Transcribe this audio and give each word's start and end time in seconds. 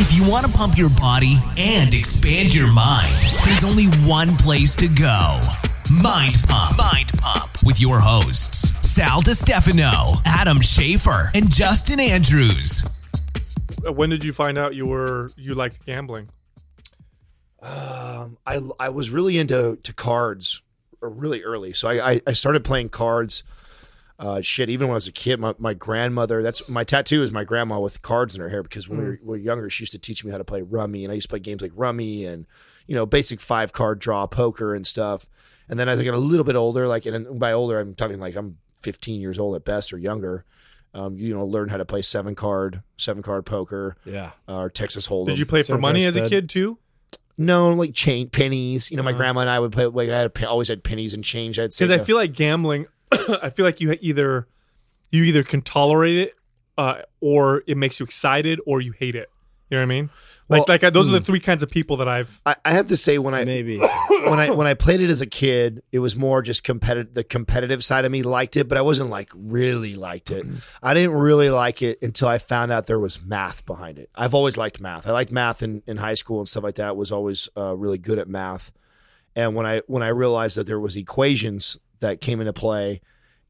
If 0.00 0.16
you 0.16 0.30
want 0.30 0.46
to 0.46 0.52
pump 0.52 0.78
your 0.78 0.90
body 0.90 1.34
and 1.58 1.92
expand 1.92 2.54
your 2.54 2.72
mind, 2.72 3.12
there's 3.44 3.64
only 3.64 3.86
one 4.08 4.28
place 4.36 4.76
to 4.76 4.86
go. 4.86 5.40
Mind 5.92 6.36
Pump. 6.46 6.78
Mind 6.78 7.10
Pump 7.18 7.50
with 7.64 7.80
your 7.80 7.98
hosts, 7.98 8.70
Sal 8.88 9.20
DiStefano, 9.20 10.22
Adam 10.24 10.58
Schafer, 10.58 11.34
and 11.34 11.50
Justin 11.50 11.98
Andrews. 11.98 12.84
When 13.82 14.08
did 14.08 14.24
you 14.24 14.32
find 14.32 14.56
out 14.56 14.76
you 14.76 14.86
were 14.86 15.32
you 15.36 15.54
liked 15.54 15.84
gambling? 15.84 16.28
Um, 17.60 18.38
I 18.46 18.60
I 18.78 18.90
was 18.90 19.10
really 19.10 19.36
into 19.36 19.78
to 19.82 19.92
cards 19.92 20.62
uh, 21.02 21.08
really 21.08 21.42
early, 21.42 21.72
so 21.72 21.88
I 21.88 22.10
I, 22.12 22.20
I 22.24 22.32
started 22.34 22.64
playing 22.64 22.90
cards. 22.90 23.42
Uh, 24.18 24.40
shit, 24.40 24.68
even 24.68 24.88
when 24.88 24.94
I 24.94 24.96
was 24.96 25.06
a 25.06 25.12
kid, 25.12 25.38
my, 25.38 25.54
my 25.58 25.74
grandmother, 25.74 26.42
that's 26.42 26.68
my 26.68 26.82
tattoo 26.82 27.22
is 27.22 27.30
my 27.32 27.44
grandma 27.44 27.78
with 27.78 28.02
cards 28.02 28.34
in 28.34 28.40
her 28.40 28.48
hair 28.48 28.64
because 28.64 28.88
when 28.88 28.98
we, 28.98 29.04
were, 29.04 29.18
we 29.22 29.28
were 29.28 29.36
younger, 29.36 29.70
she 29.70 29.82
used 29.82 29.92
to 29.92 29.98
teach 29.98 30.24
me 30.24 30.32
how 30.32 30.38
to 30.38 30.44
play 30.44 30.60
rummy. 30.62 31.04
And 31.04 31.12
I 31.12 31.14
used 31.14 31.28
to 31.28 31.30
play 31.30 31.38
games 31.38 31.62
like 31.62 31.70
rummy 31.76 32.24
and, 32.24 32.44
you 32.88 32.96
know, 32.96 33.06
basic 33.06 33.40
five 33.40 33.72
card 33.72 34.00
draw 34.00 34.26
poker 34.26 34.74
and 34.74 34.84
stuff. 34.86 35.26
And 35.68 35.78
then 35.78 35.88
as 35.88 36.00
I 36.00 36.04
got 36.04 36.14
a 36.14 36.18
little 36.18 36.44
bit 36.44 36.56
older, 36.56 36.88
like, 36.88 37.06
and 37.06 37.38
by 37.38 37.52
older, 37.52 37.78
I'm 37.78 37.94
talking 37.94 38.18
like 38.18 38.34
I'm 38.34 38.58
15 38.74 39.20
years 39.20 39.38
old 39.38 39.54
at 39.54 39.64
best 39.64 39.92
or 39.92 39.98
younger. 39.98 40.44
Um, 40.94 41.16
you 41.16 41.32
know, 41.34 41.44
learn 41.44 41.68
how 41.68 41.76
to 41.76 41.84
play 41.84 42.02
seven 42.02 42.34
card, 42.34 42.82
seven 42.96 43.22
card 43.22 43.44
poker, 43.46 43.96
Yeah. 44.04 44.30
uh, 44.48 44.56
or 44.62 44.70
Texas 44.70 45.06
Hold'em. 45.06 45.26
Did 45.26 45.38
you 45.38 45.46
play 45.46 45.60
for 45.60 45.66
Seven 45.66 45.82
money 45.82 46.04
as 46.06 46.16
a 46.16 46.26
kid 46.28 46.48
too? 46.48 46.78
No, 47.36 47.70
like 47.72 47.94
chain 47.94 48.30
pennies. 48.30 48.90
You 48.90 48.96
know, 48.96 49.02
my 49.04 49.10
Uh-huh. 49.10 49.18
grandma 49.18 49.40
and 49.42 49.50
I 49.50 49.60
would 49.60 49.70
play. 49.70 49.86
Like 49.86 50.08
I 50.08 50.18
had, 50.18 50.44
always 50.44 50.66
had 50.68 50.82
pennies 50.82 51.14
and 51.14 51.22
change. 51.22 51.58
I'd 51.58 51.72
say 51.72 51.84
Because 51.86 52.00
I 52.00 52.04
feel 52.04 52.16
like 52.16 52.32
gambling. 52.32 52.86
I 53.42 53.48
feel 53.50 53.64
like 53.64 53.80
you 53.80 53.96
either 54.00 54.48
you 55.10 55.24
either 55.24 55.42
can 55.42 55.62
tolerate 55.62 56.18
it, 56.18 56.34
uh, 56.76 57.02
or 57.20 57.62
it 57.66 57.76
makes 57.76 58.00
you 58.00 58.04
excited, 58.04 58.60
or 58.66 58.80
you 58.80 58.92
hate 58.92 59.16
it. 59.16 59.30
You 59.70 59.76
know 59.76 59.82
what 59.82 59.86
I 59.86 59.86
mean? 59.86 60.10
Like 60.48 60.60
Well, 60.60 60.64
like 60.68 60.84
uh, 60.84 60.90
those 60.90 61.10
are 61.10 61.12
the 61.12 61.20
three 61.20 61.40
kinds 61.40 61.62
of 61.62 61.70
people 61.70 61.98
that 61.98 62.08
I've. 62.08 62.40
I, 62.46 62.56
I 62.64 62.72
have 62.72 62.86
to 62.86 62.96
say 62.96 63.18
when 63.18 63.34
I 63.34 63.44
Maybe. 63.44 63.78
when 64.08 64.38
I 64.38 64.50
when 64.50 64.66
I 64.66 64.72
played 64.72 65.02
it 65.02 65.10
as 65.10 65.20
a 65.20 65.26
kid, 65.26 65.82
it 65.92 65.98
was 65.98 66.16
more 66.16 66.40
just 66.40 66.64
competitive. 66.64 67.12
The 67.12 67.24
competitive 67.24 67.84
side 67.84 68.06
of 68.06 68.12
me 68.12 68.22
liked 68.22 68.56
it, 68.56 68.66
but 68.66 68.78
I 68.78 68.80
wasn't 68.80 69.10
like 69.10 69.30
really 69.34 69.94
liked 69.94 70.30
it. 70.30 70.46
I 70.82 70.94
didn't 70.94 71.12
really 71.12 71.50
like 71.50 71.82
it 71.82 71.98
until 72.00 72.28
I 72.28 72.38
found 72.38 72.72
out 72.72 72.86
there 72.86 72.98
was 72.98 73.22
math 73.22 73.66
behind 73.66 73.98
it. 73.98 74.08
I've 74.14 74.34
always 74.34 74.56
liked 74.56 74.80
math. 74.80 75.06
I 75.06 75.12
liked 75.12 75.30
math 75.30 75.62
in, 75.62 75.82
in 75.86 75.98
high 75.98 76.14
school 76.14 76.38
and 76.38 76.48
stuff 76.48 76.64
like 76.64 76.76
that. 76.76 76.96
Was 76.96 77.12
always 77.12 77.50
uh, 77.54 77.76
really 77.76 77.98
good 77.98 78.18
at 78.18 78.28
math. 78.28 78.72
And 79.36 79.54
when 79.54 79.66
I 79.66 79.82
when 79.86 80.02
I 80.02 80.08
realized 80.08 80.56
that 80.56 80.66
there 80.66 80.80
was 80.80 80.96
equations 80.96 81.78
that 82.00 82.20
came 82.20 82.40
into 82.40 82.52
play, 82.52 83.00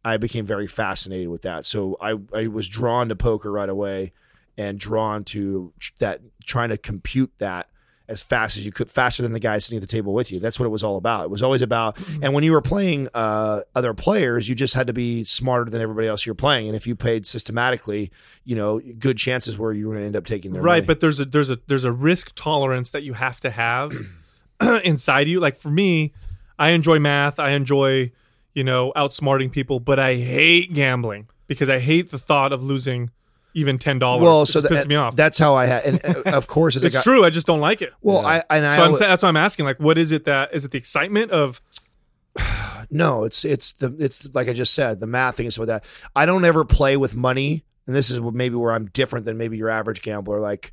I 0.05 0.17
became 0.17 0.47
very 0.47 0.67
fascinated 0.67 1.29
with 1.29 1.43
that. 1.43 1.65
So 1.65 1.97
I 2.01 2.17
I 2.35 2.47
was 2.49 2.69
drawn 2.69 3.09
to 3.09 3.17
poker 3.17 3.51
right 3.53 3.69
away, 3.69 4.13
and 4.57 4.79
drawn 4.79 5.25
to 5.25 5.73
that 5.99 6.21
trying 6.45 6.71
to 6.71 6.79
compute 6.79 7.33
that 7.39 7.69
as 8.09 8.23
fast 8.23 8.57
as 8.57 8.65
you 8.65 8.73
could, 8.73 8.91
faster 8.91 9.23
than 9.23 9.35
the 9.35 9.39
guy 9.39 9.59
sitting 9.59 9.77
at 9.77 9.83
the 9.83 9.87
table 9.87 10.15
with 10.15 10.33
you. 10.33 10.41
That's 10.41 10.59
what 10.59 10.65
it 10.65 10.71
was 10.71 10.83
all 10.83 10.97
about. 10.97 11.25
It 11.25 11.31
was 11.31 11.43
always 11.43 11.61
about, 11.61 11.99
and 12.23 12.33
when 12.33 12.43
you 12.43 12.53
were 12.53 12.63
playing 12.63 13.07
uh, 13.13 13.61
other 13.75 13.93
players, 13.93 14.49
you 14.49 14.55
just 14.55 14.73
had 14.73 14.87
to 14.87 14.95
be 14.95 15.25
smarter 15.25 15.71
than 15.71 15.83
everybody 15.83 16.07
else 16.09 16.25
you're 16.25 16.35
playing. 16.35 16.69
And 16.69 16.75
if 16.75 16.87
you 16.87 16.97
played 16.97 17.27
systematically, 17.27 18.11
you 18.45 18.57
know, 18.57 18.81
good 18.81 19.19
chances 19.19 19.59
were 19.59 19.75
you 19.75 19.89
were 19.89 19.93
going 19.93 20.05
to 20.05 20.07
end 20.07 20.17
up 20.17 20.25
taking 20.25 20.55
their 20.55 20.63
right 20.63 20.77
money. 20.77 20.87
but 20.87 21.01
there's 21.01 21.21
a 21.21 21.27
there's 21.27 21.51
a 21.51 21.59
there's 21.67 21.85
a 21.85 21.93
risk 21.93 22.33
tolerance 22.35 22.91
that 22.93 23.03
you 23.03 23.13
have 23.13 23.41
to 23.41 23.51
have 23.51 23.93
inside 24.85 25.29
you 25.29 25.39
like 25.39 25.55
for 25.55 25.71
me 25.71 26.13
i 26.59 26.71
enjoy 26.71 26.99
math 26.99 27.39
i 27.39 27.51
enjoy 27.51 28.11
you 28.59 28.65
know 28.65 28.93
outsmarting 28.97 29.53
people 29.53 29.79
but 29.79 30.01
i 30.01 30.17
hate 30.17 30.75
gambling 30.75 31.29
because 31.47 31.71
i 31.71 31.79
hate 31.79 32.11
the 32.11 32.19
thought 32.19 32.53
of 32.53 32.61
losing 32.61 33.09
even 33.55 33.79
ten 33.79 34.01
dollars 34.01 34.23
well, 34.25 34.47
so 34.47 34.61
that, 34.61 34.71
pisses 34.71 34.89
me 34.89 34.97
off 34.97 35.15
that's 35.17 35.39
how 35.39 35.55
I 35.55 35.67
had, 35.67 35.85
and 35.85 36.01
uh, 36.05 36.37
of 36.37 36.47
course, 36.49 36.77
as 36.77 36.85
it's 36.89 36.97
got, 36.97 37.05
true 37.05 37.25
i 37.25 37.31
just 37.31 37.47
don't 37.47 37.61
like 37.61 37.81
it 37.83 37.93
Well, 38.03 38.19
I 38.27 38.43
and 38.51 38.67
I 38.67 38.77
so 38.77 38.85
I'm 38.85 38.93
that's 38.93 39.23
why 39.23 39.29
i'm 39.29 39.37
asking 39.37 39.65
like 39.65 39.79
what 39.79 39.97
is 39.97 40.11
it 40.13 40.25
that 40.25 40.53
is 40.53 40.65
it 40.65 40.73
the 40.73 40.79
excitement 40.79 41.31
of 41.31 41.61
No, 42.91 43.25
it's 43.25 43.45
it's 43.45 43.75
the 43.75 43.95
it's 43.99 44.35
like 44.35 44.49
I 44.49 44.55
just 44.55 44.73
said, 44.75 44.99
the 44.99 45.07
math 45.07 45.37
thing 45.37 45.47
and 45.47 45.53
stuff 45.53 45.69
like 45.69 45.83
that. 45.83 46.11
I 46.17 46.25
don't 46.25 46.45
ever 46.45 46.65
play 46.65 46.97
with 46.97 47.15
money, 47.15 47.65
and 47.87 47.95
this 47.95 48.11
is 48.11 48.19
maybe 48.21 48.55
where 48.55 48.73
I'm 48.73 48.87
different 48.87 49.27
than 49.27 49.37
maybe 49.37 49.59
your 49.59 49.69
average 49.69 50.01
gambler. 50.01 50.41
Like, 50.41 50.73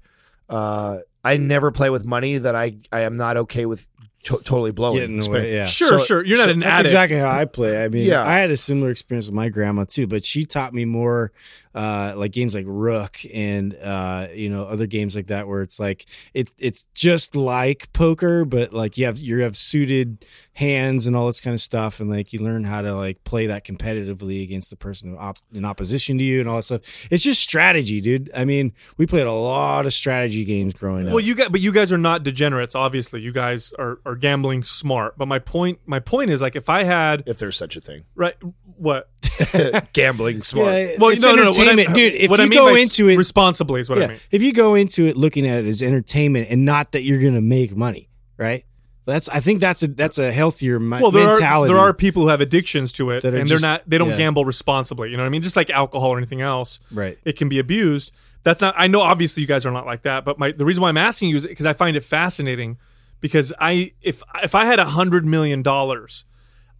uh, 0.49 0.99
I 1.25 1.37
never 1.37 1.71
play 1.71 1.89
with 1.89 2.05
money 2.05 2.37
that 2.37 2.55
I 2.55 2.77
I 2.91 3.01
am 3.01 3.17
not 3.17 3.35
okay 3.37 3.65
with 3.65 3.89
to- 4.25 4.41
totally 4.43 4.71
blowing. 4.71 4.97
Getting 4.97 5.21
Spend- 5.21 5.37
away. 5.37 5.53
Yeah. 5.55 5.65
sure 5.65 5.87
So- 5.87 5.99
sure 6.01 6.25
you're 6.25 6.37
not 6.37 6.45
so 6.45 6.51
an 6.51 6.59
That's 6.59 6.71
addict 6.71 6.85
exactly 6.87 7.17
how 7.17 7.29
I 7.29 7.45
play. 7.45 7.83
I 7.83 7.87
mean, 7.87 8.05
Yeah. 8.05 8.23
I 8.25 8.39
had 8.39 8.51
a 8.51 8.57
similar 8.57 8.89
experience 8.91 9.25
with 9.27 9.35
my 9.35 9.49
grandma 9.49 9.85
too, 9.85 10.07
but 10.07 10.25
she 10.25 10.45
taught 10.45 10.73
me 10.73 10.85
more 10.85 11.31
uh, 11.75 12.13
like 12.15 12.31
games 12.31 12.55
like 12.55 12.65
Rook 12.67 13.19
and 13.33 13.75
uh, 13.75 14.29
you 14.33 14.49
know 14.49 14.63
other 14.63 14.87
games 14.87 15.15
like 15.15 15.27
that 15.27 15.47
where 15.47 15.61
it's 15.61 15.79
like 15.79 16.05
it 16.33 16.51
it's 16.57 16.85
just 16.93 17.35
like 17.35 17.91
poker, 17.93 18.45
but 18.45 18.73
like 18.73 18.97
you 18.97 19.05
have 19.05 19.19
you 19.19 19.41
have 19.41 19.57
suited 19.57 20.25
hands 20.53 21.05
and 21.05 21.15
all 21.15 21.27
this 21.27 21.41
kind 21.41 21.53
of 21.53 21.59
stuff, 21.59 21.99
and 21.99 22.09
like 22.09 22.31
you 22.31 22.39
learn 22.39 22.63
how 22.63 22.81
to 22.81 22.95
like 22.95 23.23
play 23.25 23.45
that 23.47 23.65
competitively 23.65 24.41
against 24.41 24.69
the 24.69 24.77
person 24.77 25.15
op- 25.19 25.37
in 25.53 25.65
opposition 25.65 26.17
to 26.17 26.23
you 26.23 26.39
and 26.39 26.47
all 26.47 26.55
that 26.55 26.63
stuff. 26.63 26.81
It's 27.11 27.23
just 27.23 27.41
strategy, 27.41 27.99
dude. 27.99 28.31
I 28.33 28.45
mean, 28.45 28.73
we 28.97 29.05
played 29.05 29.27
a 29.27 29.33
lot 29.33 29.85
of 29.85 29.93
strategy 29.93 30.45
games 30.45 30.73
growing 30.73 31.07
up. 31.07 31.13
Well, 31.13 31.23
you 31.23 31.35
got, 31.35 31.51
but 31.51 31.59
you 31.59 31.73
guys 31.73 31.91
are 31.91 31.97
not 31.97 32.23
degenerates. 32.23 32.73
Obviously, 32.73 33.21
you 33.21 33.33
guys 33.33 33.73
are, 33.77 33.99
are 34.05 34.15
gambling 34.15 34.63
smart. 34.63 35.17
But 35.17 35.27
my 35.27 35.39
point, 35.39 35.79
my 35.85 35.99
point 35.99 36.31
is 36.31 36.41
like 36.41 36.55
if 36.55 36.69
I 36.69 36.83
had 36.83 37.23
If 37.25 37.37
there's 37.37 37.57
such 37.57 37.75
a 37.75 37.81
thing, 37.81 38.05
right, 38.15 38.35
what? 38.77 39.09
gambling 39.93 40.43
smart. 40.43 40.73
Yeah, 40.73 40.95
Well, 40.99 41.15
no, 41.19 41.35
no, 41.35 41.43
no. 41.43 41.49
What 41.49 41.67
I, 41.67 41.85
dude. 41.93 42.13
If 42.13 42.29
what 42.29 42.39
you 42.39 42.45
I 42.45 42.49
mean 42.49 42.57
go 42.59 42.75
into 42.75 43.09
it 43.09 43.17
responsibly 43.17 43.81
is 43.81 43.89
what 43.89 44.01
I 44.01 44.07
mean. 44.07 44.17
If 44.31 44.41
you 44.41 44.53
go 44.53 44.75
into 44.75 45.07
it 45.07 45.17
looking 45.17 45.47
at 45.47 45.59
it 45.59 45.67
as 45.67 45.81
entertainment 45.81 46.47
and 46.49 46.63
not 46.65 46.93
that 46.93 47.03
you're 47.03 47.21
going 47.21 47.33
to 47.33 47.41
make 47.41 47.75
money, 47.75 48.09
right? 48.37 48.65
That's 49.05 49.29
I 49.29 49.39
think 49.39 49.59
that's 49.59 49.83
a 49.83 49.87
that's 49.87 50.17
a 50.17 50.31
healthier 50.31 50.79
mi- 50.79 50.99
Well, 50.99 51.11
there 51.11 51.27
mentality. 51.27 51.71
are 51.71 51.75
there 51.75 51.83
are 51.83 51.93
people 51.93 52.23
who 52.23 52.29
have 52.29 52.41
addictions 52.41 52.91
to 52.93 53.11
it, 53.11 53.23
and 53.23 53.47
they're 53.47 53.59
not 53.59 53.83
they 53.87 53.99
don't 53.99 54.09
yeah. 54.09 54.17
gamble 54.17 54.45
responsibly. 54.45 55.11
You 55.11 55.17
know 55.17 55.23
what 55.23 55.27
I 55.27 55.29
mean? 55.29 55.43
Just 55.43 55.55
like 55.55 55.69
alcohol 55.69 56.09
or 56.09 56.17
anything 56.17 56.41
else, 56.41 56.79
Right. 56.91 57.17
It 57.23 57.37
can 57.37 57.47
be 57.47 57.59
abused. 57.59 58.13
That's 58.43 58.61
not. 58.61 58.73
I 58.77 58.87
know 58.87 59.01
obviously 59.01 59.41
you 59.41 59.47
guys 59.47 59.65
are 59.65 59.71
not 59.71 59.85
like 59.85 60.03
that, 60.03 60.25
but 60.25 60.39
my 60.39 60.51
the 60.51 60.65
reason 60.65 60.81
why 60.81 60.89
I'm 60.89 60.97
asking 60.97 61.29
you 61.29 61.37
is 61.37 61.45
because 61.45 61.65
I 61.67 61.73
find 61.73 61.95
it 61.95 62.03
fascinating. 62.03 62.77
Because 63.21 63.53
I 63.59 63.91
if 64.01 64.23
if 64.43 64.55
I 64.55 64.65
had 64.65 64.79
a 64.79 64.85
hundred 64.85 65.25
million 65.25 65.61
dollars, 65.61 66.25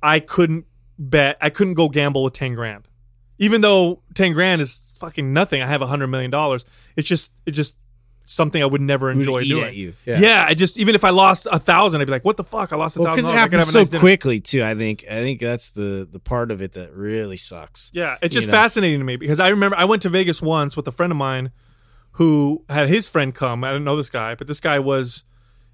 I 0.01 0.19
couldn't 0.19 0.65
bet. 0.97 1.37
I 1.41 1.49
couldn't 1.49 1.73
go 1.75 1.89
gamble 1.89 2.23
with 2.23 2.33
ten 2.33 2.53
grand, 2.55 2.87
even 3.37 3.61
though 3.61 4.01
ten 4.13 4.33
grand 4.33 4.61
is 4.61 4.93
fucking 4.97 5.33
nothing. 5.33 5.61
I 5.61 5.67
have 5.67 5.81
a 5.81 5.87
hundred 5.87 6.07
million 6.07 6.31
dollars. 6.31 6.65
It's 6.95 7.07
just 7.07 7.33
it's 7.45 7.55
just 7.55 7.77
something 8.25 8.61
I 8.61 8.65
would 8.65 8.81
never 8.81 9.11
enjoy 9.11 9.41
eat 9.41 9.49
doing. 9.49 9.93
Yeah. 10.05 10.19
Yeah. 10.19 10.45
I 10.47 10.53
just 10.55 10.79
even 10.79 10.95
if 10.95 11.05
I 11.05 11.11
lost 11.11 11.47
a 11.51 11.59
thousand, 11.59 12.01
I'd 12.01 12.05
be 12.05 12.11
like, 12.11 12.25
"What 12.25 12.37
the 12.37 12.43
fuck? 12.43 12.73
I 12.73 12.75
lost 12.75 12.97
a 12.97 13.01
well 13.01 13.11
thousand 13.11 13.17
because 13.17 13.29
it 13.29 13.33
dollars. 13.33 13.39
I 13.39 13.47
could 13.47 13.59
happens 13.59 13.71
so 13.71 13.79
nice 13.79 14.01
quickly 14.01 14.39
too. 14.39 14.63
I 14.63 14.75
think 14.75 15.05
I 15.09 15.15
think 15.15 15.39
that's 15.39 15.71
the 15.71 16.07
the 16.09 16.19
part 16.19 16.51
of 16.51 16.61
it 16.61 16.73
that 16.73 16.93
really 16.93 17.37
sucks. 17.37 17.91
Yeah, 17.93 18.17
it's 18.21 18.33
just 18.33 18.47
know? 18.47 18.53
fascinating 18.53 18.99
to 18.99 19.05
me 19.05 19.15
because 19.15 19.39
I 19.39 19.49
remember 19.49 19.77
I 19.77 19.85
went 19.85 20.01
to 20.01 20.09
Vegas 20.09 20.41
once 20.41 20.75
with 20.75 20.87
a 20.87 20.91
friend 20.91 21.11
of 21.11 21.17
mine 21.17 21.51
who 22.13 22.63
had 22.69 22.89
his 22.89 23.07
friend 23.07 23.33
come. 23.35 23.63
I 23.63 23.71
didn't 23.71 23.83
know 23.83 23.97
this 23.97 24.09
guy, 24.09 24.35
but 24.35 24.47
this 24.47 24.59
guy 24.59 24.79
was 24.79 25.23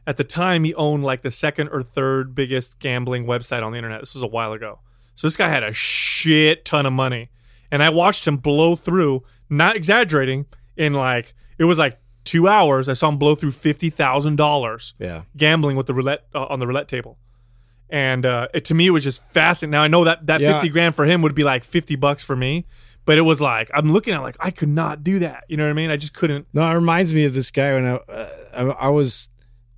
at 0.08 0.18
the 0.18 0.24
time 0.24 0.64
he 0.64 0.74
owned 0.76 1.04
like 1.04 1.22
the 1.22 1.32
second 1.32 1.70
or 1.70 1.84
third 1.84 2.34
biggest 2.34 2.80
gambling 2.80 3.26
website 3.26 3.64
on 3.64 3.72
the 3.72 3.78
internet. 3.78 4.00
This 4.00 4.14
was 4.14 4.24
a 4.24 4.28
while 4.28 4.54
ago. 4.54 4.80
So 5.22 5.28
this 5.28 5.38
guy 5.38 5.50
had 5.50 5.62
a 5.62 5.72
shit 5.72 6.66
ton 6.66 6.88
of 6.88 6.94
money. 6.94 7.30
And 7.70 7.84
I 7.84 7.90
watched 7.92 8.28
him 8.28 8.38
blow 8.38 8.76
through, 8.76 9.22
not 9.52 9.76
exaggerating, 9.76 10.48
in 10.76 10.96
like 10.96 11.34
it 11.60 11.66
was 11.66 11.78
like 11.78 12.00
2 12.24 12.48
hours 12.48 12.90
I 12.90 12.94
saw 12.94 13.10
him 13.10 13.18
blow 13.18 13.36
through 13.36 13.52
$50,000 13.52 14.94
Yeah. 14.98 15.22
gambling 15.38 15.78
with 15.78 15.86
the 15.86 15.94
roulette 15.94 16.26
uh, 16.34 16.46
on 16.46 16.60
the 16.60 16.66
roulette 16.66 16.88
table. 16.88 17.20
And 17.88 18.26
uh, 18.26 18.48
it, 18.52 18.66
to 18.66 18.74
me, 18.74 18.88
it 18.88 18.90
was 18.90 19.04
just 19.04 19.22
fascinating. 19.32 19.74
Now 19.74 19.84
I 19.84 19.90
know 19.90 20.06
that 20.06 20.26
that 20.26 20.42
Yeah. 20.42 20.54
fifty 20.54 20.70
grand 20.70 20.96
for 20.96 21.06
him 21.06 21.22
would 21.22 21.36
be 21.36 21.44
like 21.44 21.64
fifty 21.64 21.96
bucks 21.96 22.24
for 22.24 22.36
me, 22.36 22.66
but 23.06 23.20
it 23.20 23.22
was 23.24 23.42
like 23.42 23.70
I'm 23.76 23.94
looking 23.94 24.16
at 24.16 24.22
like 24.24 24.38
I 24.40 24.50
could 24.50 24.70
not 24.70 25.04
do 25.04 25.20
that. 25.20 25.44
You 25.50 25.58
know 25.58 25.66
what 25.66 25.70
I 25.72 25.74
mean? 25.74 25.92
I 25.92 25.98
just 25.98 26.16
couldn't. 26.16 26.48
No, 26.52 26.64
it 26.68 26.74
reminds 26.74 27.14
me 27.14 27.26
of 27.26 27.36
this 27.36 27.52
guy 27.52 27.74
when 27.74 27.86
I 27.86 27.96
uh, 27.96 28.30
I, 28.56 28.62
I 28.88 28.90
was 28.90 29.30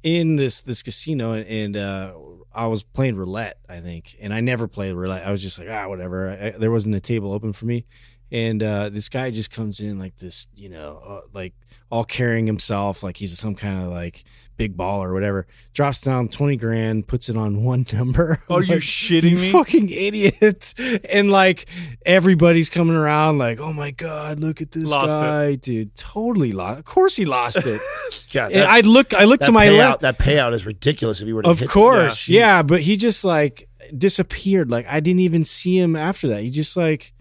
in 0.04 0.36
this 0.38 0.62
this 0.62 0.84
casino 0.84 1.34
and 1.34 1.76
uh, 1.76 2.14
I 2.56 2.68
was 2.68 2.84
playing 2.84 3.16
roulette, 3.16 3.58
I 3.68 3.80
think, 3.80 4.16
and 4.22 4.34
I 4.34 4.40
never 4.40 4.68
played 4.68 4.94
roulette. 4.94 5.26
I 5.26 5.32
was 5.32 5.42
just 5.42 5.58
like, 5.58 5.70
ah, 5.70 5.88
whatever. 5.88 6.32
I, 6.32 6.50
there 6.52 6.72
wasn't 6.72 6.96
a 6.96 7.00
table 7.00 7.34
open 7.34 7.52
for 7.54 7.66
me, 7.66 7.86
and 8.34 8.62
uh, 8.62 8.90
this 8.90 9.08
guy 9.08 9.32
just 9.32 9.52
comes 9.52 9.80
in 9.80 9.98
like 10.00 10.18
this, 10.18 10.48
you 10.56 10.68
know, 10.68 11.02
uh, 11.08 11.22
like 11.34 11.54
all 11.92 12.04
carrying 12.04 12.48
himself 12.48 13.04
like 13.04 13.18
he's 13.18 13.38
some 13.38 13.54
kind 13.54 13.84
of 13.86 13.92
like 13.92 14.24
big 14.58 14.76
ball 14.76 15.04
or 15.04 15.14
whatever. 15.14 15.46
Drops 15.74 16.02
down 16.02 16.28
twenty 16.28 16.58
grand, 16.58 17.08
puts 17.08 17.30
it 17.30 17.38
on 17.38 17.64
one 17.72 17.86
number. 17.94 18.40
Are 18.50 18.64
you 18.64 18.78
shitting 18.78 19.32
you 19.32 19.38
me? 19.38 19.52
fucking 19.52 19.90
idiot! 19.90 20.74
And 21.10 21.32
like 21.32 21.68
everybody's 22.06 22.72
coming 22.72 22.96
around, 22.96 23.38
like, 23.38 23.60
oh 23.60 23.72
my 23.72 23.92
god, 23.92 24.40
look 24.40 24.60
at 24.62 24.72
this 24.72 24.90
Lost 24.92 25.12
it. 25.14 25.18
guy, 25.22 25.56
dude. 25.56 25.96
Totally 25.96 26.52
lost. 26.52 26.80
Of 26.80 26.86
course 26.86 27.16
he 27.16 27.26
lost 27.26 27.66
it. 27.66 27.80
Yeah, 28.30 28.48
And 28.48 28.64
I 28.64 28.80
look, 28.80 29.14
I 29.14 29.26
look 29.26 29.42
to 29.42 29.52
my 29.52 29.70
left. 29.70 30.02
that 30.02 30.18
payout 30.18 30.54
is 30.54 30.66
ridiculous 30.66 31.22
if 31.22 31.28
you 31.28 31.36
were 31.36 31.44
to 31.44 31.50
Of 31.52 31.68
course, 31.68 32.28
yeah. 32.28 32.40
yeah, 32.40 32.64
but 32.64 32.82
he 32.82 32.98
just 32.98 33.24
like 33.24 33.70
disappeared. 33.96 34.72
Like 34.72 34.88
I 34.88 35.00
didn't 35.02 35.20
even 35.20 35.44
see 35.46 35.78
him 35.78 35.96
after 35.96 36.28
that. 36.30 36.42
He 36.42 36.50
just 36.50 36.76
like 36.76 37.13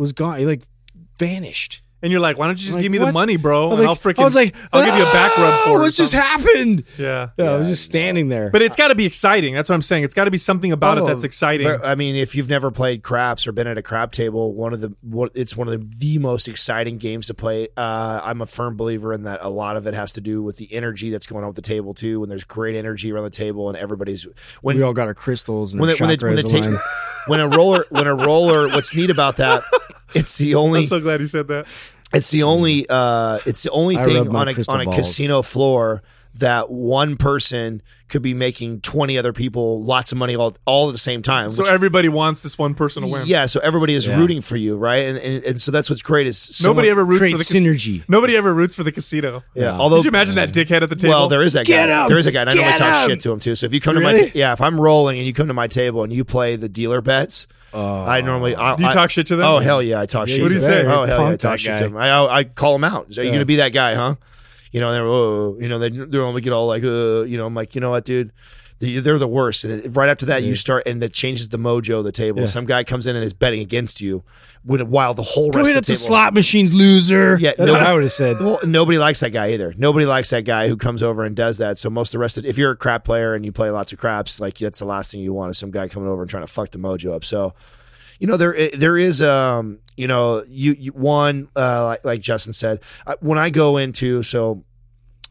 was 0.00 0.12
gone. 0.12 0.38
He 0.38 0.46
like 0.46 0.62
vanished. 1.18 1.82
And 2.02 2.10
you're 2.10 2.20
like, 2.20 2.38
why 2.38 2.46
don't 2.46 2.58
you 2.58 2.64
just 2.64 2.76
Like, 2.76 2.82
give 2.82 2.92
me 2.92 2.98
the 2.98 3.12
money, 3.12 3.36
bro? 3.36 3.66
I'm 3.66 3.72
and 3.72 3.80
like- 3.80 3.88
I'll 3.88 3.94
freaking. 3.94 4.20
I 4.20 4.24
was 4.24 4.34
like, 4.34 4.54
I'll 4.72 4.84
give 4.84 4.94
you 4.94 5.02
a 5.02 5.12
back 5.12 5.36
rub 5.36 5.46
"Ah, 5.52 5.62
for 5.64 5.70
it. 5.70 5.74
or 5.74 5.80
What 5.80 5.92
just 5.94 6.12
happened? 6.14 6.84
Yeah. 6.98 7.30
Yeah, 7.36 7.50
I 7.52 7.56
was 7.56 7.68
just 7.68 7.84
standing 7.84 8.28
there. 8.28 8.50
But 8.50 8.62
it's 8.62 8.76
got 8.76 8.88
to 8.88 8.94
be 8.94 9.04
exciting. 9.06 9.54
That's 9.54 9.68
what 9.68 9.74
I'm 9.74 9.82
saying. 9.82 10.04
It's 10.04 10.14
got 10.14 10.24
to 10.24 10.30
be 10.30 10.38
something 10.38 10.72
about 10.72 10.98
it 10.98 11.02
Oh, 11.02 11.06
that's 11.06 11.24
exciting. 11.24 11.66
but, 11.66 11.84
I 11.84 11.94
mean, 11.94 12.16
if 12.16 12.34
you've 12.34 12.48
never 12.48 12.70
played 12.70 13.02
craps 13.02 13.46
or 13.46 13.52
been 13.52 13.66
at 13.66 13.76
a 13.78 13.82
crap 13.82 14.12
table, 14.12 14.54
one 14.54 14.72
of 14.72 14.80
the 14.80 14.94
what- 15.02 15.32
it's 15.34 15.56
one 15.56 15.68
of 15.68 15.72
the, 15.78 15.96
the 15.98 16.18
most 16.18 16.48
exciting 16.48 16.98
games 16.98 17.26
to 17.28 17.34
play. 17.34 17.68
Uh, 17.76 18.20
I'm 18.22 18.40
a 18.40 18.46
firm 18.46 18.76
believer 18.76 19.12
in 19.12 19.24
that. 19.24 19.40
A 19.42 19.48
lot 19.50 19.76
of 19.76 19.86
it 19.86 19.94
has 19.94 20.12
to 20.12 20.20
do 20.20 20.42
with 20.42 20.56
the 20.56 20.72
energy 20.74 21.10
that's 21.10 21.26
going 21.26 21.44
on 21.44 21.48
with 21.48 21.56
the 21.56 21.62
table 21.62 21.94
too. 21.94 22.20
When 22.20 22.28
there's 22.28 22.44
great 22.44 22.76
energy 22.76 23.12
around 23.12 23.24
the 23.24 23.30
table 23.30 23.68
and 23.68 23.76
everybody's 23.76 24.26
when 24.62 24.76
we 24.76 24.82
all 24.82 24.92
got 24.92 25.06
our 25.06 25.14
crystals 25.14 25.72
and 25.74 25.80
when 25.80 25.90
our 25.90 25.96
they, 25.96 26.00
when 26.06 26.16
they, 26.18 26.26
when 26.26 26.36
they 26.36 26.42
take 26.42 26.80
when 27.26 27.40
a 27.40 27.48
roller 27.48 27.84
when 27.90 28.06
a 28.06 28.14
roller. 28.14 28.68
What's 28.68 28.94
neat 28.94 29.10
about 29.10 29.36
that? 29.36 29.62
It's 30.14 30.38
the 30.38 30.54
only 30.56 30.80
I'm 30.80 30.86
so 30.86 31.00
glad 31.00 31.20
you 31.20 31.26
said 31.26 31.48
that. 31.48 31.66
It's 32.12 32.30
the 32.30 32.42
only 32.42 32.86
uh, 32.88 33.38
it's 33.46 33.62
the 33.62 33.70
only 33.70 33.96
I 33.96 34.04
thing 34.04 34.28
on 34.34 34.48
a 34.48 34.54
on 34.68 34.80
a 34.80 34.84
balls. 34.84 34.96
casino 34.96 35.42
floor 35.42 36.02
that 36.34 36.70
one 36.70 37.16
person 37.16 37.82
could 38.08 38.22
be 38.22 38.34
making 38.34 38.80
twenty 38.80 39.18
other 39.18 39.32
people 39.32 39.82
lots 39.82 40.12
of 40.12 40.18
money 40.18 40.36
all, 40.36 40.56
all 40.64 40.88
at 40.88 40.92
the 40.92 40.98
same 40.98 41.22
time. 41.22 41.50
So 41.50 41.64
which- 41.64 41.72
everybody 41.72 42.08
wants 42.08 42.42
this 42.42 42.56
one 42.58 42.74
person 42.74 43.02
to 43.02 43.08
win. 43.08 43.22
yeah, 43.26 43.46
so 43.46 43.58
everybody 43.60 43.94
is 43.94 44.06
Yeah. 44.06 44.16
rooting 44.18 44.40
for 44.40 44.56
you, 44.56 44.76
right? 44.76 45.06
And, 45.06 45.18
and 45.18 45.44
and 45.44 45.60
so 45.60 45.70
that's 45.72 45.90
what's 45.90 46.02
great 46.02 46.26
is 46.28 46.60
Nobody 46.64 46.88
ever 46.88 47.04
roots 47.04 47.20
for 47.20 47.24
the 47.30 47.44
cas- 47.44 47.52
synergy. 47.52 48.02
Nobody 48.08 48.36
ever 48.36 48.52
roots 48.54 48.74
for 48.76 48.84
the 48.84 48.92
casino. 48.92 49.42
Yeah, 49.54 49.76
although 49.76 49.96
Did 49.98 50.06
you 50.06 50.10
imagine 50.10 50.34
that 50.36 50.50
dickhead 50.50 50.82
at 50.82 50.88
the 50.88 50.96
table? 50.96 51.10
well, 51.14 51.28
there 51.28 51.42
is 51.42 51.52
that 51.54 51.66
Get 51.66 51.88
guy. 51.88 52.02
him! 52.04 52.08
There 52.08 52.18
is 52.18 52.26
a 52.28 52.32
guy. 52.32 52.42
And 52.42 52.50
I 52.50 52.54
normally 52.54 52.72
Get 52.72 52.78
talk 52.78 53.08
shit 53.10 53.20
to 53.22 53.32
him 53.32 53.40
too. 53.40 53.54
So 53.56 53.66
if 53.66 53.74
you 53.74 53.80
come 53.80 53.94
to 53.96 54.00
my 54.00 54.12
Really? 54.12 54.30
ta- 54.30 54.38
yeah, 54.38 54.52
if 54.52 54.60
I'm 54.60 54.80
rolling 54.80 55.18
and 55.18 55.26
you 55.26 55.32
come 55.32 55.48
to 55.48 55.54
my 55.54 55.66
table 55.66 56.02
and 56.04 56.12
you 56.12 56.24
play 56.24 56.54
the 56.56 56.68
dealer 56.68 57.00
bets, 57.00 57.46
I 57.74 58.20
normally 58.20 58.54
I, 58.56 58.76
Do 58.76 58.82
you 58.82 58.88
I- 58.88 58.92
talk 58.92 59.10
shit 59.10 59.26
to 59.28 59.36
them? 59.36 59.46
Oh 59.46 59.58
hell 59.58 59.82
yeah, 59.82 60.00
I 60.00 60.06
talk 60.06 60.28
Yeah, 60.28 60.34
shit. 60.34 60.42
What 60.42 60.48
do 60.48 60.54
you 60.54 60.60
say? 60.60 60.84
Oh 60.86 61.04
hell 61.04 61.22
yeah, 61.26 61.30
I 61.30 61.36
talk 61.36 61.58
shit 61.58 61.72
guy. 61.74 61.78
to 61.78 61.84
them. 61.84 61.96
I 61.96 62.08
I, 62.10 62.36
I 62.38 62.44
call 62.44 62.72
them 62.74 62.84
out. 62.84 63.12
So 63.14 63.22
you 63.22 63.30
gonna 63.32 63.44
be 63.44 63.56
that 63.56 63.72
guy, 63.72 63.94
huh? 63.94 64.16
You 64.72 64.80
know, 64.80 64.92
they're 64.92 65.04
oh, 65.06 65.56
you 65.58 65.68
know 65.68 65.78
they 65.78 65.88
they 65.90 66.18
only 66.18 66.40
get 66.40 66.52
all 66.52 66.66
like 66.66 66.84
uh, 66.84 67.22
you 67.22 67.36
know 67.38 67.46
I'm 67.46 67.54
like 67.54 67.74
you 67.74 67.80
know 67.80 67.90
what, 67.90 68.04
dude. 68.04 68.32
They- 68.78 68.98
They're 68.98 69.18
the 69.18 69.28
worst. 69.28 69.64
And 69.64 69.94
right 69.94 70.08
after 70.08 70.24
that, 70.26 70.42
you 70.42 70.54
start, 70.54 70.86
and 70.86 71.02
that 71.02 71.12
changes 71.12 71.50
the 71.50 71.58
mojo 71.58 71.98
of 71.98 72.04
the 72.04 72.12
table. 72.12 72.46
Some 72.46 72.64
guy 72.64 72.82
comes 72.82 73.06
in 73.06 73.14
and 73.14 73.22
is 73.22 73.34
betting 73.34 73.60
against 73.60 74.00
you, 74.00 74.14
when 74.14 74.24
while 74.62 75.14
the 75.14 75.22
whole 75.22 75.50
Go 75.50 75.58
rest 75.58 75.68
hit 75.70 75.76
of 75.76 75.78
up 75.78 75.84
the 75.84 75.92
the 75.92 75.96
table. 75.96 76.06
slot 76.06 76.34
machines, 76.34 76.72
loser. 76.74 77.38
Yeah, 77.38 77.52
that's 77.56 77.66
no- 77.66 77.72
what 77.72 77.82
I 77.82 77.92
would 77.94 78.02
have 78.02 78.12
said. 78.12 78.38
Well, 78.40 78.58
nobody 78.64 78.98
likes 78.98 79.20
that 79.20 79.30
guy 79.30 79.52
either. 79.52 79.74
Nobody 79.76 80.04
likes 80.06 80.30
that 80.30 80.44
guy 80.44 80.68
who 80.68 80.76
comes 80.76 81.02
over 81.02 81.24
and 81.24 81.34
does 81.34 81.58
that. 81.58 81.78
So 81.78 81.88
most 81.90 82.08
of 82.10 82.12
the 82.12 82.18
rest 82.18 82.36
of 82.38 82.44
if 82.44 82.58
you're 82.58 82.72
a 82.72 82.76
crap 82.76 83.04
player 83.04 83.34
and 83.34 83.44
you 83.44 83.52
play 83.52 83.70
lots 83.70 83.92
of 83.92 83.98
craps, 83.98 84.40
like 84.40 84.58
that's 84.58 84.78
the 84.80 84.84
last 84.84 85.10
thing 85.12 85.20
you 85.20 85.32
want 85.32 85.50
is 85.50 85.58
some 85.58 85.70
guy 85.70 85.88
coming 85.88 86.08
over 86.08 86.22
and 86.22 86.30
trying 86.30 86.44
to 86.44 86.52
fuck 86.52 86.70
the 86.70 86.78
mojo 86.78 87.14
up. 87.14 87.24
So, 87.24 87.54
you 88.18 88.26
know, 88.26 88.36
there 88.36 88.54
there 88.76 88.98
is 88.98 89.22
um, 89.22 89.78
you 89.96 90.06
know, 90.08 90.44
you, 90.46 90.76
you 90.78 90.92
one 90.92 91.48
uh, 91.56 91.84
like, 91.86 92.04
like 92.04 92.20
Justin 92.20 92.52
said, 92.52 92.80
I, 93.06 93.16
when 93.20 93.38
I 93.38 93.48
go 93.50 93.78
into 93.78 94.22
so 94.22 94.64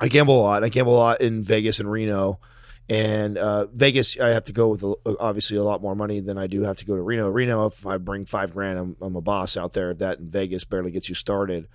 I 0.02 0.08
gamble 0.08 0.40
a 0.40 0.42
lot. 0.42 0.64
I 0.64 0.70
gamble 0.70 0.96
a 0.96 0.98
lot 0.98 1.22
in 1.22 1.44
Vegas 1.44 1.80
and 1.80 1.92
Reno. 1.92 2.40
And 2.89 3.38
uh, 3.38 3.68
Vegas, 3.68 4.19
I 4.19 4.30
have 4.30 4.45
to 4.45 4.53
go 4.53 4.69
with 4.69 4.83
obviously 5.19 5.57
a 5.57 5.63
lot 5.63 5.81
more 5.81 5.95
money 5.95 6.21
than 6.21 6.39
I 6.39 6.47
do 6.47 6.63
have 6.63 6.77
to 6.77 6.86
go 6.86 6.95
to 6.95 7.01
Reno. 7.01 7.30
Reno, 7.30 7.68
if 7.68 7.86
I 7.86 7.97
bring 7.97 8.25
five 8.25 8.53
grand, 8.53 8.80
I'm, 8.80 8.95
I'm 9.00 9.15
a 9.15 9.21
boss 9.21 9.57
out 9.57 9.74
there. 9.74 9.94
That 9.94 10.18
in 10.18 10.30
Vegas 10.30 10.63
barely 10.63 10.91
gets 10.91 11.07
you 11.07 11.15
started. 11.15 11.68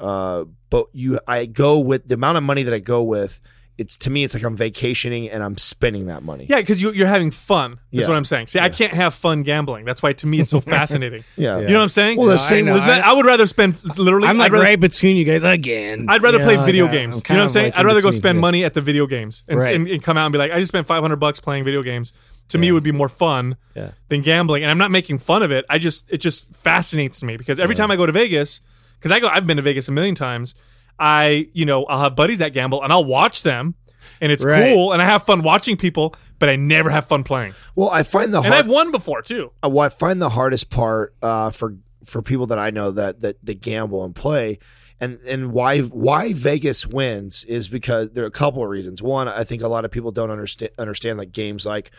Uh, 0.00 0.46
but 0.70 0.86
you, 0.92 1.20
I 1.28 1.44
go 1.44 1.78
with 1.78 2.08
the 2.08 2.14
amount 2.14 2.38
of 2.38 2.44
money 2.44 2.62
that 2.62 2.72
I 2.72 2.78
go 2.78 3.02
with. 3.02 3.40
It's 3.82 3.98
to 3.98 4.10
me, 4.10 4.22
it's 4.24 4.34
like 4.34 4.44
I'm 4.44 4.56
vacationing 4.56 5.28
and 5.28 5.42
I'm 5.42 5.58
spending 5.58 6.06
that 6.06 6.22
money. 6.22 6.46
Yeah, 6.48 6.60
because 6.60 6.80
you, 6.80 6.92
you're 6.92 7.08
having 7.16 7.30
fun. 7.30 7.70
That's 7.92 8.02
Yeah. 8.02 8.08
what 8.08 8.16
I'm 8.16 8.24
saying. 8.24 8.46
See, 8.46 8.60
I 8.60 8.68
can't 8.68 8.92
have 8.94 9.12
fun 9.12 9.42
gambling. 9.42 9.84
That's 9.84 10.02
why 10.02 10.12
to 10.12 10.26
me 10.26 10.40
it's 10.40 10.50
so 10.50 10.60
fascinating. 10.76 11.24
Yeah. 11.36 11.58
You 11.58 11.66
know 11.68 11.74
what 11.78 11.82
I'm 11.82 11.88
saying? 11.88 12.18
Well, 12.18 12.28
the 12.28 12.34
I 12.34 12.36
same. 12.36 12.66
know. 12.66 12.72
There's 12.74 12.84
not- 12.86 13.00
I 13.02 13.12
would 13.12 13.26
rather 13.26 13.46
spend 13.46 13.74
literally. 13.98 14.28
I'm 14.28 14.38
like 14.38 14.52
rather, 14.52 14.64
right 14.64 14.78
between 14.80 15.16
you 15.16 15.24
guys 15.24 15.42
again. 15.44 16.06
I'd 16.08 16.22
rather 16.22 16.38
You 16.38 16.44
play 16.44 16.56
video 16.64 16.84
like, 16.84 16.92
games. 16.92 17.16
You 17.28 17.34
know 17.34 17.40
what 17.40 17.42
I'm 17.44 17.48
saying? 17.50 17.66
like 17.72 17.74
I'd 17.76 17.80
in 17.80 17.86
rather 17.88 18.00
go 18.02 18.10
spend 18.12 18.36
yeah. 18.36 18.40
money 18.48 18.64
at 18.64 18.74
the 18.74 18.80
video 18.80 19.06
games 19.06 19.44
and, 19.48 19.58
Right. 19.58 19.74
and, 19.74 19.88
and 19.88 20.02
come 20.02 20.16
out 20.16 20.26
and 20.26 20.32
be 20.32 20.38
like, 20.38 20.52
I 20.52 20.58
just 20.60 20.68
spent 20.68 20.86
500 20.86 21.16
bucks 21.16 21.40
playing 21.40 21.64
video 21.64 21.82
games. 21.82 22.12
To 22.48 22.58
me, 22.58 22.68
it 22.68 22.72
would 22.72 22.82
be 22.84 22.92
more 22.92 23.08
fun 23.08 23.56
Yeah. 23.74 23.92
than 24.10 24.20
gambling. 24.22 24.62
And 24.62 24.70
I'm 24.70 24.78
not 24.78 24.90
making 24.90 25.18
fun 25.18 25.42
of 25.42 25.50
it. 25.50 25.64
I 25.70 25.78
just 25.78 26.04
it 26.10 26.18
just 26.18 26.54
fascinates 26.54 27.22
me 27.22 27.36
because 27.36 27.58
every 27.58 27.74
time 27.74 27.90
I 27.90 27.96
go 27.96 28.06
to 28.06 28.12
Vegas, 28.12 28.60
because 28.98 29.10
I 29.10 29.20
go, 29.20 29.26
I've 29.28 29.46
been 29.46 29.56
to 29.56 29.62
Vegas 29.62 29.88
a 29.88 29.92
million 29.92 30.14
times. 30.14 30.54
I 30.98 31.48
you 31.52 31.64
know 31.66 31.84
I'll 31.86 32.00
have 32.00 32.16
buddies 32.16 32.38
that 32.40 32.52
gamble 32.52 32.82
and 32.82 32.92
I'll 32.92 33.04
watch 33.04 33.42
them. 33.42 33.74
And 34.20 34.30
it's 34.30 34.44
Right. 34.44 34.72
cool, 34.72 34.92
and 34.92 35.02
I 35.02 35.04
have 35.04 35.24
fun 35.24 35.42
watching 35.42 35.76
people, 35.76 36.14
but 36.38 36.48
I 36.48 36.54
never 36.54 36.90
have 36.90 37.06
fun 37.06 37.24
playing. 37.24 37.54
Well, 37.74 37.90
I 37.90 38.04
find 38.04 38.32
the 38.32 38.38
And 38.38 38.46
hard, 38.46 38.66
I've 38.66 38.70
won 38.70 38.92
before 38.92 39.20
too. 39.20 39.50
uh, 39.64 39.68
what 39.68 39.86
I 39.86 39.88
find 39.88 40.22
the 40.22 40.28
hardest 40.28 40.70
part 40.70 41.14
uh, 41.22 41.50
for 41.50 41.76
for 42.04 42.22
people 42.22 42.46
that 42.46 42.58
I 42.58 42.70
know 42.70 42.92
that 42.92 43.20
that 43.20 43.44
that 43.44 43.60
gamble 43.60 44.04
and 44.04 44.14
play, 44.14 44.58
and 45.00 45.18
and 45.26 45.52
why 45.52 45.80
why 45.80 46.32
Vegas 46.34 46.86
wins 46.86 47.42
is 47.44 47.66
because 47.66 48.10
there 48.10 48.22
are 48.22 48.28
a 48.28 48.30
couple 48.30 48.62
of 48.62 48.68
reasons. 48.68 49.02
One, 49.02 49.26
I 49.26 49.42
think 49.42 49.60
a 49.62 49.68
lot 49.68 49.84
of 49.84 49.90
people 49.90 50.12
don't 50.12 50.30
understand 50.30 50.70
understand 50.78 51.18
like 51.18 51.32
games 51.32 51.66
like 51.66 51.90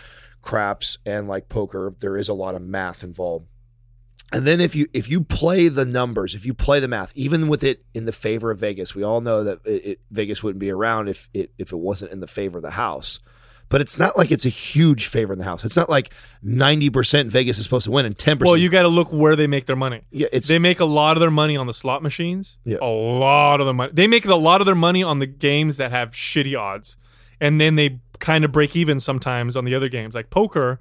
craps 0.42 0.98
and 1.06 1.28
like 1.28 1.50
poker. 1.50 1.94
There 2.00 2.16
is 2.18 2.30
a 2.30 2.34
lot 2.34 2.56
of 2.56 2.62
math 2.62 3.04
involved. 3.04 3.48
And 4.33 4.47
then 4.47 4.59
if 4.59 4.75
you 4.75 4.88
if 4.94 5.09
you 5.09 5.21
play 5.24 5.68
the 5.68 5.85
numbers, 5.85 6.33
if 6.33 6.45
you 6.45 6.53
play 6.53 6.80
the 6.80 6.88
math, 6.88 7.15
even 7.15 7.47
with 7.47 7.63
it 7.63 7.85
in 7.94 8.06
the 8.06 8.12
favor 8.12 8.50
of 8.50 8.59
Vegas, 8.59 8.95
we 8.95 9.03
all 9.03 9.21
know 9.21 9.44
that 9.44 9.59
it, 9.65 9.85
it, 9.85 10.00
Vegas 10.09 10.41
wouldn't 10.44 10.59
be 10.59 10.71
around 10.71 11.07
if 11.07 11.30
it 11.33 11.51
if 11.59 11.71
it 11.71 11.77
wasn't 11.77 12.12
in 12.12 12.19
the 12.19 12.27
favor 12.27 12.57
of 12.57 12.63
the 12.63 12.71
house. 12.71 13.19
But 13.69 13.81
it's 13.81 13.97
not 13.97 14.18
like 14.18 14.31
it's 14.31 14.45
a 14.45 14.50
huge 14.50 15.07
favor 15.07 15.33
in 15.33 15.39
the 15.39 15.45
house. 15.45 15.63
It's 15.63 15.77
not 15.77 15.89
like 15.89 16.12
ninety 16.41 16.89
percent 16.89 17.31
Vegas 17.31 17.57
is 17.59 17.63
supposed 17.63 17.85
to 17.85 17.91
win 17.91 18.06
and 18.06 18.18
ten 18.18 18.38
percent. 18.38 18.51
Well, 18.53 18.62
you 18.62 18.69
got 18.69 18.83
to 18.83 18.88
look 18.88 19.13
where 19.13 19.35
they 19.35 19.47
make 19.47 19.68
their 19.68 19.75
money. 19.75 20.01
yeah, 20.12 20.27
it's 20.33 20.47
They 20.47 20.59
make 20.59 20.80
a 20.80 20.85
lot 20.85 21.15
of 21.15 21.21
their 21.21 21.31
money 21.31 21.56
on 21.56 21.68
the 21.68 21.74
slot 21.74 22.03
machines. 22.03 22.57
Yeah. 22.65 22.77
A 22.81 22.85
lot 22.85 23.59
of 23.59 23.65
their 23.68 23.74
money. 23.74 23.91
They 23.94 24.07
make 24.07 24.25
a 24.25 24.35
lot 24.35 24.62
of 24.62 24.65
their 24.65 24.75
money 24.75 25.03
on 25.03 25.19
the 25.19 25.27
games 25.27 25.77
that 25.77 25.91
have 25.91 26.12
shitty 26.12 26.59
odds. 26.59 26.97
And 27.39 27.59
then 27.59 27.75
they 27.75 28.00
kind 28.19 28.45
of 28.45 28.51
break 28.51 28.75
even 28.75 29.00
sometimes 29.00 29.56
on 29.57 29.63
the 29.65 29.75
other 29.75 29.89
games. 29.89 30.15
Like 30.15 30.30
poker, 30.30 30.80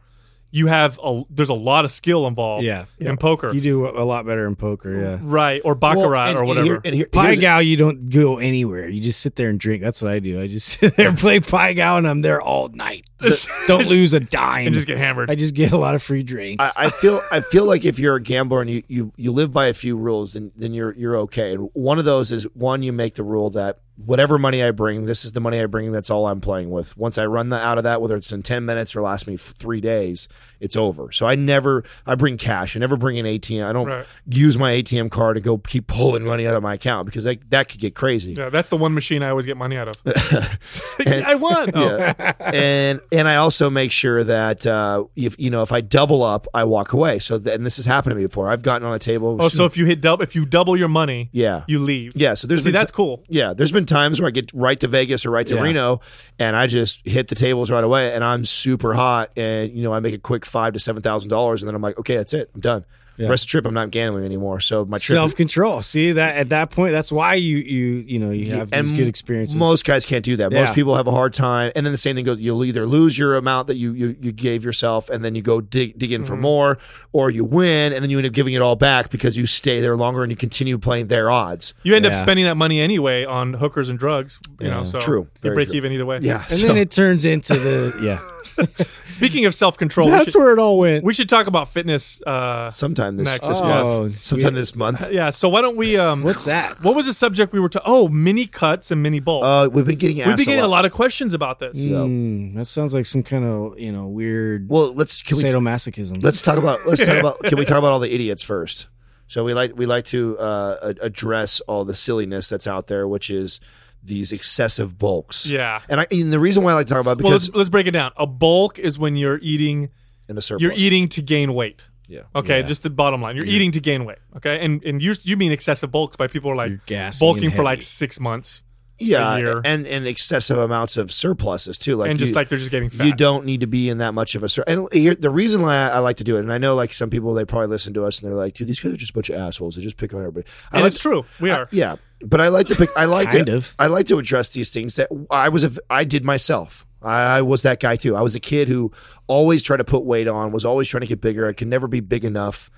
you 0.54 0.66
have 0.66 1.00
a 1.02 1.22
there's 1.30 1.48
a 1.48 1.54
lot 1.54 1.84
of 1.84 1.90
skill 1.90 2.26
involved 2.26 2.62
Yeah. 2.64 2.84
in 3.00 3.16
poker. 3.16 3.52
You 3.54 3.60
do 3.60 3.88
a 3.88 4.04
lot 4.04 4.26
better 4.26 4.46
in 4.46 4.54
poker, 4.54 5.00
yeah. 5.00 5.18
right. 5.22 5.60
Or 5.64 5.74
baccarat 5.74 6.10
Well, 6.10 6.28
and- 6.28 6.36
or 6.36 6.40
and 6.40 6.48
whatever. 6.48 6.64
here- 6.66 6.80
and 6.84 6.94
here- 6.94 7.06
Pai 7.10 7.36
Gow, 7.36 7.58
you 7.58 7.76
don't 7.76 8.10
go 8.10 8.36
anywhere. 8.38 8.86
You 8.86 9.00
just 9.00 9.20
sit 9.20 9.36
there 9.36 9.48
and 9.48 9.58
drink. 9.58 9.82
That's 9.82 10.02
what 10.02 10.12
I 10.12 10.18
do. 10.18 10.40
I 10.40 10.46
just 10.46 10.68
sit 10.80 10.94
there 10.96 11.08
and 11.08 11.16
play 11.18 11.40
Pai 11.40 11.74
Gow, 11.74 11.96
and 11.96 12.06
I'm 12.06 12.20
there 12.20 12.40
all 12.40 12.68
night. 12.68 13.04
don't 13.66 13.88
lose 13.88 14.12
a 14.14 14.20
dime. 14.20 14.66
and 14.66 14.74
just 14.74 14.86
get 14.86 14.98
hammered. 14.98 15.30
I 15.30 15.34
just 15.36 15.54
get 15.54 15.72
a 15.72 15.76
lot 15.78 15.94
of 15.94 16.02
free 16.02 16.22
drinks. 16.22 16.64
I, 16.76 16.86
I 16.86 16.90
feel 16.90 17.20
I 17.30 17.40
feel 17.40 17.64
like 17.66 17.84
if 17.84 17.98
you're 17.98 18.16
a 18.16 18.20
gambler 18.22 18.60
and 18.60 18.68
you, 18.68 18.82
you, 18.88 19.12
you 19.16 19.32
live 19.32 19.52
by 19.52 19.66
a 19.68 19.74
few 19.74 19.96
rules, 19.96 20.32
then 20.34 20.50
then 20.56 20.74
you're 20.74 20.92
you're 20.96 21.16
okay. 21.18 21.54
And 21.54 21.70
one 21.72 21.98
of 21.98 22.04
those 22.04 22.30
is 22.32 22.44
one 22.54 22.82
you 22.82 22.92
make 22.92 23.14
the 23.14 23.22
rule 23.22 23.48
that 23.50 23.78
whatever 24.06 24.38
money 24.38 24.62
I 24.62 24.70
bring, 24.70 25.06
this 25.06 25.24
is 25.24 25.32
the 25.32 25.40
money 25.40 25.60
I 25.60 25.66
bring. 25.66 25.92
That's 25.92 26.10
all 26.10 26.26
I'm 26.26 26.40
playing 26.40 26.70
with. 26.70 26.96
Once 26.96 27.18
I 27.18 27.26
run 27.26 27.52
out 27.52 27.78
of 27.78 27.84
that, 27.84 28.00
whether 28.00 28.16
it's 28.16 28.32
in 28.32 28.42
ten 28.42 28.64
minutes 28.64 28.96
or 28.96 29.02
last 29.02 29.26
me 29.26 29.36
three 29.36 29.80
days, 29.80 30.28
it's 30.62 30.76
over. 30.76 31.12
So 31.12 31.26
I 31.26 31.34
never 31.34 31.84
I 32.06 32.14
bring 32.14 32.38
cash. 32.38 32.76
I 32.76 32.78
never 32.80 32.96
bring 32.96 33.18
an 33.18 33.26
ATM. 33.26 33.66
I 33.66 33.72
don't 33.72 33.86
Right. 33.88 34.06
use 34.28 34.56
my 34.56 34.70
ATM 34.72 35.10
card 35.10 35.34
to 35.36 35.40
go 35.40 35.58
keep 35.58 35.86
pulling 35.88 36.24
money 36.24 36.46
out 36.46 36.54
of 36.54 36.62
my 36.62 36.74
account 36.74 37.04
because 37.06 37.24
that 37.24 37.50
that 37.50 37.68
could 37.68 37.80
get 37.80 37.94
crazy. 37.94 38.32
yeah, 38.32 38.48
that's 38.48 38.70
the 38.70 38.76
one 38.76 38.94
machine 38.94 39.22
I 39.22 39.28
always 39.30 39.44
get 39.46 39.56
money 39.56 39.76
out 39.76 39.88
of. 39.88 39.96
I 41.06 41.34
won. 41.34 41.70
Oh. 41.74 41.96
and 42.40 43.00
and 43.12 43.28
I 43.28 43.36
also 43.36 43.68
make 43.70 43.92
sure 43.92 44.22
that 44.24 44.66
uh, 44.66 45.04
if 45.16 45.38
you 45.38 45.50
know 45.50 45.62
if 45.62 45.72
I 45.72 45.80
double 45.80 46.22
up, 46.22 46.46
I 46.54 46.64
walk 46.64 46.92
away. 46.92 47.18
So 47.18 47.38
th- 47.38 47.54
and 47.54 47.66
this 47.66 47.76
has 47.76 47.86
happened 47.86 48.12
to 48.12 48.16
me 48.16 48.24
before. 48.26 48.48
I've 48.48 48.62
gotten 48.62 48.86
on 48.86 48.94
a 48.94 48.98
table. 48.98 49.36
Oh, 49.40 49.48
so 49.48 49.64
if 49.64 49.76
you 49.76 49.84
hit 49.86 50.00
double, 50.00 50.22
if 50.22 50.34
you 50.36 50.46
double 50.46 50.76
your 50.76 50.88
money, 50.88 51.28
Yeah. 51.32 51.64
you 51.66 51.78
leave. 51.80 52.12
Yeah, 52.14 52.34
so 52.34 52.46
there's 52.46 52.62
See, 52.62 52.70
that's 52.70 52.92
cool. 52.92 53.24
Yeah, 53.28 53.52
there's 53.54 53.72
been 53.72 53.84
times 53.86 54.20
where 54.20 54.28
I 54.28 54.30
get 54.30 54.50
right 54.54 54.78
to 54.80 54.86
Vegas 54.88 55.26
or 55.26 55.30
right 55.30 55.46
to 55.46 55.56
Yeah. 55.56 55.62
Reno, 55.62 56.00
and 56.38 56.54
I 56.54 56.66
just 56.68 57.06
hit 57.06 57.28
the 57.28 57.34
tables 57.34 57.70
right 57.70 57.82
away, 57.82 58.14
and 58.14 58.22
I'm 58.22 58.44
super 58.44 58.94
hot, 58.94 59.30
and 59.36 59.72
you 59.72 59.82
know 59.82 59.92
I 59.92 60.00
make 60.00 60.14
a 60.14 60.18
quick 60.18 60.44
five 60.52 60.74
to 60.74 60.78
seven 60.80 61.02
thousand 61.02 61.30
dollars, 61.30 61.62
and 61.62 61.68
then 61.68 61.74
I'm 61.74 61.82
like, 61.82 61.98
okay, 61.98 62.16
that's 62.16 62.34
it, 62.34 62.50
I'm 62.54 62.60
done. 62.60 62.84
The 63.18 63.28
rest 63.28 63.44
of 63.44 63.48
the 63.48 63.50
trip, 63.52 63.66
I'm 63.66 63.74
not 63.74 63.90
gambling 63.92 64.24
anymore. 64.24 64.58
So 64.58 64.84
my 64.84 64.98
trip, 64.98 65.14
Self 65.16 65.36
control. 65.36 65.80
See 65.82 66.10
that 66.12 66.34
at 66.36 66.48
that 66.48 66.70
point, 66.70 66.90
that's 66.92 67.12
why 67.12 67.34
you 67.34 67.58
you 67.58 67.86
you 68.08 68.18
know 68.18 68.30
you 68.30 68.50
have 68.52 68.70
these 68.70 68.90
and 68.90 68.98
good 68.98 69.06
experiences. 69.06 69.56
Most 69.56 69.84
guys 69.84 70.04
can't 70.06 70.24
do 70.24 70.34
that. 70.36 70.50
Most 70.50 70.74
people 70.74 70.96
have 70.96 71.06
a 71.06 71.12
hard 71.12 71.32
time, 71.32 71.70
and 71.76 71.86
then 71.86 71.92
the 71.92 71.98
same 71.98 72.16
thing 72.16 72.24
goes. 72.24 72.40
You'll 72.40 72.64
either 72.64 72.84
lose 72.84 73.16
your 73.16 73.36
amount 73.36 73.68
that 73.68 73.76
you 73.76 73.92
you, 73.92 74.16
you 74.20 74.32
gave 74.32 74.64
yourself, 74.64 75.08
and 75.08 75.22
then 75.24 75.36
you 75.36 75.42
go 75.42 75.60
dig 75.60 75.96
dig 75.98 76.10
in 76.10 76.24
for 76.24 76.32
Mm-hmm. 76.32 76.42
more, 76.42 76.78
or 77.12 77.30
you 77.30 77.44
win, 77.44 77.92
and 77.92 78.02
then 78.02 78.08
you 78.10 78.16
end 78.18 78.26
up 78.26 78.32
giving 78.32 78.54
it 78.54 78.62
all 78.62 78.76
back 78.76 79.10
because 79.10 79.36
you 79.36 79.46
stay 79.46 79.80
there 79.80 79.94
longer 79.96 80.22
and 80.24 80.32
you 80.32 80.36
continue 80.36 80.78
playing 80.78 81.06
their 81.08 81.30
odds. 81.30 81.74
You 81.84 81.94
end 81.94 82.06
up 82.06 82.14
spending 82.14 82.46
that 82.46 82.56
money 82.56 82.80
anyway 82.80 83.24
on 83.24 83.52
hookers 83.54 83.88
and 83.90 83.98
drugs. 84.00 84.40
You 84.58 84.68
know, 84.70 84.82
so 84.84 84.98
True. 84.98 85.28
You 85.42 85.52
break 85.52 85.68
true. 85.68 85.76
even 85.76 85.92
either 85.92 86.06
way. 86.06 86.20
Yeah, 86.22 86.42
and 86.42 86.50
so- 86.50 86.66
then 86.66 86.78
it 86.78 86.90
turns 86.90 87.24
into 87.26 87.52
the 87.52 88.00
yeah. 88.02 88.18
Speaking 89.08 89.46
of 89.46 89.54
self 89.54 89.76
control, 89.78 90.08
That's 90.10 90.32
should, 90.32 90.38
where 90.38 90.52
it 90.52 90.58
all 90.58 90.78
went. 90.78 91.04
we 91.04 91.14
should 91.14 91.28
talk 91.28 91.46
about 91.46 91.68
fitness. 91.68 92.22
Uh, 92.22 92.70
sometime 92.70 93.16
this 93.16 93.28
Next. 93.28 93.48
this 93.48 93.60
Oh, 93.60 94.02
month, 94.02 94.14
sometime 94.22 94.54
we- 94.54 94.60
this 94.60 94.74
month. 94.76 95.08
yeah. 95.12 95.30
So 95.30 95.48
why 95.48 95.60
don't 95.60 95.76
we? 95.76 95.96
Um, 95.96 96.22
What's 96.22 96.44
that? 96.46 96.74
What 96.82 96.94
was 96.94 97.06
the 97.06 97.12
subject 97.12 97.52
we 97.52 97.60
were 97.60 97.68
to? 97.70 97.82
Oh, 97.84 98.08
mini 98.08 98.46
cuts 98.46 98.90
and 98.90 99.02
mini 99.02 99.20
bulks. 99.20 99.46
Uh, 99.46 99.68
we've 99.72 99.86
been 99.86 99.96
getting 99.98 100.20
asked 100.20 100.28
We've 100.28 100.36
been 100.38 100.46
getting 100.46 100.64
a 100.64 100.66
a 100.66 100.68
lot 100.68 100.84
of 100.86 100.92
questions 100.92 101.34
about 101.34 101.58
this. 101.58 101.76
So- 101.78 102.06
Mm, 102.06 102.54
that 102.54 102.66
sounds 102.66 102.94
like 102.94 103.06
some 103.06 103.22
kind 103.22 103.44
of 103.44 103.78
you 103.78 103.92
know 103.92 104.08
weird 104.08 104.68
Well, 104.68 104.94
let's 104.94 105.22
can 105.22 105.36
we 105.36 105.44
sadomasochism. 105.44 106.22
let's 106.22 106.40
talk 106.42 106.58
about 106.58 106.78
let's 106.86 107.04
talk 107.04 107.18
about 107.18 107.38
can 107.44 107.58
we 107.58 107.64
talk 107.64 107.78
about 107.78 107.92
all 107.92 108.00
the 108.00 108.12
idiots 108.14 108.42
first? 108.42 108.88
So 109.28 109.44
we 109.44 109.54
like 109.54 109.72
we 109.76 109.86
like 109.86 110.04
to 110.06 110.36
uh, 110.38 110.92
address 111.00 111.60
all 111.60 111.84
the 111.84 111.94
silliness 111.94 112.48
that's 112.48 112.66
out 112.66 112.86
there, 112.88 113.08
which 113.08 113.30
is 113.30 113.60
these 114.02 114.32
excessive 114.32 114.98
bulks. 114.98 115.46
Yeah. 115.48 115.80
and, 115.88 116.00
I, 116.00 116.06
and 116.10 116.32
the 116.32 116.40
reason 116.40 116.62
why 116.64 116.72
I 116.72 116.74
like 116.74 116.86
to 116.88 116.94
talk 116.94 117.02
about 117.02 117.18
it 117.20 117.22
Well, 117.22 117.32
because 117.32 117.48
let's, 117.48 117.56
let's 117.56 117.68
break 117.70 117.86
it 117.86 117.92
down. 117.92 118.12
A 118.16 118.26
bulk 118.26 118.78
is 118.78 118.98
when 118.98 119.16
you're 119.16 119.38
eating 119.42 119.90
in 120.28 120.36
a 120.36 120.42
surplus, 120.42 120.62
you're 120.62 120.72
eating 120.76 121.08
to 121.10 121.22
gain 121.22 121.54
weight. 121.54 121.88
Yeah. 122.08 122.22
Okay, 122.34 122.60
Yeah. 122.60 122.66
just 122.66 122.82
the 122.82 122.90
bottom 122.90 123.22
line. 123.22 123.36
You're 123.36 123.46
eating 123.46 123.70
to 123.72 123.80
gain 123.80 124.04
weight. 124.04 124.18
Okay, 124.36 124.62
and 124.64 124.82
and 124.84 125.00
you 125.00 125.14
you 125.22 125.36
mean 125.36 125.52
excessive 125.52 125.90
bulks 125.90 126.16
by 126.16 126.26
people 126.26 126.50
who 126.50 126.58
are 126.58 126.68
like 126.68 127.18
bulking 127.20 127.50
for 127.50 127.62
like 127.62 127.80
six 127.80 128.18
months 128.20 128.64
yeah, 128.98 129.60
and 129.64 129.86
and 129.86 130.06
excessive 130.06 130.58
amounts 130.58 130.96
of 130.96 131.10
surpluses 131.10 131.76
too. 131.78 131.96
Like 131.96 132.10
and 132.10 132.18
just 132.18 132.32
you- 132.32 132.36
like 132.36 132.48
they're 132.50 132.58
just 132.58 132.70
getting 132.70 132.90
fat. 132.90 133.06
You 133.06 133.14
don't 133.14 133.44
need 133.46 133.60
to 133.60 133.66
be 133.66 133.88
in 133.88 133.98
that 133.98 134.12
much 134.14 134.34
of 134.34 134.42
a 134.44 134.48
sur- 134.48 134.62
and 134.66 134.86
here, 134.92 135.14
the 135.14 135.30
reason 135.30 135.62
why 135.62 135.74
I, 135.74 135.88
I 135.88 135.98
like 136.00 136.18
to 136.18 136.24
do 136.24 136.36
it, 136.36 136.40
and 136.40 136.52
I 136.52 136.58
know 136.58 136.74
like 136.76 136.92
some 136.92 137.08
people 137.10 137.32
they 137.34 137.44
probably 137.44 137.68
listen 137.68 137.94
to 137.94 138.04
us 138.04 138.20
and 138.20 138.28
they're 138.30 138.36
like, 138.38 138.54
dude, 138.54 138.68
these 138.68 138.78
guys 138.78 138.92
are 138.92 138.96
just 138.96 139.10
a 139.10 139.14
bunch 139.14 139.30
of 139.30 139.36
assholes. 139.36 139.74
They 139.76 139.82
just 139.82 139.96
pick 139.96 140.12
on 140.14 140.20
everybody. 140.20 140.46
I 140.70 140.76
and 140.76 140.82
like 140.84 140.92
it's 140.92 141.00
true. 141.00 141.24
We 141.40 141.50
I- 141.50 141.58
are. 141.60 141.68
yeah, 141.72 141.96
but 142.24 142.40
I 142.40 142.48
like 142.48 142.68
to 142.68 142.74
pick. 142.74 142.90
I 142.96 143.04
like 143.06 143.30
Kind 143.30 143.46
to. 143.46 143.56
of. 143.56 143.74
I 143.78 143.86
like 143.86 144.06
to 144.06 144.18
address 144.18 144.50
these 144.50 144.72
things 144.72 144.96
that 144.96 145.08
I 145.30 145.48
was. 145.48 145.64
A, 145.64 145.80
I 145.90 146.04
did 146.04 146.24
myself. 146.24 146.86
I, 147.02 147.38
I 147.38 147.42
was 147.42 147.62
that 147.62 147.80
guy 147.80 147.96
too. 147.96 148.16
I 148.16 148.22
was 148.22 148.34
a 148.34 148.40
kid 148.40 148.68
who 148.68 148.92
always 149.26 149.62
tried 149.62 149.78
to 149.78 149.84
put 149.84 150.04
weight 150.04 150.28
on. 150.28 150.52
Was 150.52 150.64
always 150.64 150.88
trying 150.88 151.02
to 151.02 151.06
get 151.06 151.20
bigger. 151.20 151.48
I 151.48 151.52
could 151.52 151.68
never 151.68 151.88
be 151.88 152.00
big 152.00 152.24
enough. 152.24 152.70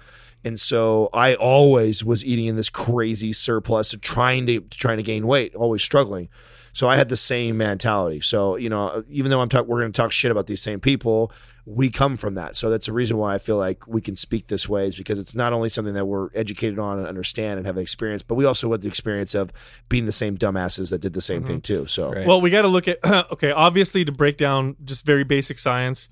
And 0.44 0.60
so 0.60 1.08
I 1.14 1.34
always 1.34 2.04
was 2.04 2.24
eating 2.24 2.46
in 2.46 2.56
this 2.56 2.68
crazy 2.68 3.32
surplus 3.32 3.94
of 3.94 4.00
trying 4.00 4.46
to 4.46 4.60
trying 4.70 4.98
to 4.98 5.02
gain 5.02 5.26
weight, 5.26 5.54
always 5.54 5.82
struggling. 5.82 6.28
So 6.74 6.88
I 6.88 6.96
had 6.96 7.08
the 7.08 7.16
same 7.16 7.56
mentality. 7.56 8.20
So 8.20 8.56
you 8.56 8.68
know, 8.68 9.04
even 9.08 9.30
though 9.30 9.40
I'm 9.40 9.48
talk, 9.48 9.66
we're 9.66 9.80
going 9.80 9.92
to 9.92 9.96
talk 9.96 10.12
shit 10.12 10.30
about 10.30 10.46
these 10.46 10.60
same 10.60 10.80
people. 10.80 11.32
We 11.66 11.88
come 11.88 12.18
from 12.18 12.34
that, 12.34 12.56
so 12.56 12.68
that's 12.68 12.86
the 12.86 12.92
reason 12.92 13.16
why 13.16 13.34
I 13.34 13.38
feel 13.38 13.56
like 13.56 13.86
we 13.86 14.02
can 14.02 14.16
speak 14.16 14.48
this 14.48 14.68
way 14.68 14.86
is 14.86 14.96
because 14.96 15.18
it's 15.18 15.34
not 15.34 15.54
only 15.54 15.70
something 15.70 15.94
that 15.94 16.04
we're 16.04 16.28
educated 16.34 16.78
on 16.78 16.98
and 16.98 17.08
understand 17.08 17.56
and 17.56 17.66
have 17.66 17.76
an 17.76 17.82
experience, 17.82 18.22
but 18.22 18.34
we 18.34 18.44
also 18.44 18.70
have 18.72 18.82
the 18.82 18.88
experience 18.88 19.34
of 19.34 19.50
being 19.88 20.04
the 20.04 20.12
same 20.12 20.36
dumbasses 20.36 20.90
that 20.90 21.00
did 21.00 21.14
the 21.14 21.22
same 21.22 21.42
thing 21.42 21.62
mm-hmm. 21.62 21.82
too. 21.82 21.86
So 21.86 22.12
Right. 22.12 22.26
Well, 22.26 22.42
we 22.42 22.50
got 22.50 22.62
to 22.62 22.68
look 22.68 22.86
at 22.86 22.98
okay. 23.32 23.50
Obviously, 23.50 24.04
to 24.04 24.12
break 24.12 24.36
down 24.36 24.76
just 24.84 25.06
very 25.06 25.24
basic 25.24 25.58
science, 25.58 26.10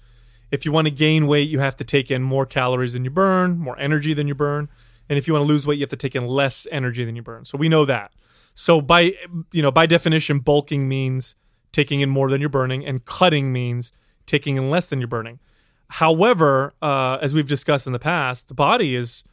if 0.51 0.65
you 0.65 0.73
want 0.73 0.87
to 0.87 0.91
gain 0.91 1.27
weight, 1.27 1.51
you 1.51 1.59
have 1.59 1.77
to 1.77 1.85
take 1.85 2.11
in 2.11 2.23
more 2.23 2.47
calories 2.47 2.95
than 2.95 3.05
you 3.05 3.11
burn, 3.11 3.59
more 3.59 3.79
energy 3.79 4.15
than 4.15 4.27
you 4.29 4.35
burn, 4.35 4.71
and 5.09 5.19
if 5.19 5.27
you 5.27 5.35
want 5.35 5.45
to 5.45 5.49
lose 5.49 5.67
weight, 5.67 5.79
you 5.79 5.83
have 5.83 5.91
to 5.91 5.97
take 5.97 6.17
in 6.17 6.27
less 6.27 6.67
energy 6.71 7.05
than 7.05 7.17
you 7.17 7.23
burn. 7.23 7.45
So 7.45 7.59
we 7.59 7.69
know 7.69 7.85
that. 7.85 8.13
So 8.55 8.81
by 8.81 9.13
you 9.53 9.63
know 9.63 9.71
by 9.71 9.87
definition, 9.87 10.39
bulking 10.41 10.89
means 10.89 11.37
taking 11.73 12.01
in 12.01 12.09
more 12.11 12.29
than 12.29 12.41
you're 12.41 12.51
burning, 12.51 12.85
and 12.85 13.05
cutting 13.05 13.53
means 13.53 13.93
taking 14.27 14.57
in 14.57 14.71
less 14.71 14.89
than 14.89 15.01
you're 15.01 15.09
burning. 15.09 15.39
However, 15.89 16.75
uh, 16.81 17.19
as 17.21 17.35
we've 17.35 17.49
discussed 17.49 17.87
in 17.87 17.93
the 17.93 17.99
past, 17.99 18.49
the 18.49 18.55
body 18.55 18.95
is 18.95 19.25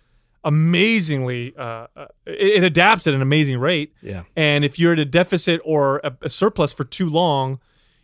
amazingly 0.43 1.53
uh, 1.57 1.87
uh, 1.95 2.05
it, 2.25 2.57
it 2.57 2.63
adapts 2.63 3.07
at 3.07 3.13
an 3.13 3.21
amazing 3.21 3.59
rate. 3.59 3.93
Yeah. 4.01 4.23
And 4.35 4.63
if 4.63 4.79
you're 4.79 4.93
at 4.93 4.99
a 4.99 5.05
deficit 5.05 5.61
or 5.63 5.99
a, 6.03 6.15
a 6.23 6.29
surplus 6.29 6.73
for 6.73 6.83
too 6.83 7.09
long, 7.09 7.59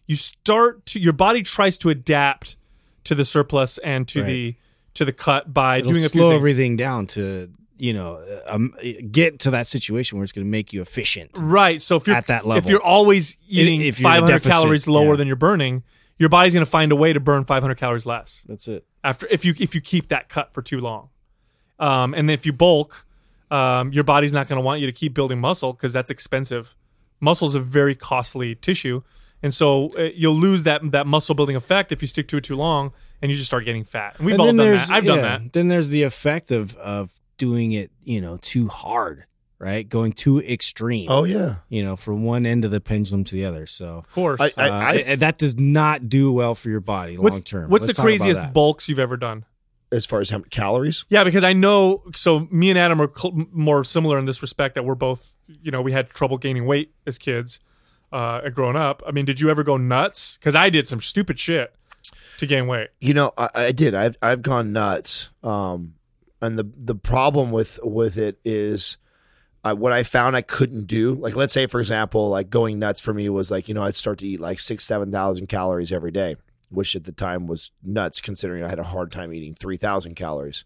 you 0.05 0.15
start 0.15 0.85
to 0.87 0.99
your 0.99 1.13
body 1.13 1.43
tries 1.43 1.77
to 1.79 1.89
adapt 1.89 2.57
to 3.05 3.15
the 3.15 3.25
surplus 3.25 3.77
and 3.79 4.07
to 4.09 4.21
Right. 4.21 4.27
the 4.27 4.55
to 4.95 5.05
the 5.05 5.11
cut 5.11 5.53
by 5.53 5.77
It'll 5.77 5.91
doing 5.91 6.05
a 6.05 6.09
few 6.09 6.21
slow 6.21 6.31
everything 6.35 6.77
down 6.77 7.07
to 7.07 7.49
you 7.77 7.93
know 7.93 8.23
um, 8.47 8.73
get 9.11 9.39
to 9.39 9.51
that 9.51 9.67
situation 9.67 10.17
where 10.17 10.23
it's 10.23 10.31
going 10.31 10.45
to 10.45 10.51
make 10.51 10.73
you 10.73 10.81
efficient. 10.81 11.31
Right. 11.35 11.81
So 11.81 11.97
if 11.97 12.07
you're 12.07 12.15
At 12.15 12.27
that 12.27 12.45
level 12.45 12.63
if 12.63 12.69
you're 12.69 12.83
always 12.83 13.37
eating 13.49 13.81
if 13.81 13.99
you're 13.99 14.09
500 14.09 14.31
deficit, 14.31 14.51
calories 14.51 14.87
lower 14.87 15.11
yeah. 15.11 15.15
than 15.15 15.27
you're 15.27 15.35
burning, 15.35 15.83
your 16.17 16.29
body's 16.29 16.53
going 16.53 16.65
to 16.65 16.71
find 16.71 16.91
a 16.91 16.95
way 16.95 17.13
to 17.13 17.19
burn 17.19 17.43
500 17.43 17.75
calories 17.75 18.05
less. 18.05 18.45
That's 18.47 18.67
it. 18.67 18.85
after 19.03 19.27
if 19.29 19.45
you 19.45 19.53
if 19.59 19.75
you 19.75 19.81
keep 19.81 20.07
that 20.09 20.29
cut 20.29 20.53
for 20.53 20.61
too 20.61 20.79
long. 20.79 21.09
Um, 21.77 22.13
and 22.13 22.29
then 22.29 22.33
if 22.33 22.45
you 22.45 22.53
bulk, 22.53 23.05
um, 23.51 23.91
your 23.91 24.05
body's 24.05 24.31
not 24.31 24.47
going 24.47 24.57
to 24.57 24.65
want 24.65 24.79
you 24.79 24.87
to 24.87 24.93
keep 24.93 25.13
building 25.13 25.39
muscle 25.39 25.73
because 25.73 25.91
that's 25.91 26.09
expensive. 26.09 26.75
Muscle 27.19 27.47
is 27.47 27.55
a 27.55 27.59
very 27.59 27.95
costly 27.95 28.55
tissue, 28.55 29.01
and 29.43 29.53
so 29.53 29.91
uh, 29.97 30.09
you'll 30.15 30.33
lose 30.35 30.63
that 30.63 30.91
that 30.91 31.07
muscle 31.07 31.35
building 31.35 31.55
effect 31.55 31.91
if 31.91 32.01
you 32.01 32.07
stick 32.07 32.27
to 32.29 32.37
it 32.37 32.43
too 32.43 32.55
long, 32.55 32.93
and 33.21 33.31
you 33.31 33.37
just 33.37 33.47
start 33.47 33.65
getting 33.65 33.83
fat. 33.83 34.15
And 34.17 34.25
we've 34.25 34.33
And 34.33 34.41
all 34.41 34.47
done 34.47 34.57
that. 34.57 34.89
I've 34.91 35.05
done 35.05 35.21
that. 35.21 35.53
Then 35.53 35.67
there's 35.67 35.89
the 35.89 36.03
effect 36.03 36.51
of 36.51 36.75
of 36.77 37.19
doing 37.37 37.71
it, 37.71 37.91
you 38.03 38.21
know, 38.21 38.37
too 38.41 38.67
hard, 38.67 39.25
right? 39.59 39.87
Going 39.87 40.11
too 40.13 40.39
extreme. 40.41 41.07
oh 41.09 41.23
yeah, 41.23 41.55
You 41.69 41.83
know, 41.83 41.95
from 41.95 42.23
one 42.23 42.45
end 42.45 42.65
of 42.65 42.71
the 42.71 42.81
pendulum 42.81 43.23
to 43.25 43.33
the 43.35 43.45
other. 43.45 43.65
So 43.65 43.97
Of 43.97 44.11
course. 44.11 44.39
I- 44.41 44.51
I- 44.57 44.69
uh, 44.97 44.99
and 45.07 45.19
that 45.21 45.37
does 45.37 45.57
not 45.57 46.09
do 46.09 46.31
well 46.31 46.55
for 46.55 46.69
your 46.69 46.79
body 46.81 47.15
long 47.17 47.23
what's 47.23 47.41
term. 47.41 47.69
what's 47.69 47.85
Let's 47.87 47.97
the 47.97 48.01
craziest 48.03 48.53
bulks 48.53 48.87
you've 48.89 48.99
ever 48.99 49.17
done? 49.17 49.45
as 49.91 50.05
far 50.05 50.19
as 50.19 50.29
how 50.31 50.37
many 50.39 50.49
calories. 50.49 51.05
Yeah, 51.09 51.23
because 51.23 51.43
I 51.43 51.53
know. 51.53 52.03
So 52.15 52.47
me 52.51 52.69
and 52.69 52.77
Adam 52.77 52.99
are 53.01 53.09
cl- 53.15 53.45
more 53.51 53.83
similar 53.83 54.17
in 54.17 54.25
this 54.25 54.41
respect 54.41 54.75
that 54.75 54.83
we're 54.83 54.95
both, 54.95 55.37
you 55.47 55.71
know, 55.71 55.81
we 55.81 55.91
had 55.93 56.09
trouble 56.09 56.37
gaining 56.37 56.65
weight 56.65 56.91
as 57.05 57.17
kids, 57.17 57.59
uh, 58.11 58.49
growing 58.49 58.75
up. 58.75 59.03
I 59.07 59.11
mean, 59.11 59.25
did 59.25 59.39
you 59.39 59.49
ever 59.49 59.63
go 59.63 59.77
nuts? 59.77 60.37
Because 60.37 60.55
I 60.55 60.69
did 60.69 60.87
some 60.87 60.99
stupid 60.99 61.39
shit 61.39 61.73
to 62.39 62.47
gain 62.47 62.67
weight. 62.67 62.89
You 62.99 63.13
know, 63.13 63.31
I, 63.37 63.47
I 63.55 63.71
did. 63.71 63.93
I've 63.95 64.17
I've 64.21 64.41
gone 64.41 64.73
nuts. 64.73 65.29
Um, 65.43 65.93
and 66.45 66.57
the 66.59 66.69
the 66.77 66.95
problem 66.95 67.51
with 67.51 67.79
with 67.83 68.17
it 68.17 68.39
is, 68.45 68.97
I, 69.63 69.73
what 69.73 69.91
I 69.91 70.03
found 70.03 70.35
I 70.35 70.41
couldn't 70.41 70.85
do. 70.87 71.15
Like, 71.15 71.35
let's 71.35 71.53
say 71.53 71.67
for 71.67 71.79
example, 71.79 72.29
like 72.29 72.49
going 72.49 72.79
nuts 72.79 73.01
for 73.01 73.13
me 73.13 73.27
was 73.29 73.51
like 73.51 73.67
you 73.67 73.73
know 73.73 73.83
I'd 73.83 73.95
start 73.95 74.19
to 74.19 74.27
eat 74.27 74.39
like 74.39 74.59
six 74.59 74.83
seven 74.83 75.11
thousand 75.11 75.47
calories 75.47 75.91
every 75.91 76.11
day, 76.11 76.37
which 76.69 76.95
at 76.95 77.03
the 77.03 77.11
time 77.11 77.47
was 77.47 77.71
nuts 77.83 78.21
considering 78.21 78.63
I 78.63 78.69
had 78.69 78.79
a 78.79 78.83
hard 78.83 79.11
time 79.11 79.33
eating 79.33 79.53
three 79.53 79.77
thousand 79.77 80.15
calories. 80.15 80.65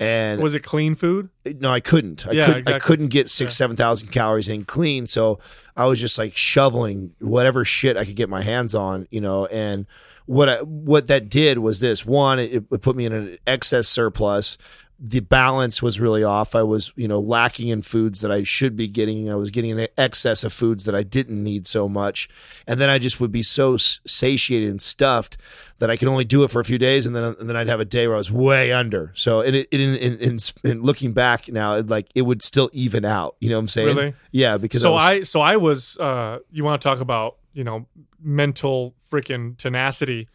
And 0.00 0.40
Was 0.40 0.54
it 0.54 0.62
clean 0.62 0.94
food? 0.94 1.28
Uh, 1.44 1.54
no, 1.58 1.70
I 1.72 1.80
couldn't. 1.80 2.24
I 2.28 2.30
Yeah, 2.30 2.46
couldn't. 2.46 2.68
I 2.68 2.78
couldn't 2.78 3.08
get 3.08 3.28
six, 3.28 3.56
seven 3.56 3.74
thousand 3.74 4.08
calories 4.12 4.48
in 4.48 4.64
clean. 4.64 5.08
So 5.08 5.40
I 5.76 5.86
was 5.86 5.98
just 5.98 6.18
like 6.18 6.36
shoveling 6.36 7.14
whatever 7.18 7.64
shit 7.64 7.96
I 7.96 8.04
could 8.04 8.14
get 8.14 8.28
my 8.28 8.42
hands 8.42 8.76
on, 8.76 9.08
you 9.10 9.20
know. 9.20 9.46
And 9.46 9.86
what 10.26 10.48
I, 10.48 10.62
what 10.62 11.08
that 11.08 11.28
did 11.28 11.58
was 11.58 11.80
this: 11.80 12.06
one, 12.06 12.38
it, 12.38 12.64
it 12.70 12.80
put 12.80 12.94
me 12.94 13.06
in 13.06 13.12
an 13.12 13.38
excess 13.44 13.88
surplus. 13.88 14.56
The 15.00 15.20
balance 15.20 15.80
was 15.80 16.00
really 16.00 16.24
off. 16.24 16.56
I 16.56 16.64
was, 16.64 16.92
you 16.96 17.06
know, 17.06 17.20
lacking 17.20 17.68
in 17.68 17.82
foods 17.82 18.20
that 18.20 18.32
I 18.32 18.42
should 18.42 18.74
be 18.74 18.88
getting. 18.88 19.30
I 19.30 19.36
was 19.36 19.50
getting 19.50 19.78
an 19.78 19.86
excess 19.96 20.42
of 20.42 20.52
foods 20.52 20.84
that 20.86 20.94
I 20.94 21.04
didn't 21.04 21.42
need 21.42 21.68
so 21.68 21.88
much, 21.88 22.28
and 22.66 22.80
then 22.80 22.90
I 22.90 22.98
just 22.98 23.20
would 23.20 23.30
be 23.30 23.44
so 23.44 23.76
satiated 23.76 24.68
and 24.68 24.82
stuffed 24.82 25.36
that 25.78 25.88
I 25.88 25.96
could 25.96 26.08
only 26.08 26.24
do 26.24 26.42
it 26.42 26.50
for 26.50 26.58
a 26.58 26.64
few 26.64 26.78
days, 26.78 27.06
and 27.06 27.14
then 27.14 27.36
and 27.38 27.48
then 27.48 27.56
I'd 27.56 27.68
have 27.68 27.78
a 27.78 27.84
day 27.84 28.08
where 28.08 28.16
I 28.16 28.18
was 28.18 28.32
way 28.32 28.72
under. 28.72 29.12
So 29.14 29.40
it, 29.40 29.54
it, 29.54 29.68
in, 29.70 29.94
in, 29.94 30.18
in, 30.18 30.38
in 30.64 30.82
looking 30.82 31.12
back 31.12 31.48
now, 31.48 31.76
it, 31.76 31.88
like 31.88 32.08
it 32.16 32.22
would 32.22 32.42
still 32.42 32.68
even 32.72 33.04
out. 33.04 33.36
You 33.40 33.50
know 33.50 33.56
what 33.56 33.60
I'm 33.60 33.68
saying? 33.68 33.96
Really? 33.96 34.14
Yeah, 34.32 34.56
because 34.58 34.82
so 34.82 34.94
was, 34.94 35.04
I, 35.04 35.22
so 35.22 35.40
I 35.40 35.56
was. 35.56 35.96
Uh, 35.98 36.40
you 36.50 36.64
want 36.64 36.82
to 36.82 36.88
talk 36.88 37.00
about 37.00 37.36
you 37.52 37.62
know 37.62 37.86
mental 38.20 38.94
freaking 39.00 39.56
tenacity? 39.56 40.28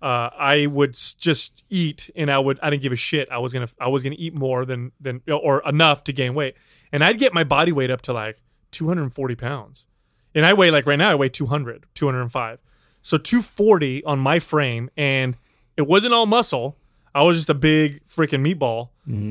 Uh, 0.00 0.30
I 0.38 0.66
would 0.66 0.94
just 1.18 1.64
eat, 1.68 2.10
and 2.14 2.30
I 2.30 2.38
would. 2.38 2.58
I 2.62 2.70
didn't 2.70 2.82
give 2.82 2.92
a 2.92 2.96
shit. 2.96 3.28
I 3.30 3.38
was 3.38 3.52
gonna. 3.52 3.68
I 3.80 3.88
was 3.88 4.02
gonna 4.02 4.16
eat 4.18 4.34
more 4.34 4.64
than 4.64 4.92
than 5.00 5.22
or 5.30 5.62
enough 5.68 6.04
to 6.04 6.12
gain 6.12 6.34
weight, 6.34 6.54
and 6.92 7.02
I'd 7.02 7.18
get 7.18 7.34
my 7.34 7.44
body 7.44 7.72
weight 7.72 7.90
up 7.90 8.02
to 8.02 8.12
like 8.12 8.40
240 8.70 9.34
pounds, 9.34 9.86
and 10.34 10.46
I 10.46 10.52
weigh 10.54 10.70
like 10.70 10.86
right 10.86 10.98
now 10.98 11.10
I 11.10 11.14
weigh 11.16 11.28
200, 11.30 11.86
205. 11.94 12.58
So 13.02 13.16
240 13.16 14.04
on 14.04 14.18
my 14.18 14.38
frame, 14.38 14.90
and 14.96 15.36
it 15.76 15.82
wasn't 15.86 16.14
all 16.14 16.26
muscle. 16.26 16.76
I 17.14 17.22
was 17.22 17.36
just 17.36 17.50
a 17.50 17.54
big 17.54 18.04
freaking 18.06 18.46
meatball. 18.46 18.90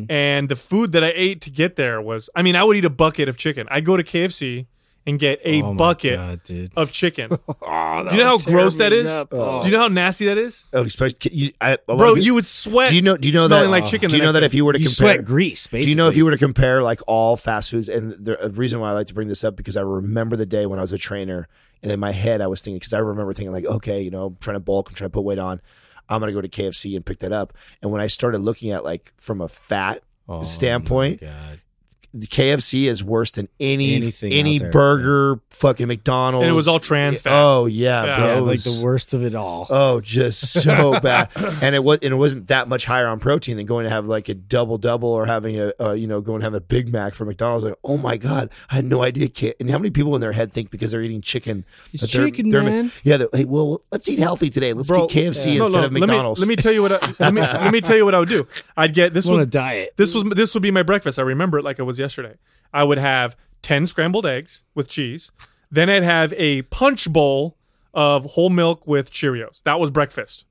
And 0.09 0.50
the 0.50 0.55
food 0.55 0.91
that 0.93 1.03
I 1.03 1.13
ate 1.15 1.39
to 1.41 1.51
get 1.51 1.75
there 1.75 2.01
was, 2.01 2.29
I 2.36 2.41
mean, 2.41 2.55
I 2.55 2.63
would 2.63 2.75
eat 2.75 2.83
a 2.86 2.89
bucket 2.89 3.29
of 3.29 3.38
chicken. 3.38 3.67
I'd 3.69 3.86
go 3.86 3.95
to 3.95 4.03
KFC 4.03 4.65
and 5.07 5.17
get 5.19 5.39
a 5.43 5.63
Oh 5.63 5.73
bucket 5.73 6.17
God, 6.17 6.69
of 6.75 6.91
chicken. 6.91 7.31
Oh, 7.69 8.07
Do 8.09 8.15
you 8.15 8.23
know 8.23 8.37
how 8.37 8.37
gross 8.37 8.75
that 8.75 8.93
is? 8.93 9.09
up. 9.09 9.29
Oh. 9.31 9.59
Do 9.61 9.67
you 9.69 9.73
know 9.73 9.81
how 9.81 9.87
nasty 9.87 10.25
that 10.25 10.37
is? 10.37 10.65
oh, 10.73 10.83
especially, 10.83 11.17
you, 11.31 11.51
I, 11.59 11.71
a 11.71 11.77
lot 11.87 11.97
Bro, 11.97 12.11
of- 12.13 12.17
you 12.19 12.35
would 12.35 12.45
sweat. 12.45 12.89
Do 12.89 12.95
you 12.95 13.01
know? 13.01 13.17
Do 13.17 13.27
you 13.27 13.33
know 13.33 13.47
smelling 13.47 13.65
that? 13.71 13.71
like 13.71 13.85
chicken? 13.87 14.09
do 14.09 14.17
you 14.17 14.23
know 14.23 14.31
that 14.31 14.41
day. 14.41 14.45
if 14.45 14.53
you 14.53 14.63
were 14.65 14.73
to 14.73 14.79
You 14.79 14.85
compare, 14.87 15.15
sweat 15.15 15.25
grease, 15.25 15.65
basically. 15.67 15.81
Do 15.85 15.89
you 15.89 15.95
know 15.95 16.09
if 16.09 16.15
you 16.17 16.25
were 16.25 16.31
to 16.31 16.37
compare 16.37 16.83
like 16.83 16.99
all 17.07 17.35
fast 17.37 17.71
foods? 17.71 17.89
And 17.89 18.11
the 18.11 18.51
reason 18.55 18.79
why 18.79 18.89
I 18.89 18.93
like 18.93 19.07
to 19.07 19.13
bring 19.15 19.27
this 19.29 19.43
up 19.43 19.55
because 19.55 19.75
I 19.77 19.81
remember 19.81 20.35
the 20.35 20.45
day 20.45 20.65
when 20.67 20.77
I 20.77 20.81
was 20.83 20.91
a 20.91 20.97
trainer, 20.97 21.47
and 21.81 21.91
in 21.91 21.99
my 21.99 22.11
head 22.11 22.41
I 22.41 22.47
was 22.47 22.61
thinking 22.61 22.77
because 22.79 22.93
I 22.93 22.99
remember 22.99 23.33
thinking 23.33 23.53
like, 23.53 23.65
okay, 23.65 24.01
you 24.01 24.11
know, 24.11 24.27
I'm 24.27 24.35
trying 24.41 24.55
to 24.55 24.59
bulk, 24.61 24.89
I'm 24.89 24.95
trying 24.95 25.09
to 25.09 25.13
put 25.13 25.23
weight 25.23 25.39
on, 25.39 25.61
I'm 26.09 26.19
gonna 26.19 26.31
go 26.33 26.41
to 26.41 26.49
KFC 26.49 26.95
and 26.95 27.05
pick 27.05 27.19
that 27.19 27.31
up. 27.31 27.53
And 27.81 27.91
when 27.91 28.01
I 28.01 28.07
started 28.07 28.39
looking 28.41 28.71
at 28.71 28.83
like 28.83 29.13
from 29.17 29.41
a 29.41 29.47
fat 29.47 30.03
Oh, 30.29 30.41
standpoint, 30.41 31.21
my 31.21 31.27
God. 31.29 31.59
the 31.59 31.66
KFC 32.15 32.85
is 32.85 33.03
worse 33.03 33.31
than 33.31 33.47
any 33.59 33.93
Anything 33.95 34.31
any 34.33 34.55
out 34.55 34.61
there. 34.63 34.71
burger, 34.71 35.39
fucking 35.51 35.87
McDonald's. 35.87 36.43
And 36.43 36.49
it 36.51 36.55
was 36.55 36.67
all 36.67 36.79
trans 36.79 37.21
fat. 37.21 37.33
Oh 37.33 37.65
yeah, 37.65 38.03
Yeah. 38.05 38.15
bro. 38.17 38.25
Yeah, 38.27 38.37
It 38.37 38.41
like 38.41 38.51
was- 38.51 38.79
the 38.79 38.85
worst 38.85 39.13
of 39.13 39.23
it 39.23 39.35
all. 39.35 39.67
Oh, 39.69 40.01
just 40.01 40.39
so 40.63 40.99
bad, 41.01 41.29
and 41.61 41.75
it 41.75 41.83
was 41.83 41.99
and 41.99 42.13
it 42.13 42.17
wasn't 42.17 42.47
that 42.47 42.67
much 42.67 42.85
higher 42.85 43.07
on 43.07 43.19
protein 43.19 43.57
than 43.57 43.65
going 43.65 43.83
to 43.83 43.89
have 43.89 44.05
like 44.07 44.29
a 44.29 44.33
double 44.33 44.77
double 44.77 45.09
or 45.09 45.25
having 45.25 45.59
a 45.59 45.73
uh, 45.79 45.91
you 45.91 46.07
know 46.07 46.21
going 46.21 46.39
to 46.39 46.45
have 46.45 46.53
a 46.53 46.61
Big 46.61 46.91
Mac 46.91 47.13
from 47.13 47.27
McDonald's. 47.27 47.65
Like, 47.65 47.75
oh 47.83 47.97
my 47.97 48.17
god, 48.17 48.49
I 48.69 48.75
had 48.75 48.85
no 48.85 49.03
idea. 49.03 49.27
Kid. 49.27 49.55
And 49.59 49.69
how 49.69 49.77
many 49.77 49.89
people 49.91 50.15
in 50.15 50.21
their 50.21 50.31
head 50.31 50.51
think 50.51 50.71
because 50.71 50.91
they're 50.91 51.01
eating 51.01 51.21
chicken? 51.21 51.65
It's 51.93 52.01
that 52.01 52.11
they're- 52.11 52.25
chicken, 52.25 52.49
they're- 52.49 52.63
man. 52.63 52.91
Yeah, 53.03 53.17
they're, 53.17 53.29
hey, 53.33 53.45
well, 53.45 53.81
let's 53.91 54.07
eat 54.09 54.19
healthy 54.19 54.49
today. 54.49 54.73
Let's 54.73 54.87
Bro, 54.89 55.07
get 55.07 55.17
KFC 55.17 55.23
No, 55.23 55.25
instead 55.31 55.57
no, 55.59 55.65
of 55.65 55.71
let 55.73 55.91
me 55.91 55.99
McDonald's. 56.01 56.39
let 56.39 56.47
me 56.47 56.55
tell 56.55 56.71
you 56.71 56.81
what 56.81 56.91
I, 56.91 57.13
let 57.19 57.33
me 57.33 57.41
let 57.41 57.71
me 57.71 57.81
tell 57.81 57.95
you 57.97 58.05
what 58.05 58.15
I 58.15 58.19
would 58.19 58.29
do. 58.29 58.47
I'd 58.75 58.93
get 58.93 59.13
this 59.13 59.27
I'm 59.27 59.35
on 59.35 59.41
a 59.41 59.45
diet. 59.45 59.93
this 59.97 60.15
was 60.15 60.23
this 60.35 60.53
would 60.53 60.63
be 60.63 60.71
my 60.71 60.83
breakfast. 60.83 61.19
I 61.19 61.23
remember 61.23 61.57
it 61.59 61.63
like 61.63 61.79
it 61.79 61.83
was 61.83 61.97
yesterday. 62.00 62.36
I 62.74 62.84
would 62.84 62.98
have 62.98 63.36
ten 63.62 63.88
scrambled 63.88 64.25
eggs 64.25 64.63
with 64.75 64.89
cheese. 64.89 65.32
Then 65.72 65.89
I'd 65.89 66.04
have 66.04 66.34
a 66.38 66.62
punch 66.63 67.12
bowl 67.12 67.58
of 67.94 68.25
whole 68.25 68.50
milk 68.50 68.88
with 68.88 69.12
Cheerios. 69.12 69.63
That 69.63 69.80
was 69.80 69.89
breakfast. 69.92 70.46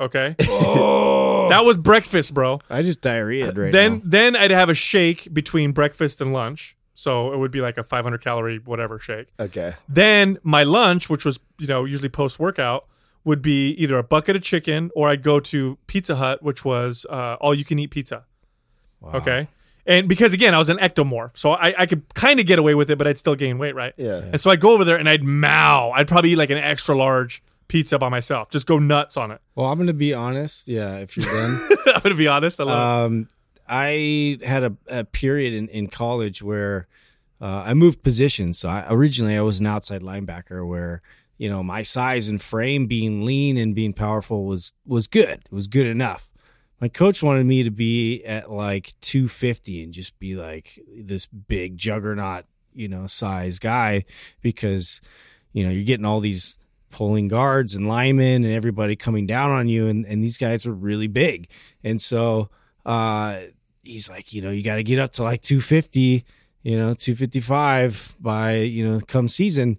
Okay, 0.00 0.34
that 0.38 1.62
was 1.64 1.78
breakfast, 1.78 2.34
bro. 2.34 2.60
I 2.68 2.82
just 2.82 3.00
diarrheaed 3.00 3.56
right 3.56 3.72
then 3.72 3.94
now. 3.94 4.00
then 4.04 4.36
I'd 4.36 4.50
have 4.50 4.68
a 4.68 4.74
shake 4.74 5.32
between 5.32 5.72
breakfast 5.72 6.20
and 6.20 6.32
lunch. 6.32 6.76
So 6.98 7.32
it 7.34 7.38
would 7.38 7.50
be 7.50 7.60
like 7.60 7.76
a 7.76 7.84
500 7.84 8.22
calorie 8.22 8.58
whatever 8.58 8.98
shake. 8.98 9.28
okay, 9.38 9.74
Then 9.86 10.38
my 10.42 10.62
lunch, 10.64 11.10
which 11.10 11.24
was 11.26 11.38
you 11.58 11.66
know 11.66 11.84
usually 11.84 12.08
post 12.08 12.38
workout, 12.38 12.86
would 13.24 13.42
be 13.42 13.70
either 13.72 13.98
a 13.98 14.02
bucket 14.02 14.34
of 14.36 14.42
chicken 14.42 14.90
or 14.96 15.10
I'd 15.10 15.22
go 15.22 15.38
to 15.40 15.76
Pizza 15.86 16.16
Hut, 16.16 16.42
which 16.42 16.64
was 16.64 17.04
uh, 17.10 17.36
all 17.40 17.54
you 17.54 17.64
can 17.64 17.78
eat 17.78 17.90
pizza. 17.90 18.24
Okay. 19.14 19.48
And 19.86 20.08
because 20.08 20.34
again, 20.34 20.54
I 20.54 20.58
was 20.58 20.68
an 20.68 20.78
ectomorph, 20.78 21.36
so 21.36 21.52
I, 21.52 21.74
I 21.78 21.86
could 21.86 22.12
kind 22.14 22.40
of 22.40 22.46
get 22.46 22.58
away 22.58 22.74
with 22.74 22.90
it, 22.90 22.98
but 22.98 23.06
I'd 23.06 23.18
still 23.18 23.36
gain 23.36 23.58
weight, 23.58 23.74
right? 23.74 23.94
Yeah. 23.96 24.22
And 24.32 24.40
so 24.40 24.50
I'd 24.50 24.60
go 24.60 24.72
over 24.72 24.84
there 24.84 24.96
and 24.96 25.08
I'd 25.08 25.22
mow. 25.22 25.92
I'd 25.94 26.08
probably 26.08 26.30
eat 26.32 26.36
like 26.36 26.50
an 26.50 26.58
extra 26.58 26.96
large 26.96 27.42
pizza 27.68 27.98
by 27.98 28.08
myself. 28.08 28.50
Just 28.50 28.66
go 28.66 28.78
nuts 28.78 29.16
on 29.16 29.30
it. 29.30 29.40
Well, 29.54 29.66
I'm 29.66 29.78
gonna 29.78 29.92
be 29.92 30.12
honest. 30.12 30.68
Yeah, 30.68 30.96
if 30.96 31.16
you're 31.16 31.26
done. 31.26 31.68
I'm 31.94 32.00
gonna 32.02 32.14
be 32.14 32.28
honest. 32.28 32.60
I 32.60 32.64
love 32.64 33.06
um, 33.06 33.28
I 33.68 34.38
had 34.44 34.64
a, 34.64 34.76
a 34.88 35.04
period 35.04 35.52
in, 35.54 35.68
in 35.68 35.88
college 35.88 36.42
where 36.42 36.86
uh, 37.40 37.64
I 37.66 37.74
moved 37.74 38.02
positions. 38.02 38.58
So 38.58 38.68
I, 38.68 38.86
originally 38.88 39.36
I 39.36 39.42
was 39.42 39.60
an 39.60 39.66
outside 39.66 40.02
linebacker 40.02 40.66
where 40.66 41.00
you 41.38 41.48
know 41.48 41.62
my 41.62 41.82
size 41.82 42.28
and 42.28 42.40
frame, 42.40 42.86
being 42.86 43.24
lean 43.24 43.56
and 43.56 43.74
being 43.74 43.92
powerful 43.92 44.46
was 44.46 44.72
was 44.86 45.06
good. 45.06 45.42
It 45.44 45.52
was 45.52 45.66
good 45.66 45.86
enough. 45.86 46.32
My 46.80 46.88
coach 46.88 47.22
wanted 47.22 47.46
me 47.46 47.62
to 47.62 47.70
be 47.70 48.22
at 48.24 48.50
like 48.50 48.92
250 49.00 49.82
and 49.82 49.94
just 49.94 50.18
be 50.18 50.36
like 50.36 50.78
this 50.94 51.26
big 51.26 51.78
juggernaut, 51.78 52.44
you 52.74 52.88
know, 52.88 53.06
size 53.06 53.58
guy 53.58 54.04
because 54.42 55.00
you 55.52 55.64
know 55.64 55.70
you're 55.70 55.84
getting 55.84 56.04
all 56.04 56.20
these 56.20 56.58
pulling 56.90 57.28
guards 57.28 57.74
and 57.74 57.88
linemen 57.88 58.44
and 58.44 58.52
everybody 58.52 58.94
coming 58.94 59.26
down 59.26 59.50
on 59.50 59.68
you 59.68 59.86
and, 59.86 60.04
and 60.06 60.22
these 60.22 60.38
guys 60.38 60.66
were 60.66 60.74
really 60.74 61.08
big. 61.08 61.48
And 61.82 62.00
so 62.00 62.50
uh 62.84 63.40
he's 63.82 64.10
like 64.10 64.32
you 64.32 64.42
know 64.42 64.50
you 64.50 64.62
got 64.62 64.76
to 64.76 64.82
get 64.82 64.98
up 64.98 65.12
to 65.12 65.22
like 65.22 65.42
250 65.42 66.24
you 66.62 66.76
know 66.76 66.94
255 66.94 68.16
by 68.20 68.56
you 68.56 68.86
know 68.86 69.00
come 69.00 69.28
season. 69.28 69.78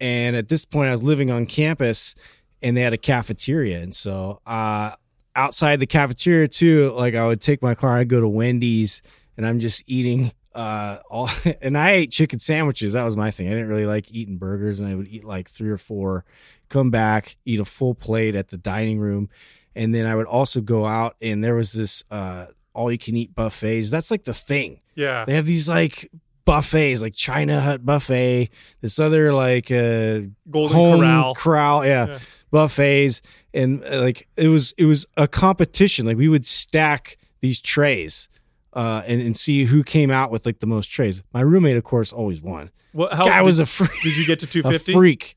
And 0.00 0.36
at 0.36 0.48
this 0.48 0.64
point 0.64 0.88
i 0.88 0.92
was 0.92 1.02
living 1.02 1.30
on 1.30 1.44
campus 1.44 2.14
and 2.62 2.76
they 2.76 2.80
had 2.80 2.94
a 2.94 2.98
cafeteria. 2.98 3.80
And 3.80 3.94
so 3.94 4.40
uh 4.46 4.92
outside 5.40 5.80
the 5.80 5.86
cafeteria 5.86 6.46
too 6.46 6.92
like 6.92 7.14
i 7.14 7.26
would 7.26 7.40
take 7.40 7.62
my 7.62 7.74
car 7.74 7.96
i'd 7.96 8.08
go 8.08 8.20
to 8.20 8.28
wendy's 8.28 9.00
and 9.36 9.46
i'm 9.46 9.58
just 9.58 9.82
eating 9.86 10.30
uh 10.54 10.98
all 11.10 11.30
and 11.62 11.78
i 11.78 11.92
ate 11.92 12.10
chicken 12.10 12.38
sandwiches 12.38 12.92
that 12.92 13.04
was 13.04 13.16
my 13.16 13.30
thing 13.30 13.46
i 13.46 13.50
didn't 13.50 13.68
really 13.68 13.86
like 13.86 14.12
eating 14.12 14.36
burgers 14.36 14.80
and 14.80 14.88
i 14.88 14.94
would 14.94 15.08
eat 15.08 15.24
like 15.24 15.48
three 15.48 15.70
or 15.70 15.78
four 15.78 16.24
come 16.68 16.90
back 16.90 17.36
eat 17.46 17.58
a 17.58 17.64
full 17.64 17.94
plate 17.94 18.34
at 18.34 18.48
the 18.48 18.58
dining 18.58 18.98
room 18.98 19.30
and 19.74 19.94
then 19.94 20.04
i 20.04 20.14
would 20.14 20.26
also 20.26 20.60
go 20.60 20.84
out 20.84 21.16
and 21.22 21.42
there 21.42 21.54
was 21.54 21.72
this 21.72 22.04
uh 22.10 22.46
all 22.74 22.92
you 22.92 22.98
can 22.98 23.16
eat 23.16 23.34
buffets 23.34 23.90
that's 23.90 24.10
like 24.10 24.24
the 24.24 24.34
thing. 24.34 24.80
Yeah. 24.94 25.24
they 25.24 25.34
have 25.34 25.46
these 25.46 25.68
like 25.68 26.10
buffets 26.44 27.02
like 27.02 27.14
china 27.14 27.60
hut 27.60 27.84
buffet 27.84 28.50
this 28.80 28.98
other 28.98 29.32
like 29.32 29.70
uh 29.70 30.20
Golden 30.50 30.76
Corral. 30.98 31.34
corral 31.34 31.84
yeah, 31.86 32.06
Yeah. 32.08 32.18
buffets 32.50 33.22
and 33.54 33.84
uh, 33.84 34.00
like 34.00 34.28
it 34.36 34.48
was 34.48 34.72
it 34.78 34.84
was 34.86 35.06
a 35.16 35.26
competition 35.28 36.06
like 36.06 36.16
we 36.16 36.28
would 36.28 36.44
stack 36.46 37.16
these 37.40 37.60
trays 37.60 38.28
uh 38.72 39.02
and, 39.06 39.20
and 39.20 39.36
see 39.36 39.64
who 39.64 39.82
came 39.82 40.10
out 40.10 40.30
with 40.30 40.46
like 40.46 40.60
the 40.60 40.66
most 40.66 40.88
trays 40.90 41.22
my 41.32 41.40
roommate 41.40 41.76
of 41.76 41.84
course 41.84 42.12
always 42.12 42.40
won 42.42 42.70
What, 42.92 43.12
how, 43.12 43.24
guy 43.24 43.42
was 43.42 43.58
a 43.58 43.66
freak 43.66 43.90
did 44.02 44.16
you 44.16 44.26
get 44.26 44.38
to 44.40 44.46
250? 44.48 44.92
freak 44.92 45.36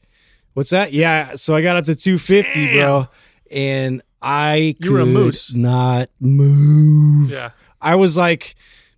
what's 0.54 0.70
that 0.72 0.94
yeah 0.94 1.36
so 1.36 1.56
i 1.56 1.62
got 1.62 1.76
up 1.78 1.86
to 1.86 1.96
250 1.96 2.74
bro 2.74 3.08
and 3.52 4.02
i 4.22 4.76
You 4.80 4.94
were 4.94 5.00
a 5.00 5.04
could 5.04 5.14
moose. 5.14 5.54
not 5.56 6.10
move 6.20 7.32
Yeah. 7.32 7.52
I 7.86 7.96
was 7.96 8.16
like, 8.16 8.56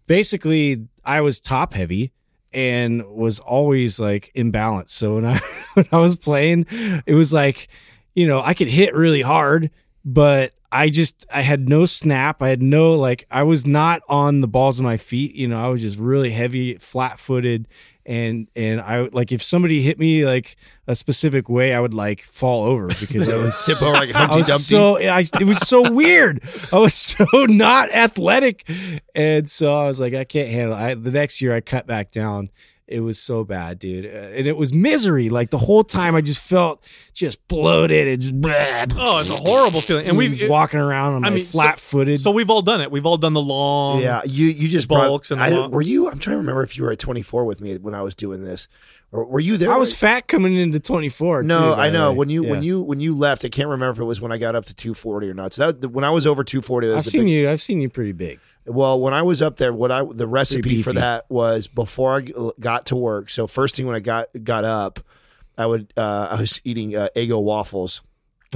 basically, 0.07 0.87
I 1.03 1.21
was 1.21 1.39
top 1.39 1.73
heavy 1.73 2.11
and 2.53 3.05
was 3.07 3.39
always 3.39 3.99
like 3.99 4.31
imbalanced. 4.35 4.89
So 4.89 5.15
when 5.15 5.25
I 5.25 5.37
when 5.73 5.87
I 5.91 5.97
was 5.97 6.15
playing, 6.15 6.65
it 7.05 7.13
was 7.13 7.33
like, 7.33 7.67
you 8.13 8.27
know, 8.27 8.41
I 8.41 8.53
could 8.53 8.69
hit 8.69 8.93
really 8.93 9.21
hard, 9.21 9.71
but 10.03 10.53
I 10.71 10.89
just 10.89 11.25
I 11.33 11.41
had 11.41 11.69
no 11.69 11.85
snap. 11.85 12.41
I 12.41 12.49
had 12.49 12.61
no 12.61 12.95
like 12.95 13.27
I 13.29 13.43
was 13.43 13.65
not 13.65 14.01
on 14.09 14.41
the 14.41 14.47
balls 14.47 14.79
of 14.79 14.83
my 14.83 14.97
feet. 14.97 15.35
You 15.35 15.47
know, 15.47 15.59
I 15.59 15.67
was 15.67 15.81
just 15.81 15.99
really 15.99 16.31
heavy, 16.31 16.75
flat 16.75 17.19
footed, 17.19 17.67
and 18.05 18.47
and 18.55 18.79
I 18.81 19.09
like 19.11 19.31
if 19.31 19.41
somebody 19.41 19.81
hit 19.81 19.97
me 19.97 20.25
like 20.25 20.55
a 20.87 20.95
specific 20.95 21.49
way, 21.49 21.73
I 21.73 21.79
would 21.79 21.93
like 21.93 22.21
fall 22.21 22.65
over 22.65 22.87
because 22.87 23.27
I 23.29 23.35
was 23.35 23.65
Tip 23.65 23.81
over 23.81 23.93
like 23.93 24.13
I 24.15 24.19
Humpty 24.19 24.37
was 24.39 24.47
Dumpty. 24.47 24.63
so 24.63 24.97
I, 24.97 25.19
it 25.41 25.45
was 25.47 25.59
so 25.59 25.91
weird. 25.91 26.43
I 26.71 26.77
was 26.77 26.93
so 26.93 27.25
not 27.33 27.91
athletic, 27.91 28.69
and 29.15 29.49
so 29.49 29.73
I 29.73 29.87
was 29.87 29.99
like, 29.99 30.13
I 30.13 30.23
can't 30.23 30.49
handle. 30.49 30.77
It. 30.77 30.81
I, 30.81 30.93
the 30.93 31.11
next 31.11 31.41
year, 31.41 31.53
I 31.53 31.61
cut 31.61 31.87
back 31.87 32.11
down. 32.11 32.49
It 32.87 32.99
was 32.99 33.17
so 33.17 33.43
bad, 33.43 33.79
dude, 33.79 34.05
Uh, 34.05 34.09
and 34.37 34.45
it 34.45 34.55
was 34.55 34.71
misery. 34.71 35.29
Like 35.29 35.49
the 35.49 35.57
whole 35.57 35.83
time, 35.83 36.13
I 36.13 36.21
just 36.21 36.39
felt 36.39 36.83
just 37.13 37.47
bloated 37.47 38.07
and 38.07 38.21
just. 38.21 38.39
Blah, 38.39 38.53
Oh, 38.95 39.17
it's 39.19 39.31
a 39.31 39.33
horrible 39.33 39.81
feeling. 39.81 40.05
And 40.05 40.15
we 40.17 40.25
we 40.25 40.29
was 40.29 40.43
walking 40.47 40.79
around 40.79 41.13
on 41.15 41.25
I 41.25 41.31
mean, 41.31 41.45
flat 41.45 41.79
footed. 41.79 42.19
So 42.19 42.29
we've 42.29 42.51
all 42.51 42.61
done 42.61 42.81
it. 42.81 42.91
We've 42.91 43.05
all 43.07 43.17
done 43.17 43.33
the 43.33 43.41
long. 43.41 44.01
Yeah, 44.01 44.21
you 44.25 44.47
you 44.47 44.67
just 44.67 44.87
bulks 44.87 45.29
brought. 45.29 45.37
and 45.37 45.43
I, 45.43 45.49
the 45.49 45.61
long- 45.61 45.71
were 45.71 45.81
you? 45.81 46.07
I'm 46.11 46.19
trying 46.19 46.35
to 46.35 46.37
remember 46.37 46.61
if 46.61 46.77
you 46.77 46.83
were 46.83 46.91
at 46.91 46.99
24 46.99 47.43
with 47.45 47.59
me 47.59 47.75
when 47.79 47.95
I 47.95 48.03
was 48.03 48.13
doing 48.13 48.43
this, 48.43 48.67
or 49.15 49.25
were 49.25 49.39
you 49.39 49.57
there? 49.57 49.71
I 49.71 49.77
was 49.77 49.95
fat 49.95 50.27
coming 50.27 50.55
into 50.55 50.79
twenty 50.79 51.09
four. 51.09 51.41
No, 51.41 51.73
I 51.73 51.89
know 51.89 52.11
when 52.11 52.29
you 52.29 52.43
when 52.43 52.63
you 52.63 52.81
when 52.81 52.99
you 52.99 53.17
left. 53.17 53.45
I 53.45 53.49
can't 53.49 53.69
remember 53.69 53.91
if 53.93 53.99
it 53.99 54.03
was 54.03 54.19
when 54.19 54.31
I 54.31 54.37
got 54.37 54.55
up 54.55 54.65
to 54.65 54.75
240 54.75 55.29
or 55.29 55.33
not. 55.33 55.53
So 55.53 55.71
that 55.71 55.89
when 55.89 56.03
I 56.03 56.09
was 56.09 56.27
over 56.27 56.43
240, 56.43 56.91
I've 56.91 57.05
seen 57.05 57.21
big, 57.21 57.29
you. 57.29 57.49
I've 57.49 57.61
seen 57.61 57.79
you 57.81 57.89
pretty 57.89 58.11
big. 58.11 58.39
Well, 58.65 58.99
when 58.99 59.13
I 59.13 59.21
was 59.21 59.41
up 59.41 59.55
there, 59.55 59.71
what 59.71 59.91
I 59.91 60.03
the 60.03 60.27
recipe 60.27 60.81
for 60.81 60.93
that 60.93 61.25
was 61.29 61.67
before 61.67 62.17
I 62.17 62.51
got 62.59 62.87
to 62.87 62.95
work. 62.95 63.29
So 63.29 63.47
first 63.47 63.75
thing 63.75 63.85
when 63.85 63.95
I 63.95 63.99
got 64.01 64.27
got 64.43 64.65
up, 64.65 64.99
I 65.57 65.65
would 65.65 65.93
uh, 65.95 66.27
I 66.31 66.41
was 66.41 66.59
eating 66.63 66.95
uh, 66.95 67.09
Eggo 67.15 67.41
waffles. 67.41 68.01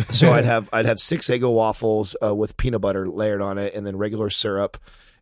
So 0.10 0.32
I'd 0.32 0.46
have 0.54 0.70
I'd 0.74 0.86
have 0.86 1.00
six 1.00 1.28
Eggo 1.30 1.54
waffles 1.54 2.16
uh, 2.24 2.36
with 2.36 2.58
peanut 2.58 2.82
butter 2.82 3.08
layered 3.08 3.42
on 3.42 3.58
it, 3.58 3.74
and 3.74 3.88
then 3.88 3.98
regular 3.98 4.30
syrup 4.30 4.78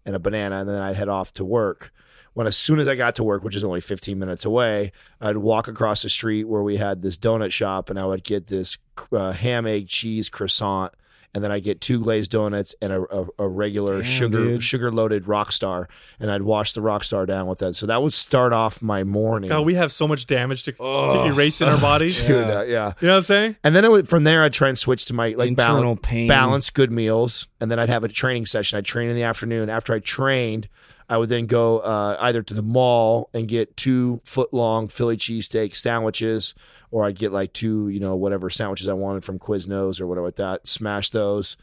and 0.06 0.16
a 0.16 0.20
banana, 0.20 0.62
and 0.62 0.70
then 0.70 0.82
I'd 0.82 0.96
head 0.96 1.10
off 1.10 1.32
to 1.34 1.46
work. 1.46 1.92
When 2.38 2.46
as 2.46 2.56
soon 2.56 2.78
as 2.78 2.88
I 2.88 2.94
got 2.96 3.16
to 3.16 3.24
work, 3.24 3.44
which 3.44 3.56
is 3.56 3.64
only 3.64 3.82
15 3.82 4.20
minutes 4.20 4.46
away, 4.46 4.92
I'd 5.20 5.38
walk 5.38 5.68
across 5.68 6.04
the 6.04 6.10
street 6.10 6.44
where 6.44 6.62
we 6.62 6.78
had 6.78 7.02
this 7.02 7.18
donut 7.18 7.52
shop, 7.52 7.90
and 7.90 8.00
I 8.00 8.06
would 8.06 8.24
get 8.24 8.46
this 8.46 8.78
uh, 9.12 9.32
ham 9.32 9.66
egg 9.66 9.88
cheese 9.88 10.30
croissant, 10.30 10.94
and 11.34 11.44
then 11.44 11.52
I 11.52 11.58
get 11.58 11.82
two 11.82 12.00
glazed 12.00 12.30
donuts 12.30 12.76
and 12.80 12.94
a, 12.94 13.02
a, 13.12 13.28
a 13.40 13.48
regular 13.48 13.96
Damn, 13.96 14.04
sugar 14.04 14.38
dude. 14.38 14.62
sugar 14.62 14.92
loaded 14.92 15.24
Rockstar, 15.24 15.88
and 16.20 16.30
I'd 16.30 16.44
wash 16.44 16.74
the 16.74 16.82
Rockstar 16.82 17.26
down 17.26 17.48
with 17.48 17.58
that. 17.58 17.74
So 17.74 17.88
that 17.88 18.04
would 18.04 18.14
start 18.14 18.54
off 18.54 18.84
my 18.84 19.04
morning. 19.04 19.50
God, 19.50 19.66
we 19.66 19.74
have 19.74 19.92
so 19.92 20.08
much 20.08 20.28
damage 20.28 20.62
to, 20.66 20.74
to 20.74 21.24
erase 21.26 21.60
in 21.62 21.68
our 21.70 21.82
bodies. 21.82 22.24
Dude, 22.28 22.38
uh, 22.38 22.66
yeah. 22.68 22.94
You 23.02 23.08
know 23.08 23.14
what 23.14 23.18
I'm 23.18 23.24
saying? 23.24 23.56
And 23.64 23.76
then 23.76 23.84
I 23.84 23.90
would, 23.90 24.08
from 24.08 24.26
there, 24.26 24.44
I'd 24.44 24.54
try 24.54 24.68
and 24.70 24.78
switch 24.78 25.06
to 25.06 25.16
my 25.16 25.30
like 25.30 25.50
Internal 25.50 25.96
balance, 25.96 26.00
pain. 26.04 26.28
balance 26.28 26.70
good 26.70 26.92
meals, 26.92 27.48
and 27.60 27.72
then 27.72 27.80
I'd 27.80 27.90
have 27.90 28.04
a 28.04 28.08
training 28.08 28.46
session. 28.46 28.78
I'd 28.78 28.86
train 28.86 29.10
in 29.10 29.16
the 29.16 29.24
afternoon. 29.24 29.72
After 29.72 29.96
I 29.96 30.00
trained, 30.00 30.68
I 31.10 31.18
would 31.18 31.30
then 31.30 31.46
go 31.46 31.80
uh, 31.80 32.18
either 32.20 32.44
to 32.44 32.54
the 32.54 32.62
mall 32.62 33.30
and 33.34 33.48
get 33.48 33.78
two 33.78 34.20
foot 34.26 34.54
long 34.54 34.88
Philly 34.90 35.16
cheesesteak 35.18 35.76
sandwiches, 35.76 36.54
or 36.92 37.06
I'd 37.06 37.18
get 37.18 37.32
like 37.32 37.54
two, 37.54 37.88
you 37.90 38.00
know, 38.00 38.16
whatever 38.16 38.50
sandwiches 38.50 38.88
I 38.90 38.94
wanted 38.94 39.24
from 39.24 39.40
Quiznos 39.40 40.02
or 40.02 40.08
whatever 40.08 40.26
like 40.28 40.36
that. 40.36 40.68
Smash 40.68 41.10
those. 41.12 41.56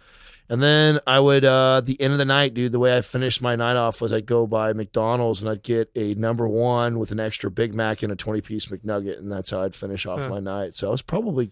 And 0.48 0.62
then 0.62 0.98
I 1.06 1.20
would, 1.20 1.44
uh, 1.44 1.80
the 1.82 1.98
end 2.00 2.12
of 2.12 2.18
the 2.18 2.24
night, 2.26 2.52
dude, 2.52 2.72
the 2.72 2.78
way 2.78 2.94
I 2.96 3.00
finished 3.00 3.40
my 3.40 3.56
night 3.56 3.76
off 3.76 4.02
was 4.02 4.12
I'd 4.12 4.26
go 4.26 4.46
by 4.46 4.74
McDonald's 4.74 5.40
and 5.42 5.50
I'd 5.50 5.62
get 5.62 5.90
a 5.94 6.14
number 6.16 6.46
one 6.46 6.98
with 6.98 7.12
an 7.12 7.20
extra 7.20 7.50
Big 7.50 7.74
Mac 7.74 8.02
and 8.02 8.12
a 8.12 8.16
20 8.16 8.42
piece 8.42 8.66
McNugget. 8.66 9.18
And 9.18 9.32
that's 9.32 9.50
how 9.50 9.62
I'd 9.62 9.74
finish 9.74 10.04
off 10.04 10.20
Huh. 10.20 10.28
my 10.28 10.40
night. 10.40 10.74
So 10.74 10.88
I 10.88 10.90
was 10.90 11.00
probably, 11.00 11.50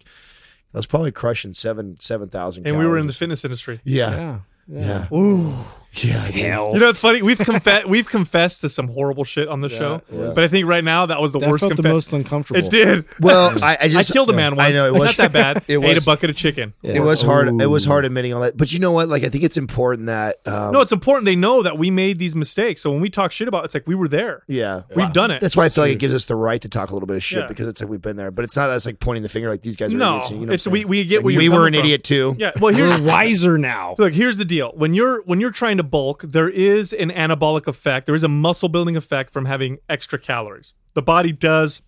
I 0.75 0.77
was 0.77 0.85
probably 0.85 1.11
crushing 1.11 1.53
seven, 1.53 1.99
7,000 1.99 2.67
And 2.67 2.77
we 2.77 2.85
were 2.85 2.97
in 2.99 3.07
the 3.07 3.13
fitness 3.13 3.43
industry. 3.43 3.81
yeah. 3.83 4.15
Yeah. 4.15 4.39
Yeah. 4.67 5.07
Ooh. 5.13 5.49
Yeah. 5.95 6.13
Hell. 6.13 6.71
You 6.73 6.79
know, 6.79 6.89
it's 6.89 6.99
funny. 6.99 7.21
We've 7.21 7.37
confessed 7.37 7.85
we've 7.87 8.07
confessed 8.07 8.61
to 8.61 8.69
some 8.69 8.87
horrible 8.87 9.23
shit 9.23 9.47
on 9.47 9.61
the 9.61 9.69
show, 9.69 10.01
but 10.09 10.39
I 10.39 10.47
think 10.47 10.67
right 10.67 10.83
now 10.83 11.05
that 11.05 11.21
was 11.21 11.33
the 11.33 11.39
that 11.39 11.49
worst. 11.51 11.65
felt 11.65 11.77
the 11.77 11.87
most 11.87 12.13
uncomfortable. 12.13 12.65
It 12.65 12.71
did. 12.71 13.05
Well, 13.19 13.51
I, 13.63 13.73
I 13.73 13.77
I 13.83 13.87
just 13.89 14.11
killed 14.11 14.29
a 14.31 14.33
man 14.33 14.55
once. 14.55 14.69
I 14.69 14.71
know 14.71 14.87
it 14.87 14.93
was 14.93 15.17
not 15.19 15.31
that 15.31 15.33
bad. 15.33 15.63
It 15.67 15.77
Ate 15.77 16.01
a 16.01 16.05
bucket 16.05 16.31
of 16.31 16.35
chicken. 16.35 16.73
It 16.81 16.99
was 17.01 17.21
hard. 17.21 17.61
It 17.61 17.67
was 17.67 17.85
hard 17.85 18.05
admitting 18.05 18.33
all 18.33 18.41
that. 18.41 18.57
But 18.57 18.73
you 18.73 18.79
know 18.79 18.91
what? 18.91 19.07
Like 19.07 19.23
I 19.23 19.29
think 19.29 19.43
it's 19.43 19.55
important 19.57 20.07
that 20.07 20.37
um, 20.47 20.73
No, 20.73 20.81
it's 20.81 20.91
important 20.91 21.25
they 21.25 21.35
know 21.35 21.61
that 21.61 21.77
we 21.77 21.91
made 21.91 22.17
these 22.17 22.35
mistakes. 22.35 22.81
So 22.81 22.91
when 22.91 23.01
we 23.01 23.09
talk 23.11 23.31
shit 23.31 23.47
about, 23.47 23.63
it, 23.63 23.65
it's 23.65 23.73
like 23.75 23.85
we 23.85 23.93
were 23.93 24.07
there. 24.07 24.43
yeah, 24.47 24.83
We've 24.95 25.11
done 25.11 25.29
it. 25.29 25.41
That's 25.41 25.55
why 25.55 25.65
I 25.65 25.69
feel 25.69 25.83
like 25.83 25.93
it 25.93 25.99
gives 25.99 26.15
us 26.15 26.25
the 26.25 26.35
right 26.35 26.59
to 26.61 26.69
talk 26.69 26.89
a 26.89 26.93
little 26.93 27.05
bit 27.07 27.17
of 27.17 27.23
shit 27.23 27.41
Yeah. 27.41 27.47
because 27.47 27.67
it's 27.67 27.81
like 27.81 27.89
we've 27.89 28.01
been 28.01 28.15
there. 28.15 28.31
But 28.31 28.45
it's 28.45 28.55
not 28.55 28.71
us 28.71 28.87
like 28.87 28.99
pointing 28.99 29.21
the 29.21 29.29
finger 29.29 29.49
like 29.49 29.61
these 29.61 29.75
guys 29.75 29.93
are 29.93 29.97
No, 29.97 30.15
idiots. 30.17 30.31
You 30.31 30.45
know 30.47 30.53
it's 30.53 30.67
we 30.67 30.85
we 30.85 31.05
get 31.05 31.17
like, 31.17 31.25
where 31.25 31.33
you're 31.33 31.41
we 31.43 31.49
were 31.49 31.67
an 31.67 31.73
from. 31.73 31.79
idiot 31.81 32.03
too. 32.03 32.35
Yeah. 32.39 32.51
Well, 32.59 32.73
here's 32.73 32.99
wiser 33.01 33.57
now. 33.59 33.93
Look, 33.99 34.13
here's 34.13 34.37
the 34.37 34.45
deal. 34.53 34.71
When 34.75 34.93
you're 34.93 35.23
when 35.23 35.39
you're 35.39 35.51
trying 35.51 35.77
to 35.77 35.83
bulk, 35.83 36.21
there 36.21 36.49
is 36.49 36.93
an 36.93 37.09
anabolic 37.09 37.67
effect. 37.67 38.05
There 38.05 38.15
is 38.15 38.23
a 38.23 38.27
muscle 38.27 38.69
building 38.69 38.95
effect 38.95 39.31
from 39.31 39.45
having 39.45 39.79
extra 39.89 40.19
calories. 40.19 40.73
The 40.93 41.01
body 41.01 41.31
does 41.31 41.81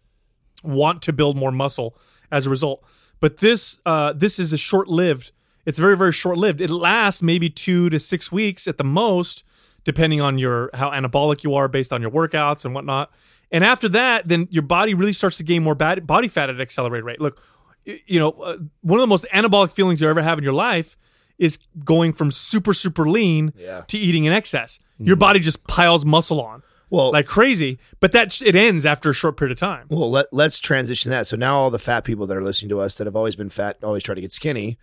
want 0.63 1.01
to 1.03 1.13
build 1.13 1.37
more 1.37 1.51
muscle 1.51 1.95
as 2.31 2.47
a 2.47 2.49
result. 2.49 2.83
But 3.19 3.37
this 3.37 3.79
uh, 3.85 4.13
this 4.13 4.39
is 4.39 4.51
a 4.51 4.57
short 4.57 4.87
lived. 4.87 5.31
It's 5.65 5.79
very 5.79 5.95
very 5.95 6.11
short 6.11 6.37
lived. 6.37 6.59
It 6.59 6.69
lasts 6.69 7.21
maybe 7.21 7.49
two 7.49 7.89
to 7.89 7.99
six 7.99 8.31
weeks 8.31 8.67
at 8.67 8.77
the 8.77 8.83
most, 8.83 9.45
depending 9.83 10.21
on 10.21 10.37
your 10.39 10.71
how 10.73 10.89
anabolic 10.89 11.43
you 11.43 11.53
are 11.53 11.67
based 11.67 11.93
on 11.93 12.01
your 12.01 12.11
workouts 12.11 12.65
and 12.65 12.73
whatnot. 12.73 13.11
And 13.51 13.63
after 13.63 13.87
that, 13.89 14.27
then 14.27 14.47
your 14.49 14.63
body 14.63 14.95
really 14.95 15.13
starts 15.13 15.37
to 15.37 15.43
gain 15.43 15.63
more 15.63 15.75
body 15.75 16.27
fat 16.27 16.49
at 16.49 16.55
an 16.55 16.61
accelerated 16.61 17.05
rate. 17.05 17.21
Look, 17.21 17.39
you 17.85 18.19
know, 18.19 18.31
uh, 18.31 18.57
one 18.81 18.99
of 18.99 19.03
the 19.03 19.07
most 19.07 19.27
anabolic 19.31 19.71
feelings 19.71 20.01
you 20.01 20.09
ever 20.09 20.23
have 20.23 20.39
in 20.39 20.43
your 20.43 20.53
life 20.53 20.97
is 21.37 21.57
going 21.83 22.13
from 22.13 22.31
super 22.31 22.73
super 22.73 23.07
lean 23.09 23.53
Yeah. 23.57 23.81
to 23.87 23.97
eating 23.97 24.25
in 24.25 24.33
excess. 24.33 24.79
Mm-hmm. 24.95 25.07
Your 25.07 25.17
body 25.17 25.39
just 25.39 25.67
piles 25.67 26.05
muscle 26.05 26.41
on 26.41 26.63
Well, 26.89 27.11
like 27.11 27.25
crazy, 27.27 27.79
but 27.99 28.11
that 28.13 28.41
it 28.41 28.55
ends 28.55 28.85
after 28.85 29.09
a 29.09 29.13
short 29.13 29.37
period 29.37 29.51
of 29.51 29.57
time. 29.57 29.87
Well, 29.89 30.09
let, 30.11 30.27
let's 30.31 30.59
transition 30.59 31.11
that. 31.11 31.27
So 31.27 31.35
now 31.35 31.57
all 31.57 31.69
the 31.69 31.79
fat 31.79 32.03
people 32.05 32.25
that 32.27 32.37
are 32.37 32.43
listening 32.43 32.69
to 32.69 32.79
us 32.79 32.95
that 32.97 33.05
have 33.07 33.15
always 33.15 33.35
been 33.35 33.49
fat, 33.49 33.83
always 33.83 34.03
try 34.03 34.15
to 34.15 34.21
get 34.21 34.31
skinny. 34.31 34.77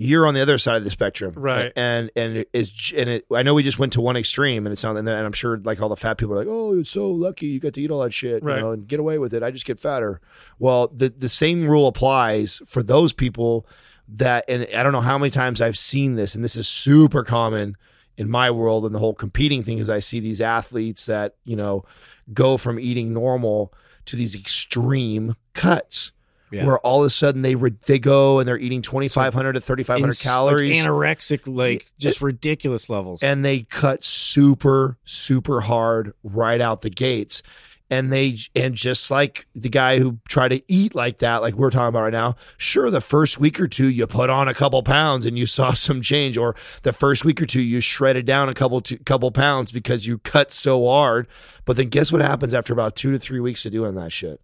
You're 0.00 0.28
on 0.28 0.34
the 0.34 0.40
other 0.40 0.58
side 0.58 0.76
of 0.76 0.84
the 0.84 0.90
spectrum, 0.90 1.34
Right. 1.34 1.72
And 1.74 2.12
and 2.14 2.44
is 2.52 2.92
and 2.96 3.08
it, 3.08 3.26
I 3.34 3.42
know 3.42 3.54
we 3.54 3.64
just 3.64 3.80
went 3.80 3.92
to 3.94 4.00
one 4.00 4.16
extreme, 4.16 4.64
and 4.64 4.72
it's 4.72 4.84
not, 4.84 4.96
and, 4.96 5.08
I'm 5.08 5.32
sure 5.32 5.58
like 5.58 5.82
all 5.82 5.88
the 5.88 5.96
fat 5.96 6.18
people 6.18 6.34
are 6.34 6.38
like, 6.38 6.46
oh, 6.48 6.74
you're 6.74 6.84
so 6.84 7.10
lucky 7.10 7.46
you 7.46 7.58
got 7.58 7.72
to 7.72 7.80
eat 7.80 7.90
all 7.90 8.02
that 8.04 8.12
shit, 8.12 8.44
Right. 8.44 8.56
you 8.58 8.60
know, 8.62 8.70
and 8.70 8.86
get 8.86 9.00
away 9.00 9.18
with 9.18 9.34
it. 9.34 9.42
I 9.42 9.50
just 9.50 9.66
get 9.66 9.80
fatter. 9.80 10.20
Well, 10.60 10.86
the 10.94 11.08
the 11.08 11.28
same 11.28 11.66
rule 11.66 11.88
applies 11.88 12.62
for 12.64 12.80
those 12.80 13.12
people 13.12 13.66
that, 14.08 14.44
and 14.48 14.66
I 14.76 14.82
don't 14.82 14.92
know 14.92 15.00
how 15.00 15.18
many 15.18 15.30
times 15.30 15.60
I've 15.60 15.78
seen 15.78 16.14
this, 16.16 16.34
and 16.34 16.42
this 16.42 16.56
is 16.56 16.66
super 16.68 17.24
common 17.24 17.76
in 18.16 18.28
my 18.28 18.50
world 18.50 18.84
and 18.84 18.92
the 18.94 18.98
whole 18.98 19.14
competing 19.14 19.62
thing 19.62 19.78
is 19.78 19.88
I 19.88 20.00
see 20.00 20.18
these 20.18 20.40
athletes 20.40 21.06
that, 21.06 21.36
you 21.44 21.54
know, 21.54 21.84
go 22.32 22.56
from 22.56 22.80
eating 22.80 23.12
normal 23.14 23.72
to 24.06 24.16
these 24.16 24.34
extreme 24.34 25.36
cuts 25.54 26.10
Yeah. 26.50 26.64
where 26.66 26.78
all 26.80 27.00
of 27.02 27.06
a 27.06 27.10
sudden 27.10 27.42
they 27.42 27.54
re- 27.54 27.74
they 27.86 28.00
go 28.00 28.40
and 28.40 28.48
they're 28.48 28.58
eating 28.58 28.82
2500 28.82 29.52
to 29.52 29.60
3500 29.60 30.06
Ins- 30.08 30.24
like 30.26 30.32
calories 30.32 30.82
anorexic, 30.82 31.40
like 31.46 31.86
just 31.98 32.20
ridiculous 32.20 32.88
levels. 32.90 33.22
and 33.22 33.44
they 33.44 33.60
cut 33.60 34.02
super 34.02 34.98
super 35.04 35.60
hard 35.60 36.12
right 36.24 36.60
out 36.60 36.80
the 36.82 36.90
gates 36.90 37.42
and 37.90 38.12
they 38.12 38.36
and 38.54 38.74
just 38.74 39.10
like 39.10 39.46
the 39.54 39.68
guy 39.68 39.98
who 39.98 40.18
tried 40.28 40.48
to 40.48 40.62
eat 40.68 40.94
like 40.94 41.18
that 41.18 41.42
like 41.42 41.54
we're 41.54 41.70
talking 41.70 41.88
about 41.88 42.02
right 42.02 42.12
now 42.12 42.34
sure 42.56 42.90
the 42.90 43.00
first 43.00 43.40
week 43.40 43.58
or 43.58 43.66
two 43.66 43.88
you 43.88 44.06
put 44.06 44.30
on 44.30 44.48
a 44.48 44.54
couple 44.54 44.82
pounds 44.82 45.24
and 45.26 45.38
you 45.38 45.46
saw 45.58 45.72
some 45.72 46.02
change 46.02 46.36
or 46.36 46.54
the 46.82 46.92
first 46.92 47.24
week 47.24 47.40
or 47.40 47.46
two 47.46 47.62
you 47.62 47.80
shredded 47.80 48.26
down 48.26 48.48
a 48.48 48.54
couple 48.54 48.80
two, 48.80 48.98
couple 48.98 49.30
pounds 49.30 49.72
because 49.72 50.06
you 50.06 50.18
cut 50.18 50.50
so 50.50 50.86
hard. 50.86 51.26
But 51.64 51.76
then 51.76 51.88
guess 51.88 52.12
what 52.12 52.22
happens 52.22 52.54
after 52.54 52.72
about 52.72 52.96
2 52.96 53.12
to 53.12 53.18
3 53.18 53.40
weeks 53.40 53.66
of 53.66 53.72
doing 53.72 53.94
that 53.94 54.12
shit? 54.12 54.40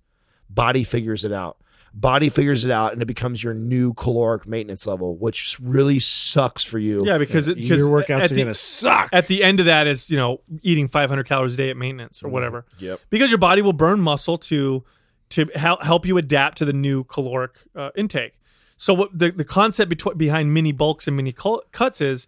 Body 0.48 0.84
figures 0.84 1.24
it 1.24 1.32
out 1.32 1.58
body 1.96 2.28
figures 2.28 2.64
it 2.64 2.72
out 2.72 2.92
and 2.92 3.00
it 3.00 3.06
becomes 3.06 3.42
your 3.44 3.54
new 3.54 3.94
caloric 3.94 4.48
maintenance 4.48 4.84
level 4.84 5.14
which 5.16 5.56
really 5.62 6.00
sucks 6.00 6.64
for 6.64 6.78
you 6.78 7.00
Yeah, 7.04 7.18
because 7.18 7.46
it, 7.46 7.54
because 7.56 7.78
your 7.78 7.88
workouts 7.88 8.10
at 8.20 8.32
are 8.32 8.34
the- 8.34 8.40
gonna 8.42 8.52
suck. 8.54 9.08
At 9.12 9.28
the 9.28 9.44
end 9.44 9.60
of 9.60 9.66
that 9.66 9.86
is 9.86 10.10
you 10.10 10.16
know 10.16 10.40
eating 10.62 10.88
500 10.88 11.24
calories 11.24 11.54
a 11.54 11.56
day 11.56 11.70
at 11.70 11.76
maintenance 11.76 12.22
or 12.22 12.28
whatever. 12.28 12.62
Mm-hmm. 12.76 12.84
Yep. 12.86 13.00
Because 13.10 13.30
your 13.30 13.38
body 13.38 13.62
will 13.62 13.72
burn 13.72 14.00
muscle 14.00 14.38
to 14.38 14.82
to 15.30 15.46
help 15.54 15.84
help 15.84 16.04
you 16.04 16.18
adapt 16.18 16.58
to 16.58 16.64
the 16.64 16.72
new 16.72 17.04
caloric 17.04 17.58
uh, 17.76 17.90
intake. 17.96 18.38
So 18.76 18.92
what 18.92 19.16
the 19.16 19.30
the 19.30 19.44
concept 19.44 19.92
betw- 19.92 20.18
behind 20.18 20.52
mini 20.52 20.72
bulks 20.72 21.06
and 21.06 21.16
mini 21.16 21.30
cul- 21.32 21.62
cuts 21.70 22.00
is 22.00 22.26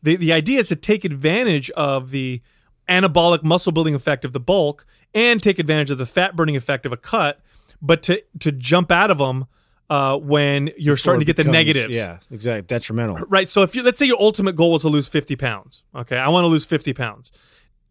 the 0.00 0.14
the 0.14 0.32
idea 0.32 0.60
is 0.60 0.68
to 0.68 0.76
take 0.76 1.04
advantage 1.04 1.70
of 1.70 2.10
the 2.10 2.40
anabolic 2.88 3.42
muscle 3.42 3.72
building 3.72 3.94
effect 3.94 4.24
of 4.24 4.32
the 4.32 4.40
bulk 4.40 4.86
and 5.12 5.42
take 5.42 5.58
advantage 5.58 5.90
of 5.90 5.98
the 5.98 6.06
fat 6.06 6.36
burning 6.36 6.56
effect 6.56 6.86
of 6.86 6.92
a 6.92 6.96
cut, 6.96 7.40
but 7.80 8.02
to 8.04 8.22
to 8.40 8.52
jump 8.52 8.90
out 8.90 9.10
of 9.10 9.18
them 9.18 9.46
uh, 9.90 10.16
when 10.16 10.70
you're 10.76 10.96
starting 10.96 11.20
to 11.20 11.24
get 11.24 11.36
the 11.36 11.44
Becomes- 11.44 11.52
negatives. 11.66 11.96
Yeah, 11.96 12.18
exactly. 12.30 12.62
Detrimental. 12.62 13.16
Right. 13.28 13.48
So 13.48 13.62
if 13.62 13.74
you 13.74 13.82
let's 13.82 13.98
say 13.98 14.06
your 14.06 14.20
ultimate 14.20 14.56
goal 14.56 14.72
was 14.72 14.82
to 14.82 14.88
lose 14.88 15.08
50 15.08 15.36
pounds. 15.36 15.84
Okay. 15.94 16.18
I 16.18 16.28
want 16.28 16.44
to 16.44 16.48
lose 16.48 16.66
50 16.66 16.92
pounds. 16.92 17.32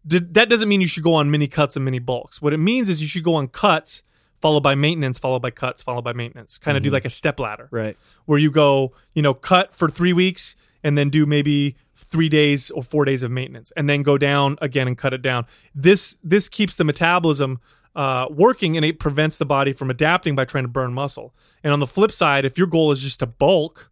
Did, 0.06 0.34
that 0.34 0.48
doesn't 0.48 0.68
mean 0.68 0.80
you 0.80 0.86
should 0.86 1.02
go 1.02 1.14
on 1.14 1.30
mini 1.30 1.48
cuts 1.48 1.76
and 1.76 1.84
mini 1.84 1.98
bulks. 1.98 2.40
What 2.40 2.52
it 2.52 2.58
means 2.58 2.88
is 2.88 3.02
you 3.02 3.08
should 3.08 3.24
go 3.24 3.34
on 3.34 3.48
cuts, 3.48 4.02
followed 4.40 4.62
by 4.62 4.74
maintenance, 4.74 5.18
followed 5.18 5.42
by 5.42 5.50
cuts, 5.50 5.82
followed 5.82 6.04
by 6.04 6.12
maintenance. 6.12 6.56
Kind 6.56 6.76
of 6.76 6.82
do 6.82 6.90
like 6.90 7.04
a 7.04 7.10
step 7.10 7.40
ladder. 7.40 7.68
Right. 7.70 7.96
Where 8.24 8.38
you 8.38 8.50
go, 8.50 8.92
you 9.14 9.22
know, 9.22 9.34
cut 9.34 9.74
for 9.74 9.88
three 9.88 10.12
weeks 10.12 10.54
and 10.84 10.96
then 10.96 11.10
do 11.10 11.26
maybe 11.26 11.76
three 11.96 12.28
days 12.28 12.70
or 12.70 12.82
four 12.82 13.04
days 13.04 13.24
of 13.24 13.30
maintenance 13.32 13.72
and 13.76 13.88
then 13.88 14.02
go 14.04 14.16
down 14.16 14.56
again 14.62 14.86
and 14.86 14.96
cut 14.96 15.12
it 15.12 15.20
down. 15.20 15.44
This 15.74 16.16
this 16.22 16.48
keeps 16.48 16.76
the 16.76 16.84
metabolism 16.84 17.60
uh, 17.98 18.26
working 18.30 18.76
and 18.76 18.84
it 18.84 18.98
prevents 18.98 19.36
the 19.36 19.44
body 19.44 19.72
from 19.72 19.90
adapting 19.90 20.34
by 20.34 20.44
trying 20.44 20.64
to 20.64 20.68
burn 20.68 20.94
muscle. 20.94 21.34
And 21.62 21.72
on 21.72 21.80
the 21.80 21.86
flip 21.86 22.12
side, 22.12 22.44
if 22.44 22.56
your 22.56 22.66
goal 22.66 22.92
is 22.92 23.02
just 23.02 23.18
to 23.18 23.26
bulk, 23.26 23.90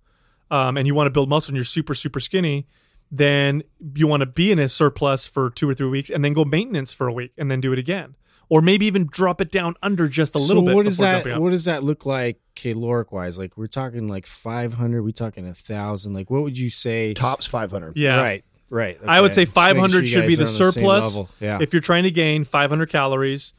um, 0.50 0.76
and 0.76 0.86
you 0.86 0.94
want 0.94 1.06
to 1.06 1.10
build 1.10 1.28
muscle 1.28 1.50
and 1.50 1.56
you're 1.56 1.64
super 1.64 1.94
super 1.94 2.20
skinny 2.20 2.66
then 3.10 3.62
you 3.94 4.06
want 4.06 4.20
to 4.20 4.26
be 4.26 4.50
in 4.50 4.58
a 4.58 4.68
surplus 4.68 5.26
for 5.26 5.50
two 5.50 5.68
or 5.68 5.74
three 5.74 5.88
weeks 5.88 6.10
and 6.10 6.24
then 6.24 6.32
go 6.32 6.44
maintenance 6.44 6.92
for 6.92 7.06
a 7.06 7.12
week 7.12 7.32
and 7.38 7.50
then 7.50 7.60
do 7.60 7.72
it 7.72 7.78
again 7.78 8.14
or 8.48 8.62
maybe 8.62 8.86
even 8.86 9.06
drop 9.06 9.40
it 9.40 9.50
down 9.50 9.74
under 9.82 10.08
just 10.08 10.34
a 10.34 10.38
little 10.38 10.62
so 10.62 10.66
bit 10.66 10.74
what 10.74 10.84
does 10.84 10.98
before 10.98 11.22
that 11.32 11.40
what 11.40 11.50
does 11.50 11.64
that 11.64 11.82
look 11.82 12.06
like 12.06 12.40
caloric 12.54 13.12
wise? 13.12 13.38
Like 13.38 13.56
we're 13.56 13.66
talking 13.66 14.08
like 14.08 14.26
five 14.26 14.74
hundred, 14.74 15.02
we 15.02 15.12
talking 15.12 15.46
a 15.46 15.54
thousand. 15.54 16.14
Like 16.14 16.30
what 16.30 16.42
would 16.42 16.58
you 16.58 16.70
say? 16.70 17.14
tops 17.14 17.46
500 17.46 17.96
yeah 17.96 18.20
Right. 18.20 18.44
Right. 18.68 18.98
i 19.06 19.20
would 19.20 19.32
say 19.32 19.44
500 19.44 19.90
sure 19.92 20.06
should 20.06 20.26
be 20.26 20.34
the 20.34 20.42
are 20.42 20.46
on 20.46 20.46
same 20.48 20.72
surplus 20.72 21.16
level. 21.16 21.30
Yeah. 21.38 21.58
if 21.60 21.72
you're 21.72 21.80
trying 21.82 22.02
to 22.02 22.10
gain 22.10 22.42
500 22.42 22.88
calories 22.88 23.52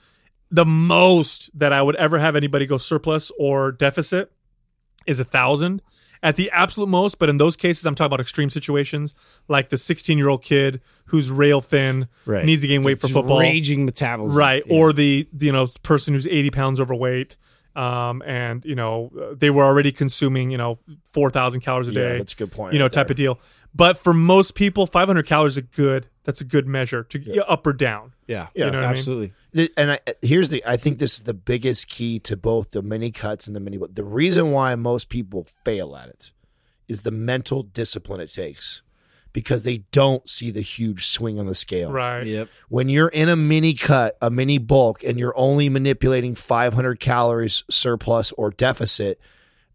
the 0.52 0.66
most 0.66 1.58
that 1.58 1.74
i 1.74 1.82
would 1.82 1.96
ever 1.98 2.20
have 2.20 2.36
anybody 2.36 2.66
go 2.66 2.78
surplus 2.78 3.32
or 3.40 3.72
deficit 3.72 4.32
is 5.06 5.20
a 5.20 5.24
thousand 5.26 5.82
at 6.24 6.36
the 6.36 6.50
absolute 6.52 6.88
most 6.88 7.20
but 7.20 7.30
in 7.30 7.38
those 7.38 7.56
cases 7.56 7.86
i'm 7.86 7.96
talking 7.96 8.08
about 8.08 8.20
extreme 8.22 8.50
situations 8.50 9.14
like 9.48 9.70
the 9.70 9.78
16 9.78 10.18
year 10.18 10.30
old 10.30 10.44
kid 10.44 10.82
who's 11.08 11.32
rail 11.32 11.62
thin 11.62 12.08
Right. 12.26 12.46
needs 12.46 12.62
to 12.62 12.68
gain 12.68 12.84
weight 12.84 13.00
for 13.00 13.08
football 13.08 13.40
Raging 13.40 13.86
metabolism. 13.86 14.38
right 14.40 14.64
Yeah. 14.66 14.78
or 14.78 14.94
the 14.94 15.28
you 15.40 15.52
know 15.52 15.68
person 15.84 16.14
who's 16.14 16.28
80 16.28 16.50
pounds 16.52 16.80
overweight 16.80 17.38
um, 17.76 18.24
and 18.26 18.66
you 18.66 18.74
know 18.74 19.12
they 19.38 19.52
were 19.52 19.64
already 19.64 19.92
consuming 19.92 20.50
you 20.50 20.58
know 20.58 20.80
4000 21.06 21.62
calories 21.62 21.88
a 21.90 21.92
Yeah, 21.94 22.02
day 22.02 22.18
that's 22.18 22.34
a 22.34 22.38
good 22.38 22.52
point 22.52 22.74
you 22.74 22.80
know 22.80 22.86
right 22.86 22.92
type 22.92 23.08
there. 23.08 23.14
of 23.14 23.18
deal 23.18 23.40
but 23.76 23.98
for 23.98 24.14
most 24.14 24.56
people 24.56 24.88
500 24.88 25.26
calories 25.28 25.54
is 25.54 25.58
a 25.58 25.62
good 25.62 26.08
that's 26.24 26.42
a 26.42 26.46
good 26.46 26.68
measure 26.68 27.04
to 27.04 27.20
get 27.20 27.48
up 27.50 27.68
or 27.68 27.74
down 27.74 28.14
yeah. 28.28 28.48
Yeah, 28.54 28.66
you 28.66 28.72
know 28.72 28.80
what 28.80 28.86
I 28.86 28.88
mean? 28.90 28.98
absolutely. 28.98 29.34
And 29.78 29.92
I, 29.94 30.00
here's 30.22 30.50
the 30.50 30.64
I 30.68 30.78
think 30.78 31.00
this 31.00 31.16
is 31.16 31.24
the 31.24 31.34
biggest 31.34 31.88
key 31.88 32.20
to 32.20 32.38
both 32.38 32.72
the 32.72 32.82
mini 32.82 33.12
cuts 33.12 33.48
and 33.48 33.56
the 33.56 33.60
mini. 33.60 33.78
But 33.78 33.96
the 33.96 34.04
reason 34.04 34.52
why 34.52 34.76
most 34.76 35.10
people 35.10 35.46
fail 35.64 35.96
at 35.96 36.10
it 36.10 36.32
is 36.88 37.02
the 37.02 37.12
mental 37.12 37.64
discipline 37.64 38.22
it 38.22 38.32
takes 38.32 38.82
because 39.34 39.64
they 39.64 39.80
don't 39.92 40.28
see 40.28 40.50
the 40.52 40.62
huge 40.62 41.06
swing 41.06 41.40
on 41.40 41.46
the 41.46 41.56
scale. 41.56 41.92
right 41.92 42.26
Yep. 42.26 42.50
When 42.70 42.90
you're 42.90 43.10
in 43.10 43.30
a 43.30 43.36
mini 43.36 43.74
cut, 43.74 44.18
a 44.22 44.30
mini 44.30 44.58
bulk, 44.58 45.04
and 45.04 45.20
you're 45.20 45.38
only 45.38 45.70
manipulating 45.70 46.34
500 46.34 47.00
calories 47.00 47.64
surplus 47.70 48.32
or 48.32 48.50
deficit, 48.50 49.20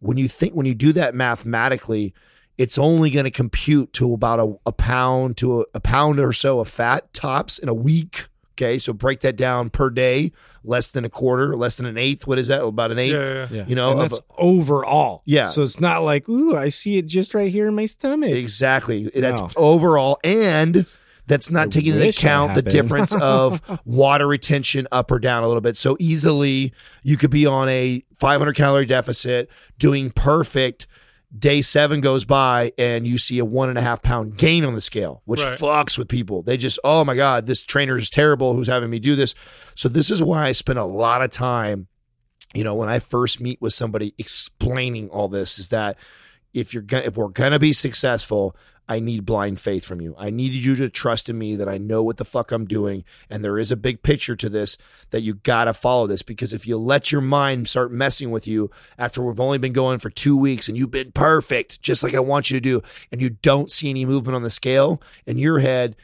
when 0.00 0.16
you 0.16 0.26
think 0.26 0.54
when 0.54 0.66
you 0.66 0.74
do 0.74 0.92
that 0.94 1.14
mathematically, 1.14 2.12
it's 2.58 2.76
only 2.76 3.10
going 3.10 3.24
to 3.24 3.30
compute 3.30 3.92
to 3.94 4.12
about 4.12 4.40
a, 4.40 4.54
a 4.66 4.72
pound 4.72 5.36
to 5.38 5.60
a, 5.60 5.64
a 5.74 5.80
pound 5.80 6.18
or 6.18 6.32
so 6.32 6.60
of 6.60 6.68
fat 6.68 7.12
tops 7.12 7.58
in 7.58 7.68
a 7.68 7.74
week. 7.74 8.26
Okay, 8.52 8.78
so 8.78 8.92
break 8.92 9.20
that 9.20 9.36
down 9.36 9.70
per 9.70 9.88
day, 9.90 10.32
less 10.62 10.90
than 10.92 11.04
a 11.04 11.08
quarter, 11.08 11.56
less 11.56 11.76
than 11.76 11.86
an 11.86 11.96
eighth. 11.96 12.26
What 12.26 12.38
is 12.38 12.48
that? 12.48 12.62
About 12.62 12.90
an 12.90 12.98
eighth. 12.98 13.14
Yeah, 13.14 13.28
yeah, 13.28 13.46
Yeah. 13.50 13.64
You 13.66 13.74
know, 13.76 13.92
and 13.92 14.00
of 14.02 14.10
that's 14.10 14.20
overall. 14.38 15.22
Yeah. 15.24 15.48
So 15.48 15.62
it's 15.62 15.80
not 15.80 16.02
like, 16.02 16.28
ooh, 16.28 16.56
I 16.56 16.68
see 16.68 16.98
it 16.98 17.06
just 17.06 17.34
right 17.34 17.50
here 17.50 17.66
in 17.68 17.74
my 17.74 17.86
stomach. 17.86 18.30
Exactly. 18.30 19.10
That's 19.14 19.40
No. 19.40 19.48
overall, 19.56 20.18
and 20.22 20.84
that's 21.26 21.50
not 21.50 21.70
taking 21.70 21.94
into 21.94 22.08
account 22.08 22.54
the 22.54 22.62
difference 22.62 23.14
of 23.14 23.62
water 23.86 24.26
retention 24.26 24.86
up 24.92 25.10
or 25.10 25.18
down 25.18 25.44
a 25.44 25.46
little 25.46 25.60
bit. 25.62 25.76
So 25.76 25.96
easily, 25.98 26.72
you 27.02 27.16
could 27.16 27.30
be 27.30 27.46
on 27.46 27.68
a 27.68 28.04
500 28.14 28.54
calorie 28.54 28.86
deficit, 28.86 29.48
doing 29.78 30.10
perfect, 30.10 30.86
Day 31.36 31.62
seven 31.62 32.02
goes 32.02 32.26
by 32.26 32.72
and 32.76 33.06
you 33.06 33.16
see 33.16 33.38
a 33.38 33.44
one 33.44 33.70
and 33.70 33.78
a 33.78 33.80
half 33.82 34.02
pound 34.02 34.36
gain 34.36 34.64
on 34.66 34.74
the 34.74 34.80
scale, 34.82 35.22
which 35.24 35.40
Right. 35.40 35.58
fucks 35.58 35.96
with 35.96 36.08
people. 36.08 36.42
They 36.42 36.58
just, 36.58 36.78
oh 36.84 37.04
my 37.04 37.14
God, 37.16 37.46
this 37.46 37.64
trainer 37.64 37.96
is 37.96 38.10
terrible 38.10 38.54
who's 38.54 38.66
having 38.68 38.90
me 38.90 38.98
do 38.98 39.14
this. 39.16 39.34
So, 39.74 39.88
this 39.88 40.10
is 40.10 40.22
why 40.22 40.44
I 40.46 40.52
spend 40.52 40.78
a 40.78 40.84
lot 40.84 41.22
of 41.22 41.30
time, 41.30 41.86
you 42.54 42.64
know, 42.64 42.74
when 42.74 42.90
I 42.90 42.98
first 42.98 43.40
meet 43.40 43.62
with 43.62 43.72
somebody 43.72 44.14
explaining 44.18 45.08
all 45.08 45.28
this 45.28 45.58
is 45.58 45.70
that 45.70 45.96
if 46.54 46.74
you're 46.74 46.82
gonna, 46.82 47.04
if 47.04 47.16
we're 47.16 47.28
gonna 47.28 47.58
be 47.58 47.72
successful, 47.72 48.56
I 48.88 49.00
need 49.00 49.24
blind 49.24 49.60
faith 49.60 49.84
from 49.84 50.00
you. 50.00 50.14
I 50.18 50.30
need 50.30 50.52
you 50.52 50.74
to 50.74 50.90
trust 50.90 51.30
in 51.30 51.38
me 51.38 51.56
that 51.56 51.68
I 51.68 51.78
know 51.78 52.02
what 52.02 52.16
the 52.16 52.24
fuck 52.24 52.50
I'm 52.52 52.66
doing. 52.66 53.04
And 53.30 53.44
there 53.44 53.58
is 53.58 53.70
a 53.70 53.76
big 53.76 54.02
picture 54.02 54.34
to 54.36 54.48
this 54.48 54.76
that 55.10 55.22
you 55.22 55.34
gotta 55.34 55.72
follow 55.72 56.06
this 56.06 56.22
because 56.22 56.52
if 56.52 56.66
you 56.66 56.76
let 56.76 57.12
your 57.12 57.20
mind 57.20 57.68
start 57.68 57.92
messing 57.92 58.30
with 58.30 58.46
you 58.46 58.70
after 58.98 59.22
we've 59.22 59.40
only 59.40 59.58
been 59.58 59.72
going 59.72 59.98
for 59.98 60.10
two 60.10 60.36
weeks 60.36 60.68
and 60.68 60.76
you've 60.76 60.90
been 60.90 61.12
perfect, 61.12 61.80
just 61.80 62.02
like 62.02 62.14
I 62.14 62.20
want 62.20 62.50
you 62.50 62.56
to 62.56 62.60
do, 62.60 62.82
and 63.10 63.22
you 63.22 63.30
don't 63.30 63.70
see 63.70 63.88
any 63.88 64.04
movement 64.04 64.36
on 64.36 64.42
the 64.42 64.50
scale 64.50 65.00
in 65.26 65.38
your 65.38 65.60
head, 65.60 65.96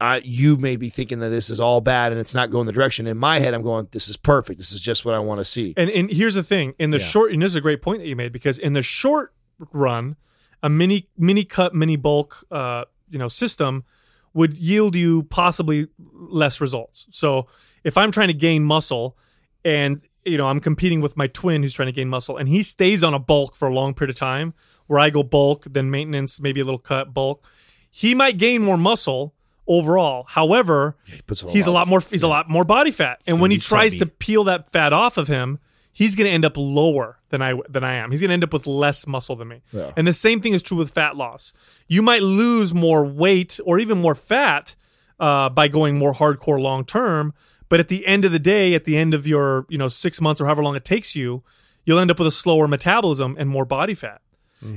I, 0.00 0.20
you 0.24 0.56
may 0.56 0.76
be 0.76 0.88
thinking 0.88 1.20
that 1.20 1.28
this 1.28 1.48
is 1.48 1.60
all 1.60 1.80
bad 1.80 2.12
and 2.12 2.20
it's 2.20 2.34
not 2.34 2.50
going 2.50 2.66
the 2.66 2.72
direction. 2.72 3.06
In 3.06 3.16
my 3.16 3.38
head, 3.38 3.54
I'm 3.54 3.62
going, 3.62 3.88
this 3.92 4.08
is 4.08 4.16
perfect. 4.16 4.58
This 4.58 4.72
is 4.72 4.80
just 4.80 5.04
what 5.04 5.14
I 5.14 5.18
want 5.20 5.38
to 5.38 5.44
see. 5.44 5.72
And 5.76 5.88
and 5.88 6.10
here's 6.10 6.34
the 6.34 6.42
thing: 6.42 6.74
in 6.78 6.90
the 6.90 6.98
short, 6.98 7.32
and 7.32 7.40
this 7.40 7.52
is 7.52 7.56
a 7.56 7.60
great 7.60 7.80
point 7.80 8.00
that 8.00 8.08
you 8.08 8.16
made 8.16 8.32
because 8.32 8.58
in 8.58 8.72
the 8.72 8.82
short 8.82 9.32
run, 9.72 10.16
a 10.62 10.68
mini 10.68 11.08
mini 11.16 11.44
cut, 11.44 11.74
mini 11.74 11.96
bulk, 11.96 12.44
uh, 12.50 12.84
you 13.10 13.18
know, 13.18 13.28
system 13.28 13.84
would 14.32 14.58
yield 14.58 14.96
you 14.96 15.22
possibly 15.24 15.86
less 16.12 16.60
results. 16.60 17.06
So 17.10 17.46
if 17.84 17.96
I'm 17.96 18.10
trying 18.10 18.28
to 18.28 18.34
gain 18.34 18.64
muscle, 18.64 19.16
and 19.64 20.00
you 20.24 20.36
know 20.38 20.48
I'm 20.48 20.60
competing 20.60 21.00
with 21.00 21.16
my 21.16 21.26
twin 21.28 21.62
who's 21.62 21.74
trying 21.74 21.86
to 21.86 21.92
gain 21.92 22.08
muscle, 22.08 22.36
and 22.36 22.48
he 22.48 22.62
stays 22.62 23.04
on 23.04 23.14
a 23.14 23.18
bulk 23.18 23.54
for 23.54 23.68
a 23.68 23.74
long 23.74 23.94
period 23.94 24.10
of 24.10 24.16
time, 24.16 24.54
where 24.86 24.98
I 24.98 25.10
go 25.10 25.22
bulk, 25.22 25.64
then 25.70 25.90
maintenance, 25.90 26.40
maybe 26.40 26.60
a 26.60 26.64
little 26.64 26.78
cut, 26.80 27.14
bulk, 27.14 27.46
he 27.90 28.14
might 28.14 28.38
gain 28.38 28.62
more 28.62 28.76
muscle 28.76 29.34
overall. 29.68 30.24
However, 30.28 30.96
on 31.08 31.48
a 31.48 31.52
he's 31.52 31.66
a 31.66 31.70
lot 31.70 31.74
lot 31.74 31.82
of- 31.82 31.88
more 31.88 32.00
he's 32.00 32.22
a 32.22 32.28
lot 32.28 32.48
more 32.50 32.64
body 32.64 32.90
fat, 32.90 33.20
and 33.26 33.40
when 33.40 33.50
he 33.50 33.58
tries 33.58 33.94
chubby. 33.94 34.10
to 34.10 34.16
peel 34.16 34.44
that 34.44 34.70
fat 34.70 34.92
off 34.92 35.16
of 35.16 35.28
him, 35.28 35.58
he's 35.94 36.14
going 36.14 36.26
to 36.26 36.32
end 36.32 36.44
up 36.44 36.56
lower 36.58 37.18
than 37.30 37.40
I 37.40 37.54
than 37.68 37.82
I 37.84 37.94
am. 37.94 38.10
He's 38.10 38.20
going 38.20 38.28
to 38.28 38.34
end 38.34 38.44
up 38.44 38.52
with 38.52 38.66
less 38.66 39.06
muscle 39.06 39.36
than 39.36 39.48
me. 39.48 39.62
And 39.96 40.06
the 40.06 40.12
same 40.12 40.40
thing 40.42 40.52
is 40.52 40.62
true 40.62 40.76
with 40.76 40.90
fat 40.90 41.16
loss. 41.16 41.54
You 41.88 42.02
might 42.02 42.22
lose 42.22 42.74
more 42.74 43.04
weight 43.06 43.58
or 43.64 43.78
even 43.78 43.98
more 43.98 44.14
fat 44.14 44.76
uh, 45.18 45.48
by 45.48 45.68
going 45.68 45.96
more 45.96 46.12
hardcore 46.12 46.60
long 46.60 46.84
term, 46.84 47.32
but 47.70 47.80
at 47.80 47.88
the 47.88 48.04
end 48.06 48.24
of 48.26 48.32
the 48.32 48.38
day, 48.38 48.74
at 48.74 48.84
the 48.84 48.98
end 48.98 49.14
of 49.14 49.26
your 49.26 49.64
you 49.70 49.78
know 49.78 49.88
six 49.88 50.20
months 50.20 50.40
or 50.40 50.44
however 50.46 50.62
long 50.62 50.76
it 50.76 50.84
takes 50.84 51.16
you, 51.16 51.42
you'll 51.84 51.98
end 52.00 52.10
up 52.10 52.18
with 52.18 52.28
a 52.28 52.32
slower 52.32 52.68
metabolism 52.68 53.36
and 53.38 53.48
more 53.48 53.64
body 53.64 53.94
fat. 53.94 54.20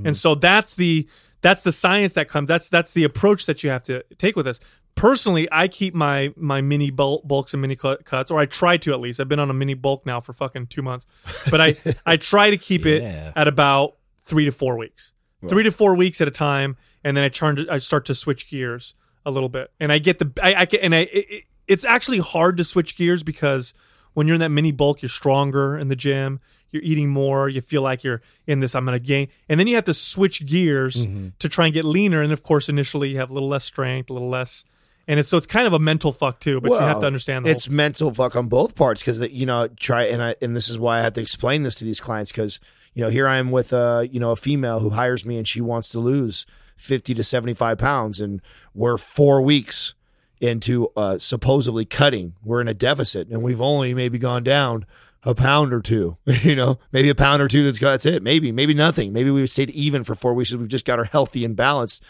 And 0.06 0.18
so 0.18 0.36
that's 0.36 0.76
the 0.76 1.08
that's 1.42 1.62
the 1.62 1.72
science 1.72 2.14
that 2.14 2.28
comes. 2.28 2.48
That's 2.48 2.70
that's 2.70 2.94
the 2.94 3.04
approach 3.06 3.46
that 3.46 3.64
you 3.64 3.70
have 3.70 3.84
to 3.84 4.04
take 4.18 4.36
with 4.36 4.46
this. 4.46 4.60
Personally, 4.98 5.48
I 5.52 5.68
keep 5.68 5.94
my 5.94 6.34
my 6.36 6.60
mini 6.62 6.90
bulk, 6.92 7.26
bulks 7.28 7.54
and 7.54 7.62
mini 7.62 7.76
cut, 7.76 8.04
cuts, 8.04 8.32
or 8.32 8.40
I 8.40 8.46
try 8.46 8.78
to 8.78 8.92
at 8.94 9.00
least. 9.00 9.20
I've 9.20 9.30
been 9.30 9.40
on 9.40 9.50
a 9.50 9.54
mini 9.54 9.76
bulk 9.76 10.06
now 10.06 10.20
for 10.20 10.34
fucking 10.34 10.68
two 10.68 10.82
months, 10.82 11.06
but 11.50 11.62
I 11.62 11.76
I 12.06 12.18
try 12.18 12.50
to 12.50 12.58
keep 12.58 12.84
Yeah. 12.86 12.92
it 13.30 13.34
at 13.36 13.48
about 13.48 13.96
three 14.22 14.46
to 14.46 14.52
four 14.52 14.78
weeks, 14.78 15.14
three 15.48 15.64
to 15.64 15.72
four 15.72 15.96
weeks 15.96 16.20
at 16.20 16.28
a 16.28 16.32
time, 16.32 16.76
and 17.04 17.16
then 17.16 17.24
I 17.24 17.30
turn 17.30 17.56
to, 17.58 17.68
I 17.72 17.78
start 17.78 18.06
to 18.08 18.16
switch 18.16 18.50
gears 18.50 18.96
a 19.26 19.32
little 19.32 19.50
bit, 19.50 19.72
and 19.80 19.92
I 19.92 20.00
get 20.00 20.20
the 20.20 20.32
I, 20.44 20.56
I 20.56 20.66
get 20.66 20.82
and 20.82 20.94
I 20.94 21.00
it, 21.00 21.26
it- 21.30 21.44
it's 21.68 21.84
actually 21.84 22.20
hard 22.20 22.56
to 22.58 22.64
switch 22.64 22.96
gears 22.96 23.24
because 23.24 23.74
when 24.14 24.26
you're 24.26 24.36
in 24.36 24.40
that 24.40 24.52
mini 24.52 24.72
bulk, 24.72 25.02
you're 25.02 25.10
stronger 25.10 25.78
in 25.78 25.90
the 25.90 25.98
gym. 25.98 26.40
You're 26.72 26.82
eating 26.82 27.10
more. 27.10 27.50
You 27.50 27.60
feel 27.60 27.82
like 27.82 28.06
you're 28.06 28.22
in 28.46 28.62
this. 28.62 28.74
I'm 28.74 28.86
going 28.86 28.98
to 28.98 29.06
gain, 29.06 29.28
and 29.50 29.60
then 29.60 29.68
you 29.68 29.76
have 29.76 29.84
to 29.84 29.94
switch 29.94 30.46
gears 30.46 31.06
Mm-hmm. 31.06 31.28
to 31.40 31.50
try 31.50 31.66
and 31.66 31.74
get 31.74 31.84
leaner. 31.86 32.22
And 32.22 32.32
of 32.32 32.42
course, 32.42 32.70
initially 32.70 33.10
you 33.10 33.18
have 33.18 33.30
a 33.30 33.34
little 33.34 33.50
less 33.50 33.66
strength, 33.66 34.10
a 34.10 34.14
little 34.14 34.30
less, 34.30 34.64
and 35.08 35.20
it's 35.20 35.30
so 35.30 35.38
it's 35.38 35.48
kind 35.48 35.65
of 35.65 35.74
a 35.74 35.80
mental 35.80 36.12
fuck 36.12 36.39
too. 36.39 36.60
But 36.60 36.72
you 36.72 36.80
have 36.80 37.00
to 37.00 37.08
understand 37.08 37.46
the 37.46 37.50
it's 37.50 37.70
mental 37.70 38.13
fuck 38.13 38.36
on 38.36 38.48
both 38.48 38.76
parts 38.76 39.02
because 39.02 39.20
you 39.32 39.46
know 39.46 39.67
try 39.67 40.04
and 40.04 40.22
I 40.22 40.36
and 40.41 40.56
this 40.56 40.70
is 40.70 40.78
why 40.78 41.00
I 41.00 41.02
have 41.02 41.13
to 41.13 41.22
explain 41.22 41.63
this 41.63 41.76
to 41.76 41.86
these 41.86 42.00
clients 42.00 42.32
because 42.32 42.60
you 42.93 43.04
know 43.04 43.10
here 43.10 43.28
I 43.28 43.38
am 43.38 43.50
with 43.52 43.72
a 43.72 44.08
you 44.12 44.20
know 44.20 44.32
a 44.32 44.36
female 44.36 44.80
who 44.80 44.91
hires 44.91 45.26
me 45.26 45.38
and 45.38 45.48
she 45.48 45.62
wants 45.62 45.89
to 45.91 46.00
lose 46.00 46.46
fifty 46.76 47.13
to 47.13 47.24
seventy 47.24 47.54
five 47.54 47.78
pounds 47.78 48.20
and 48.20 48.41
we're 48.74 48.98
four 48.98 49.41
weeks 49.41 49.93
into 50.39 50.89
uh, 50.96 51.17
supposedly 51.17 51.86
cutting. 51.86 52.34
We're 52.43 52.62
in 52.62 52.67
a 52.67 52.74
deficit 52.74 53.30
and 53.30 53.41
we've 53.41 53.62
only 53.62 53.93
maybe 53.93 54.20
gone 54.20 54.43
down 54.43 54.86
a 55.24 55.34
pound 55.34 55.74
or 55.74 55.82
two 55.82 56.15
you 56.26 56.56
know 56.56 56.80
maybe 56.91 57.10
a 57.10 57.15
pound 57.15 57.41
or 57.41 57.48
two 57.48 57.63
that's 57.63 57.80
that's 57.80 58.06
it. 58.06 58.22
Maybe 58.22 58.52
maybe 58.52 58.74
nothing. 58.74 59.13
Maybe 59.13 59.32
we've 59.32 59.50
stayed 59.50 59.70
even 59.70 60.04
for 60.04 60.15
four 60.15 60.34
weeks 60.34 60.52
we've 60.52 60.67
just 60.67 60.86
got 60.86 61.00
her 61.00 61.06
healthy 61.06 61.46
and 61.46 61.56
balanced 61.56 62.04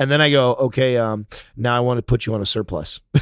and 0.00 0.10
then 0.10 0.20
I 0.20 0.30
go 0.30 0.54
okay 0.54 0.96
um 0.96 1.26
now 1.56 1.76
I 1.76 1.80
want 1.80 1.98
to 1.98 2.02
put 2.02 2.26
you 2.26 2.34
on 2.34 2.40
a 2.40 2.46
surplus. 2.46 3.00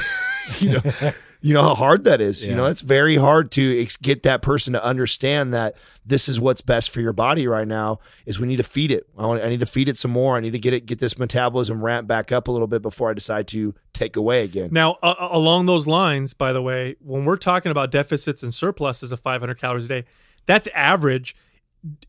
You 0.60 0.70
know 0.70 0.80
you 1.42 1.52
know 1.52 1.62
how 1.62 1.74
hard 1.74 2.04
that 2.04 2.22
is 2.22 2.48
you 2.48 2.54
know? 2.54 2.64
It's 2.64 2.80
very 2.80 3.16
hard 3.16 3.50
to 3.50 3.82
ex- 3.82 3.96
get 3.96 4.22
that 4.22 4.40
person 4.40 4.72
to 4.72 4.82
understand 4.82 5.52
that 5.52 5.76
this 6.06 6.26
is 6.26 6.40
what's 6.40 6.62
best 6.62 6.88
for 6.88 7.02
your 7.02 7.12
body 7.12 7.46
right 7.46 7.68
now 7.68 7.98
is 8.24 8.40
we 8.40 8.46
need 8.46 8.56
to 8.56 8.62
feed 8.62 8.90
it. 8.90 9.06
I, 9.18 9.26
want, 9.26 9.44
I 9.44 9.50
need 9.50 9.60
to 9.60 9.66
feed 9.66 9.90
it 9.90 9.98
some 9.98 10.10
more. 10.10 10.38
I 10.38 10.40
need 10.40 10.52
to 10.52 10.58
get 10.58 10.72
it 10.72 10.86
get 10.86 11.00
this 11.00 11.18
metabolism 11.18 11.84
ramp 11.84 12.08
back 12.08 12.32
up 12.32 12.48
a 12.48 12.50
little 12.50 12.66
bit 12.66 12.80
before 12.80 13.10
i 13.10 13.12
decide 13.12 13.46
to 13.48 13.74
take 13.92 14.16
away 14.16 14.42
again. 14.42 14.70
Now, 14.72 14.96
uh, 15.02 15.16
along 15.18 15.66
those 15.66 15.86
lines, 15.86 16.32
by 16.32 16.54
the 16.54 16.62
way, 16.62 16.96
when 17.00 17.26
we're 17.26 17.36
talking 17.36 17.70
about 17.70 17.90
deficits 17.90 18.42
and 18.42 18.54
surpluses 18.54 19.12
of 19.12 19.20
500 19.20 19.60
calories 19.60 19.84
a 19.84 19.88
day, 19.88 20.04
that's 20.46 20.66
average. 20.74 21.36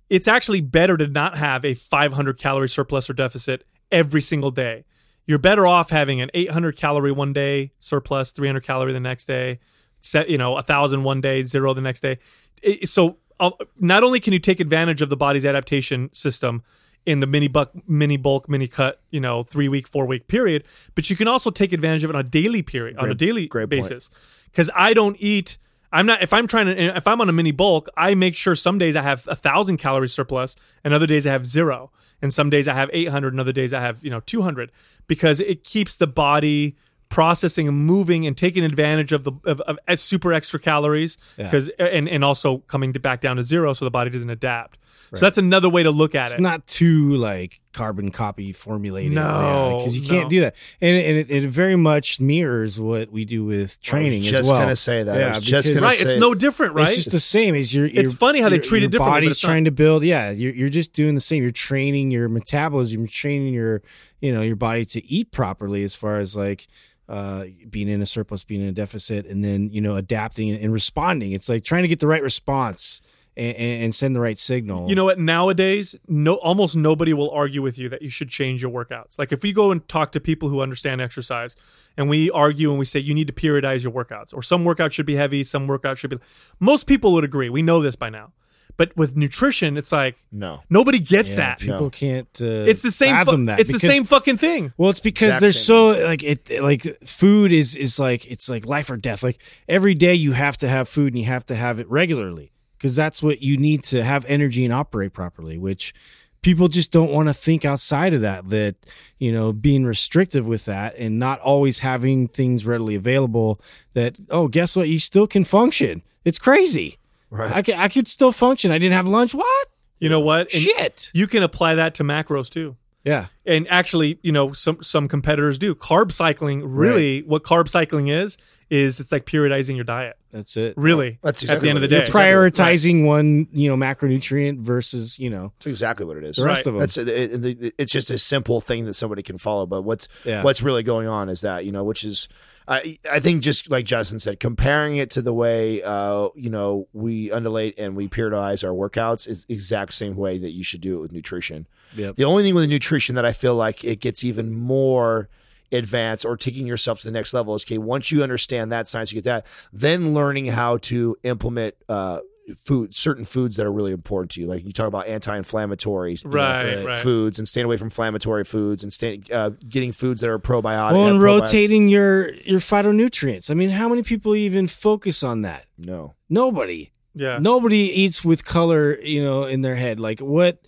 It's 0.10 0.30
actually 0.30 0.62
better 0.62 0.96
to 0.96 1.08
not 1.08 1.38
have 1.38 1.66
a 1.66 1.74
500 1.74 2.40
calorie 2.40 2.70
surplus 2.70 3.10
or 3.10 3.14
deficit 3.14 3.66
every 3.92 4.22
single 4.22 4.52
day. 4.52 4.86
You're 5.26 5.40
better 5.40 5.68
off 5.68 5.90
having 5.92 6.22
an 6.22 6.30
800 6.34 6.76
calorie 6.76 7.12
one 7.12 7.34
day 7.34 7.72
surplus, 7.80 8.32
300 8.32 8.62
calorie 8.64 8.94
the 8.94 9.00
next 9.00 9.26
day, 9.26 9.60
set 10.00 10.30
you 10.30 10.38
know 10.38 10.58
a 10.58 10.64
thousand 10.64 11.04
one 11.04 11.22
day, 11.22 11.44
zero 11.44 11.74
the 11.74 11.82
next 11.82 12.00
day. 12.02 12.18
It- 12.64 12.90
so 12.90 13.18
uh, 13.40 13.52
not 13.80 14.04
only 14.04 14.20
can 14.20 14.34
you 14.34 14.40
take 14.40 14.60
advantage 14.60 15.02
of 15.02 15.10
the 15.10 15.16
body's 15.18 15.46
adaptation 15.46 16.10
system 16.14 16.62
in 17.06 17.20
the 17.22 17.28
mini 17.28 17.48
buck, 17.48 17.72
mini 17.88 18.18
bulk, 18.18 18.50
mini 18.50 18.68
cut, 18.68 19.02
you 19.12 19.20
know, 19.22 19.42
three 19.44 19.70
week, 19.70 19.88
four 19.88 20.06
week 20.06 20.28
period, 20.28 20.64
but 20.96 21.10
you 21.10 21.16
can 21.16 21.28
also 21.28 21.50
take 21.50 21.72
advantage 21.74 22.04
of 22.04 22.10
it 22.10 22.16
on 22.16 22.22
a 22.22 22.30
daily 22.30 22.62
period, 22.62 22.98
on 22.98 23.06
a 23.12 23.16
daily 23.16 23.48
basis. 23.70 24.10
Because 24.46 24.70
I 24.76 24.94
don't 24.94 25.16
eat. 25.20 25.58
I'm 25.92 26.06
not. 26.06 26.22
If 26.22 26.34
I'm 26.34 26.48
trying 26.48 26.66
to, 26.68 26.98
if 26.98 27.08
I'm 27.08 27.22
on 27.22 27.30
a 27.30 27.32
mini 27.32 27.52
bulk, 27.52 27.88
I 27.96 28.16
make 28.16 28.36
sure 28.36 28.56
some 28.56 28.78
days 28.78 28.96
I 28.96 29.02
have 29.04 29.28
a 29.30 29.36
thousand 29.36 29.78
calories 29.78 30.12
surplus, 30.14 30.56
and 30.84 30.94
other 30.94 31.08
days 31.08 31.26
I 31.26 31.32
have 31.32 31.46
zero, 31.46 31.92
and 32.22 32.34
some 32.34 32.50
days 32.50 32.68
I 32.68 32.74
have 32.74 32.90
800, 32.92 33.34
and 33.34 33.40
other 33.40 33.52
days 33.52 33.74
I 33.74 33.82
have 33.82 34.04
you 34.04 34.10
know 34.10 34.22
200, 34.22 34.72
because 35.08 35.40
it 35.40 35.64
keeps 35.64 35.98
the 35.98 36.08
body 36.08 36.76
processing 37.10 37.68
and 37.68 37.78
moving 37.78 38.26
and 38.28 38.38
taking 38.38 38.64
advantage 38.64 39.12
of 39.12 39.24
the 39.24 39.32
of, 39.46 39.62
of 39.62 39.80
as 39.88 40.02
super 40.02 40.32
extra 40.32 40.60
calories 40.60 41.18
because 41.46 41.70
and 41.80 42.08
and 42.08 42.24
also 42.24 42.60
coming 42.60 42.94
to 42.94 43.00
back 43.00 43.20
down 43.22 43.36
to 43.38 43.44
zero 43.44 43.74
so 43.74 43.84
the 43.86 43.92
body 43.92 44.10
doesn't 44.10 44.30
adapt. 44.30 44.78
So 45.14 45.26
that's 45.26 45.38
another 45.38 45.70
way 45.70 45.84
to 45.84 45.92
look 45.92 46.14
at 46.16 46.28
it. 46.28 46.32
It's 46.34 46.40
it. 46.40 46.42
not 46.42 46.68
too 46.68 47.16
like 47.16 47.62
carbon 47.74 48.12
copy 48.12 48.52
formulated. 48.54 49.14
No, 49.14 49.78
because 49.80 49.98
you 49.98 50.08
can't 50.08 50.30
do 50.30 50.42
that, 50.42 50.56
and, 50.82 50.98
and 50.98 51.18
it, 51.18 51.32
it 51.32 51.50
very 51.50 51.76
much 51.76 52.20
mirrors 52.20 52.80
what 52.80 53.12
we 53.12 53.26
do 53.26 53.44
with 53.46 53.82
training 53.82 54.22
just 54.22 54.34
as 54.34 54.50
well. 54.52 54.60
gonna 54.62 54.76
say 54.76 55.04
that. 55.04 55.16
I 55.18 55.20
Yeah, 55.20 55.30
was 55.36 55.44
just 55.44 55.68
because- 55.68 55.82
gonna 55.82 55.92
right, 55.92 56.02
it's 56.02 56.14
say- 56.14 56.20
no 56.20 56.34
different, 56.36 56.74
right? 56.76 56.88
It's 56.88 56.96
just 56.98 57.12
the 57.12 57.20
same 57.20 57.56
as 57.56 57.74
your. 57.74 57.86
It's 57.88 58.14
funny 58.14 58.42
how 58.42 58.50
they 58.50 58.60
treat 58.60 58.80
it 58.80 58.82
your 58.82 58.90
differently, 58.90 59.10
but 59.12 59.16
Body's 59.16 59.32
it's 59.32 59.44
not. 59.44 59.50
trying 59.50 59.66
to 59.66 59.72
build. 59.72 60.04
Yeah, 60.04 60.32
you're 60.32 60.54
you're 60.54 60.70
just 60.70 60.94
doing 60.94 61.16
the 61.16 61.22
same. 61.22 61.42
You're 61.44 61.52
training 61.52 62.12
your 62.12 62.30
metabolism. 62.30 63.00
You're 63.00 63.08
training 63.08 63.54
your 63.54 63.82
you 64.22 64.32
know 64.34 64.42
your 64.42 64.56
body 64.56 64.86
to 64.86 65.06
eat 65.08 65.32
properly 65.32 65.84
as 65.84 65.96
far 65.96 66.18
as 66.18 66.36
like. 66.36 66.68
Uh, 67.08 67.46
being 67.68 67.88
in 67.90 68.04
a 68.04 68.06
surplus, 68.06 68.44
being 68.44 68.62
in 68.62 68.68
a 68.68 68.72
deficit, 68.72 69.26
and 69.26 69.44
then 69.44 69.72
you 69.72 69.82
know 69.82 69.96
adapting 69.96 70.52
and, 70.52 70.64
and 70.66 70.72
responding. 70.72 71.32
It's 71.32 71.50
like 71.50 71.64
trying 71.64 71.82
to 71.82 71.88
get 71.88 72.00
the 72.00 72.06
right 72.06 72.22
response 72.22 73.02
and, 73.40 73.56
and 73.56 73.84
and 73.84 73.96
send 73.96 74.16
the 74.16 74.20
right 74.20 74.38
signal. 74.38 74.90
You 74.90 74.96
know 74.96 75.06
what? 75.06 75.18
Nowadays, 75.20 75.96
no, 76.08 76.36
almost 76.36 76.76
nobody 76.76 77.14
will 77.14 77.32
argue 77.32 77.62
with 77.62 77.78
you 77.80 77.88
that 77.90 78.02
you 78.02 78.10
should 78.10 78.30
change 78.30 78.62
your 78.62 78.72
workouts. 78.72 79.18
Like 79.18 79.32
if 79.32 79.42
we 79.44 79.54
go 79.54 79.72
and 79.72 79.88
talk 79.88 80.12
to 80.12 80.20
people 80.20 80.50
who 80.50 80.62
understand 80.62 81.02
exercise, 81.02 81.56
and 81.98 82.10
we 82.10 82.30
argue 82.32 82.70
and 82.70 82.78
we 82.80 82.86
say 82.86 83.00
you 83.00 83.14
need 83.14 83.28
to 83.28 83.34
periodize 83.34 83.82
your 83.84 83.92
workouts, 83.94 84.34
or 84.34 84.42
some 84.44 84.64
workouts 84.66 84.92
should 84.92 85.06
be 85.06 85.16
heavy, 85.16 85.44
some 85.44 85.68
workouts 85.68 85.98
should 85.98 86.10
be. 86.12 86.18
Most 86.60 86.86
people 86.88 87.14
would 87.14 87.24
agree. 87.24 87.50
We 87.50 87.62
know 87.62 87.80
this 87.82 87.96
by 87.96 88.10
now. 88.10 88.34
But 88.78 88.96
with 88.96 89.18
nutrition, 89.18 89.76
it's 89.76 89.92
like 89.92 90.16
no 90.32 90.62
nobody 90.70 91.00
gets 91.00 91.32
Yeah, 91.32 91.36
that. 91.42 91.60
people 91.60 91.90
can't. 91.90 92.30
Uh, 92.42 92.64
It's 92.72 92.82
the 92.82 92.92
same. 92.92 93.26
fu- 93.26 93.46
that 93.46 93.60
it's 93.60 93.74
the 93.74 93.80
same 93.94 94.06
fucking 94.06 94.38
thing. 94.38 94.72
Well, 94.78 94.90
it's 94.90 95.02
because 95.02 95.28
Exact 95.36 95.42
they're 95.42 95.52
same 95.52 95.96
so 95.98 96.06
like 96.12 96.24
it 96.24 96.62
like 96.62 96.84
food 97.06 97.52
is 97.52 97.76
is 97.76 98.00
like 98.00 98.26
it's 98.32 98.48
like 98.50 98.66
life 98.66 98.90
or 98.90 98.96
death. 98.96 99.22
Like 99.22 99.42
every 99.68 99.96
day 99.96 100.14
you 100.14 100.32
have 100.32 100.58
to 100.60 100.68
have 100.70 100.88
food 100.88 101.14
and 101.14 101.20
you 101.20 101.26
have 101.26 101.46
to 101.48 101.56
have 101.56 101.82
it 101.82 101.90
regularly 101.90 102.54
because 102.80 102.96
that's 102.96 103.22
what 103.22 103.42
you 103.42 103.58
need 103.58 103.84
to 103.84 104.04
have 104.04 104.26
energy 104.26 104.64
and 104.64 104.74
operate 104.74 105.14
properly, 105.14 105.58
which 105.58 105.94
people 106.42 106.70
just 106.70 106.92
don't 106.92 107.12
want 107.12 107.28
to 107.28 107.34
think 107.34 107.66
outside 107.66 108.14
of 108.14 108.22
that 108.22 108.48
that 108.48 108.76
you 109.18 109.30
know 109.32 109.52
being 109.52 109.84
restrictive 109.84 110.48
with 110.48 110.64
that 110.66 110.96
and 110.98 111.20
not 111.20 111.38
always 111.42 111.80
having 111.80 112.28
things 112.28 112.66
readily 112.66 112.96
available 112.96 113.60
that 113.94 114.18
oh 114.30 114.48
guess 114.48 114.74
what 114.74 114.88
you 114.88 115.00
still 115.00 115.28
can 115.28 115.44
function 115.44 116.02
it's 116.24 116.40
crazy 116.40 116.98
Right. 117.30 117.52
I, 117.52 117.62
could, 117.62 117.76
I 117.76 117.90
could 117.90 118.08
still 118.08 118.32
function 118.32 118.72
i 118.72 118.78
didn't 118.78 118.96
have 118.96 119.06
lunch 119.06 119.34
what 119.34 119.68
You 120.00 120.08
know 120.08 120.22
what? 120.22 120.54
And 120.54 120.64
Shit. 120.64 121.12
You 121.14 121.28
can 121.28 121.44
apply 121.44 121.76
that 121.76 121.94
to 121.96 122.04
macros 122.04 122.50
too. 122.50 122.78
Yeah. 123.10 123.26
And 123.46 123.68
actually, 123.70 124.20
you 124.22 124.32
know, 124.32 124.52
some 124.54 124.82
some 124.84 125.08
competitors 125.08 125.58
do. 125.60 125.74
Carb 125.76 126.12
cycling, 126.12 126.64
really, 126.66 127.22
what 127.22 127.44
carb 127.44 127.68
cycling 127.68 128.08
is, 128.08 128.38
is 128.70 129.00
it's 129.00 129.12
like 129.12 129.26
periodizing 129.26 129.76
your 129.76 129.84
diet. 129.86 130.16
That's 130.32 130.56
it. 130.58 130.76
Really, 130.78 131.18
That's 131.24 131.50
at 131.50 131.60
the 131.62 131.70
end 131.70 131.78
of 131.80 131.82
the 131.82 131.88
what 131.88 131.94
it 131.94 132.02
day, 132.04 132.08
is. 132.08 132.10
Prioritizing 132.14 133.04
one, 133.06 133.48
you 133.52 133.68
know, 133.68 133.76
macronutrient 133.76 134.60
versus, 134.60 135.18
you 135.18 135.30
know, 135.32 135.54
That's 135.58 135.66
exactly 135.68 136.06
what 136.06 136.18
it 136.18 136.24
is. 136.24 136.36
the 136.36 136.46
rest 136.46 136.60
Right. 136.60 136.68
of 136.68 136.74
them. 136.74 136.80
That's 136.80 136.98
it, 136.98 137.08
it- 137.08 137.46
it- 137.64 137.74
it's 137.80 137.92
just 137.92 138.12
a 138.12 138.18
simple 138.20 138.62
thing 138.62 138.86
that 138.86 138.94
somebody 138.94 139.24
can 139.24 139.40
follow. 139.40 139.66
But 139.66 139.82
what's 139.82 140.08
Yeah. 140.26 140.44
what's 140.44 140.62
really 140.62 140.84
going 140.84 141.08
on 141.08 141.30
is 141.30 141.42
that 141.42 141.66
you 141.66 141.72
know, 141.72 141.84
which 141.84 142.04
is 142.04 142.28
I 142.68 142.98
I 143.12 143.20
think 143.20 143.42
just 143.42 143.72
like 143.72 143.86
Justin 143.86 144.20
said, 144.20 144.40
comparing 144.40 144.98
it 144.98 145.10
to 145.12 145.24
the 145.24 145.34
way 145.34 145.82
uh 145.82 146.30
you 146.36 146.52
know 146.52 146.88
we 146.94 147.32
undulate 147.32 147.80
and 147.80 147.96
we 147.96 148.08
periodize 148.08 148.64
our 148.64 148.74
workouts 148.90 149.28
is 149.28 149.48
exact 149.50 149.94
same 149.94 150.16
way 150.16 150.38
that 150.38 150.52
you 150.52 150.64
should 150.64 150.82
do 150.82 150.98
it 150.98 151.02
with 151.02 151.12
nutrition. 151.12 151.66
Yep. 151.96 152.16
The 152.16 152.24
only 152.26 152.44
thing 152.44 152.56
with 152.56 152.70
nutrition 152.70 153.16
that 153.16 153.26
I 153.26 153.32
feel 153.34 153.56
like 153.56 153.84
it 153.84 154.00
gets 154.00 154.24
even 154.24 154.54
more 154.54 155.30
advanced 155.72 156.26
or 156.26 156.36
taking 156.36 156.66
yourself 156.66 157.00
to 157.02 157.06
the 157.08 157.12
next 157.12 157.32
level 157.34 157.54
is 157.54 157.64
okay 157.64 157.78
once 157.78 158.12
you 158.12 158.24
understand 158.24 158.72
that 158.72 158.88
science 158.88 159.12
you 159.12 159.18
get 159.22 159.24
that 159.26 159.46
then 159.72 160.16
learning 160.16 160.48
how 160.48 160.78
to 160.78 161.16
implement 161.22 161.76
uh 161.88 162.20
food 162.58 162.96
certain 162.96 163.24
foods 163.24 163.56
that 163.58 163.68
are 163.68 163.72
really 163.72 163.92
important 163.92 164.32
to 164.32 164.42
you 164.42 164.48
like 164.48 164.66
you 164.66 164.72
talk 164.72 164.88
about 164.88 165.06
anti-inflammatories 165.06 166.24
you 166.24 166.30
know, 166.32 166.36
Right, 166.38 166.84
right. 166.86 166.96
foods 166.98 167.38
and 167.38 167.48
staying 167.48 167.66
away 167.66 167.78
from 167.78 167.86
inflammatory 167.88 168.44
foods 168.44 168.82
and 168.82 168.92
stay, 168.92 169.22
uh, 169.32 169.52
getting 169.70 169.92
foods 169.92 170.22
that 170.22 170.30
are 170.32 170.40
probiotic 170.40 170.94
well, 170.94 171.06
and 171.08 171.18
uh, 171.18 171.22
probiotic- 171.22 171.40
rotating 171.42 171.88
your 171.90 172.34
your 172.34 172.60
phytonutrients. 172.60 173.52
I 173.52 173.54
mean, 173.54 173.70
how 173.70 173.88
many 173.90 174.02
people 174.02 174.36
even 174.36 174.68
focus 174.68 175.22
on 175.22 175.44
that? 175.44 175.66
no 175.78 176.16
Nobody. 176.30 176.92
yeah. 177.14 177.38
Nobody 177.40 177.78
eats 177.92 178.26
with 178.26 178.44
color, 178.46 179.00
you 179.02 179.24
know, 179.24 179.44
in 179.44 179.62
their 179.62 179.76
head. 179.76 180.00
Like 180.00 180.20
what 180.20 180.60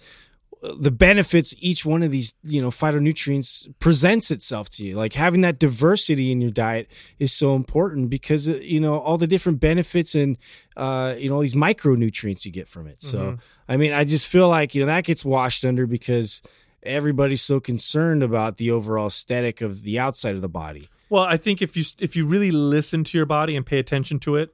the 0.62 0.92
benefits 0.92 1.56
each 1.58 1.86
one 1.86 2.04
of 2.04 2.12
these, 2.12 2.36
you 2.44 2.62
know, 2.62 2.70
phytonutrients 2.70 3.68
presents 3.80 4.30
itself 4.30 4.70
to 4.70 4.86
you. 4.86 4.96
Like 4.96 5.14
having 5.14 5.42
that 5.42 5.58
diversity 5.58 6.32
in 6.32 6.40
your 6.40 6.52
diet 6.52 6.88
is 7.18 7.34
so 7.34 7.56
important 7.56 8.10
because 8.10 8.48
uh, 8.48 8.58
you 8.58 8.80
know 8.80 9.00
all 9.00 9.18
the 9.18 9.28
different 9.28 9.60
benefits 9.60 10.14
and 10.14 10.38
uh, 10.78 11.16
you 11.18 11.30
know 11.30 11.36
all 11.36 11.42
these 11.42 11.56
micronutrients 11.56 12.46
you 12.46 12.52
get 12.52 12.68
from 12.68 12.88
it. 12.88 13.02
So 13.02 13.38
I 13.68 13.78
mean, 13.78 13.92
I 13.92 14.04
just 14.04 14.28
feel 14.28 14.50
like 14.50 14.76
you 14.76 14.82
know 14.82 14.88
that 14.88 15.04
gets 15.04 15.26
washed 15.26 15.66
under 15.66 15.88
because 15.88 16.44
everybody's 16.84 17.42
so 17.42 17.60
concerned 17.60 18.22
about 18.22 18.58
the 18.58 18.70
overall 18.70 19.08
aesthetic 19.08 19.62
of 19.62 19.84
the 19.84 19.98
outside 19.98 20.36
of 20.36 20.42
the 20.42 20.50
body. 20.50 20.90
Well, 21.10 21.24
I 21.24 21.38
think 21.38 21.62
if 21.62 21.76
you 21.76 21.84
if 22.00 22.16
you 22.16 22.26
really 22.28 22.52
listen 22.52 23.04
to 23.06 23.18
your 23.18 23.26
body 23.26 23.56
and 23.56 23.66
pay 23.66 23.80
attention 23.80 24.20
to 24.20 24.36
it, 24.36 24.54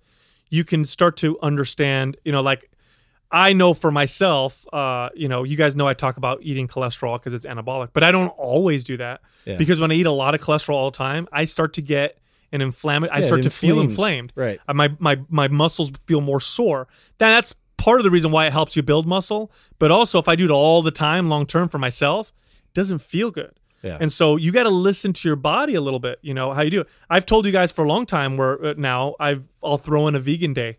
you 0.50 0.64
can 0.64 0.86
start 0.86 1.18
to 1.18 1.38
understand. 1.42 2.16
You 2.24 2.32
know, 2.32 2.42
like 2.42 2.70
I 3.32 3.54
know 3.54 3.74
for 3.74 3.92
myself. 3.92 4.66
Uh, 4.72 5.10
you 5.16 5.28
know, 5.28 5.44
you 5.44 5.58
guys 5.58 5.76
know 5.76 5.88
I 5.88 5.94
talk 5.94 6.18
about 6.18 6.40
eating 6.42 6.68
cholesterol 6.68 7.20
because 7.20 7.34
it's 7.34 7.46
anabolic, 7.46 7.90
but 7.94 8.04
I 8.04 8.12
don't 8.12 8.30
always 8.30 8.84
do 8.84 8.98
that 8.98 9.22
Yeah. 9.46 9.58
because 9.58 9.80
when 9.82 9.92
I 9.92 9.96
eat 9.96 10.06
a 10.06 10.12
lot 10.12 10.34
of 10.36 10.42
cholesterol 10.42 10.76
all 10.76 10.92
the 10.92 10.98
time, 10.98 11.28
I 11.32 11.46
start 11.46 11.74
to 11.74 11.82
get 11.82 12.18
an 12.54 12.62
inflammatory. 12.62 13.18
I 13.18 13.22
start 13.22 13.44
to 13.44 13.50
feel 13.50 13.82
inflamed. 13.82 14.32
Right. 14.36 14.60
Uh, 14.68 14.74
My 14.74 14.96
my 15.00 15.20
my 15.30 15.48
muscles 15.50 15.90
feel 16.06 16.22
more 16.22 16.40
sore. 16.40 16.88
That's 17.18 17.56
part 17.78 18.00
of 18.00 18.06
the 18.06 18.12
reason 18.12 18.32
why 18.32 18.46
it 18.48 18.54
helps 18.54 18.76
you 18.78 18.84
build 18.84 19.06
muscle. 19.06 19.52
But 19.80 19.92
also, 19.92 20.18
if 20.20 20.28
I 20.30 20.36
do 20.38 20.46
it 20.46 20.52
all 20.52 20.82
the 20.82 20.92
time, 20.92 21.28
long 21.30 21.46
term 21.46 21.68
for 21.68 21.78
myself, 21.78 22.32
it 22.66 22.74
doesn't 22.74 23.00
feel 23.02 23.32
good. 23.32 23.52
Yeah. 23.84 23.98
And 24.02 24.12
so 24.12 24.38
you 24.38 24.52
got 24.52 24.64
to 24.64 24.70
listen 24.70 25.14
to 25.14 25.28
your 25.28 25.36
body 25.36 25.76
a 25.76 25.82
little 25.82 26.00
bit. 26.00 26.18
You 26.22 26.34
know 26.34 26.54
how 26.54 26.62
you 26.64 26.72
do 26.72 26.82
it. 26.82 26.88
I've 27.10 27.26
told 27.26 27.46
you 27.46 27.52
guys 27.52 27.72
for 27.72 27.84
a 27.84 27.88
long 27.88 28.06
time 28.06 28.38
where 28.38 28.66
uh, 28.66 28.74
now 28.78 29.16
I've 29.20 29.50
I'll 29.64 29.78
throw 29.78 30.08
in 30.08 30.16
a 30.16 30.20
vegan 30.20 30.54
day. 30.54 30.78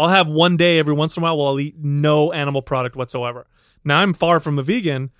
I'll 0.00 0.08
have 0.08 0.28
one 0.28 0.56
day 0.56 0.78
every 0.78 0.94
once 0.94 1.14
in 1.14 1.22
a 1.22 1.24
while 1.24 1.36
where 1.36 1.46
I'll 1.48 1.60
eat 1.60 1.76
no 1.78 2.32
animal 2.32 2.62
product 2.62 2.96
whatsoever. 2.96 3.46
Now 3.84 4.00
I'm 4.00 4.14
far 4.14 4.40
from 4.40 4.58
a 4.58 4.62
vegan, 4.62 5.10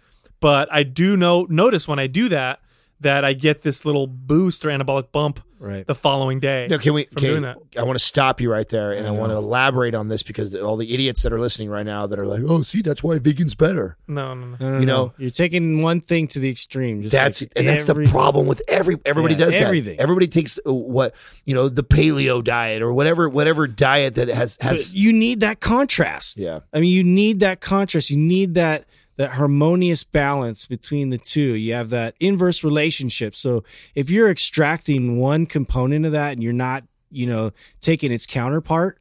but 0.40 0.72
I 0.72 0.84
do 0.84 1.18
know 1.18 1.46
notice 1.50 1.86
when 1.86 1.98
I 1.98 2.06
do 2.06 2.30
that 2.30 2.60
that 2.98 3.22
I 3.22 3.34
get 3.34 3.60
this 3.60 3.84
little 3.84 4.06
boost 4.06 4.64
or 4.64 4.68
anabolic 4.68 5.12
bump 5.12 5.40
Right. 5.60 5.86
the 5.86 5.94
following 5.94 6.40
day. 6.40 6.66
No, 6.70 6.78
can 6.78 6.94
we? 6.94 7.04
from 7.04 7.16
Can, 7.16 7.28
doing 7.30 7.42
that. 7.42 7.58
I 7.78 7.82
want 7.82 7.98
to 7.98 8.04
stop 8.04 8.40
you 8.40 8.50
right 8.50 8.66
there, 8.68 8.92
and 8.92 9.06
I, 9.06 9.10
want 9.10 9.30
to 9.30 9.36
elaborate 9.36 9.94
on 9.94 10.08
this 10.08 10.22
because 10.22 10.54
all 10.54 10.76
the 10.76 10.92
idiots 10.94 11.22
that 11.22 11.32
are 11.34 11.38
listening 11.38 11.68
right 11.68 11.84
now 11.84 12.06
that 12.06 12.18
are 12.18 12.26
like, 12.26 12.40
"Oh, 12.46 12.62
see, 12.62 12.80
that's 12.80 13.04
why 13.04 13.18
vegan's 13.18 13.54
better." 13.54 13.98
No, 14.08 14.32
no, 14.32 14.46
no. 14.46 14.56
No, 14.58 14.70
no, 14.70 14.78
You 14.80 14.86
no. 14.86 14.96
know- 15.04 15.12
you're 15.18 15.30
taking 15.30 15.82
one 15.82 16.00
thing 16.00 16.26
to 16.28 16.38
the 16.38 16.48
extreme. 16.48 17.02
Just 17.02 17.12
That's 17.12 17.42
like 17.42 17.52
and 17.56 17.68
that's 17.68 17.84
the 17.84 17.94
problem 18.10 18.46
with 18.46 18.62
every 18.68 18.96
everybody 19.04 19.34
Yeah, 19.34 19.44
does 19.44 19.54
that. 19.54 19.62
everything. 19.62 20.00
Everybody 20.00 20.26
takes 20.28 20.58
uh, 20.66 20.72
what 20.72 21.14
you 21.44 21.54
know 21.54 21.68
the 21.68 21.84
paleo 21.84 22.42
diet 22.42 22.80
or 22.80 22.92
whatever 22.94 23.28
whatever 23.28 23.68
diet 23.68 24.14
that 24.14 24.28
has 24.28 24.56
has 24.62 24.92
But 24.92 24.98
you 24.98 25.12
need 25.12 25.40
that 25.40 25.60
contrast. 25.60 26.38
Yeah. 26.38 26.60
I 26.72 26.80
mean, 26.80 26.90
you 26.92 27.04
need 27.04 27.40
that 27.40 27.60
contrast. 27.60 28.08
You 28.10 28.16
need 28.16 28.54
that 28.54 28.86
that 29.20 29.32
harmonious 29.32 30.02
balance 30.02 30.64
between 30.64 31.10
the 31.10 31.18
two. 31.18 31.54
You 31.54 31.74
have 31.74 31.90
that 31.90 32.14
inverse 32.20 32.64
relationship. 32.64 33.36
So 33.36 33.64
if 33.94 34.08
you're 34.08 34.30
extracting 34.30 35.18
one 35.18 35.44
component 35.44 36.06
of 36.06 36.12
that 36.12 36.32
and 36.32 36.42
you're 36.42 36.54
not, 36.54 36.84
you 37.10 37.26
know, 37.26 37.50
taking 37.82 38.12
its 38.12 38.24
counterpart, 38.24 38.96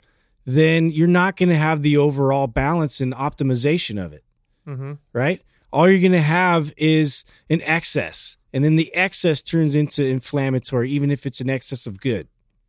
then 0.45 0.91
you're 0.91 1.07
not 1.07 1.37
going 1.37 1.47
to 1.47 1.55
have 1.55 1.83
the 1.83 1.95
overall 1.95 2.47
balance 2.47 2.99
and 2.99 3.13
optimization 3.13 4.03
of 4.03 4.11
it. 4.11 4.25
Mm-hmm. 4.67 4.95
Right? 5.13 5.41
All 5.71 5.89
you're 5.89 6.01
going 6.01 6.11
to 6.11 6.19
have 6.19 6.73
is 6.75 7.23
an 7.49 7.61
excess. 7.61 8.35
And 8.51 8.65
then 8.65 8.75
the 8.75 8.93
excess 8.93 9.41
turns 9.41 9.73
into 9.73 10.03
inflammatory, 10.03 10.91
even 10.91 11.11
if 11.11 11.25
it's 11.25 11.39
an 11.39 11.49
excess 11.49 11.87
of 11.87 12.01
good. 12.01 12.27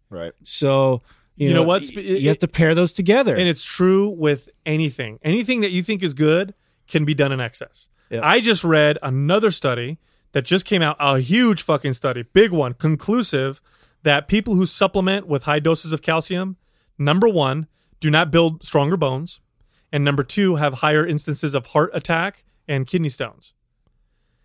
right. 0.08 0.34
So, 0.44 1.02
you, 1.34 1.48
You 1.48 1.54
know 1.54 1.62
know, 1.62 1.66
what? 1.66 1.90
You 1.96 2.28
have 2.28 2.38
to 2.38 2.48
pair 2.48 2.76
those 2.76 2.92
together. 2.92 3.34
And 3.34 3.48
it's 3.48 3.64
true 3.64 4.10
with 4.10 4.48
anything. 4.64 5.18
Anything 5.24 5.62
that 5.62 5.72
you 5.72 5.82
think 5.82 6.04
is 6.04 6.14
good 6.14 6.54
can 6.90 7.04
be 7.04 7.14
done 7.14 7.32
in 7.32 7.40
excess. 7.40 7.88
Yep. 8.10 8.22
I 8.24 8.40
just 8.40 8.64
read 8.64 8.98
another 9.02 9.50
study 9.50 9.98
that 10.32 10.44
just 10.44 10.66
came 10.66 10.82
out, 10.82 10.96
a 10.98 11.20
huge 11.20 11.62
fucking 11.62 11.92
study, 11.92 12.22
big 12.22 12.50
one, 12.50 12.74
conclusive 12.74 13.60
that 14.02 14.28
people 14.28 14.54
who 14.54 14.66
supplement 14.66 15.26
with 15.26 15.44
high 15.44 15.60
doses 15.60 15.92
of 15.92 16.02
calcium, 16.02 16.56
number 16.98 17.28
one, 17.28 17.66
do 18.00 18.10
not 18.10 18.30
build 18.30 18.64
stronger 18.64 18.96
bones, 18.96 19.40
and 19.92 20.04
number 20.04 20.22
two, 20.22 20.56
have 20.56 20.74
higher 20.74 21.06
instances 21.06 21.54
of 21.54 21.66
heart 21.66 21.90
attack 21.92 22.44
and 22.66 22.86
kidney 22.86 23.08
stones. 23.08 23.54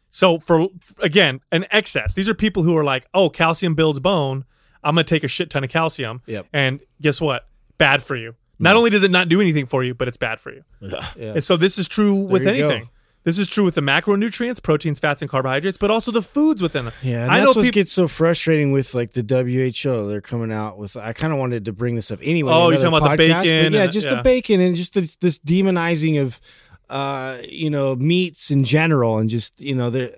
So 0.09 0.39
for 0.39 0.67
again, 1.01 1.41
an 1.51 1.65
excess. 1.71 2.15
These 2.15 2.29
are 2.29 2.33
people 2.33 2.63
who 2.63 2.75
are 2.77 2.83
like, 2.83 3.05
"Oh, 3.13 3.29
calcium 3.29 3.75
builds 3.75 3.99
bone. 3.99 4.45
I'm 4.83 4.95
going 4.95 5.05
to 5.05 5.13
take 5.13 5.23
a 5.23 5.27
shit 5.27 5.49
ton 5.49 5.63
of 5.63 5.69
calcium." 5.69 6.21
Yep. 6.25 6.47
And 6.53 6.79
guess 7.01 7.19
what? 7.19 7.47
Bad 7.77 8.01
for 8.01 8.15
you. 8.15 8.35
Not 8.59 8.75
only 8.75 8.89
does 8.89 9.03
it 9.03 9.11
not 9.11 9.27
do 9.29 9.41
anything 9.41 9.65
for 9.65 9.83
you, 9.83 9.93
but 9.93 10.07
it's 10.07 10.17
bad 10.17 10.39
for 10.39 10.51
you. 10.51 10.63
Yeah. 10.81 11.33
And 11.33 11.43
so 11.43 11.57
this 11.57 11.77
is 11.77 11.87
true 11.87 12.15
with 12.21 12.43
you 12.43 12.47
go. 12.55 12.69
anything. 12.69 12.89
This 13.23 13.39
is 13.39 13.47
true 13.47 13.65
with 13.65 13.73
the 13.73 13.81
macronutrients, 13.81 14.61
proteins, 14.61 14.99
fats, 14.99 15.23
and 15.23 15.31
carbohydrates, 15.31 15.79
but 15.79 15.89
also 15.89 16.11
the 16.11 16.21
foods 16.21 16.61
within 16.61 16.85
them. 16.85 16.93
Yeah, 17.01 17.23
and 17.23 17.31
I 17.31 17.39
that's 17.39 17.55
know 17.55 17.59
what 17.59 17.65
people. 17.65 17.73
gets 17.81 17.91
so 17.91 18.07
frustrating 18.07 18.71
with 18.71 18.93
like 18.93 19.13
the 19.13 19.21
WHO. 19.23 20.07
They're 20.09 20.21
coming 20.21 20.51
out 20.51 20.77
with. 20.77 20.95
I 20.95 21.11
kind 21.13 21.33
of 21.33 21.39
wanted 21.39 21.65
to 21.65 21.73
bring 21.73 21.95
this 21.95 22.11
up 22.11 22.19
anyway. 22.21 22.51
Oh, 22.53 22.69
you're 22.69 22.79
another 22.79 22.91
talking 22.91 22.97
about 23.07 23.17
the 23.17 23.23
podcast, 23.23 23.37
but 23.37 23.43
bacon 23.43 23.73
Yeah, 23.73 23.81
and- 23.83 23.91
just 23.91 24.07
yeah. 24.07 24.15
the 24.17 24.21
bacon 24.21 24.61
and 24.61 24.75
just 24.75 24.93
this, 24.93 25.15
this 25.15 25.39
demonizing 25.39 26.21
of, 26.21 26.39
uh, 26.87 27.39
you 27.49 27.71
know, 27.71 27.95
meats 27.95 28.51
in 28.51 28.63
general, 28.63 29.17
and 29.17 29.27
just 29.27 29.59
you 29.59 29.73
know, 29.73 29.89
the 29.89 30.15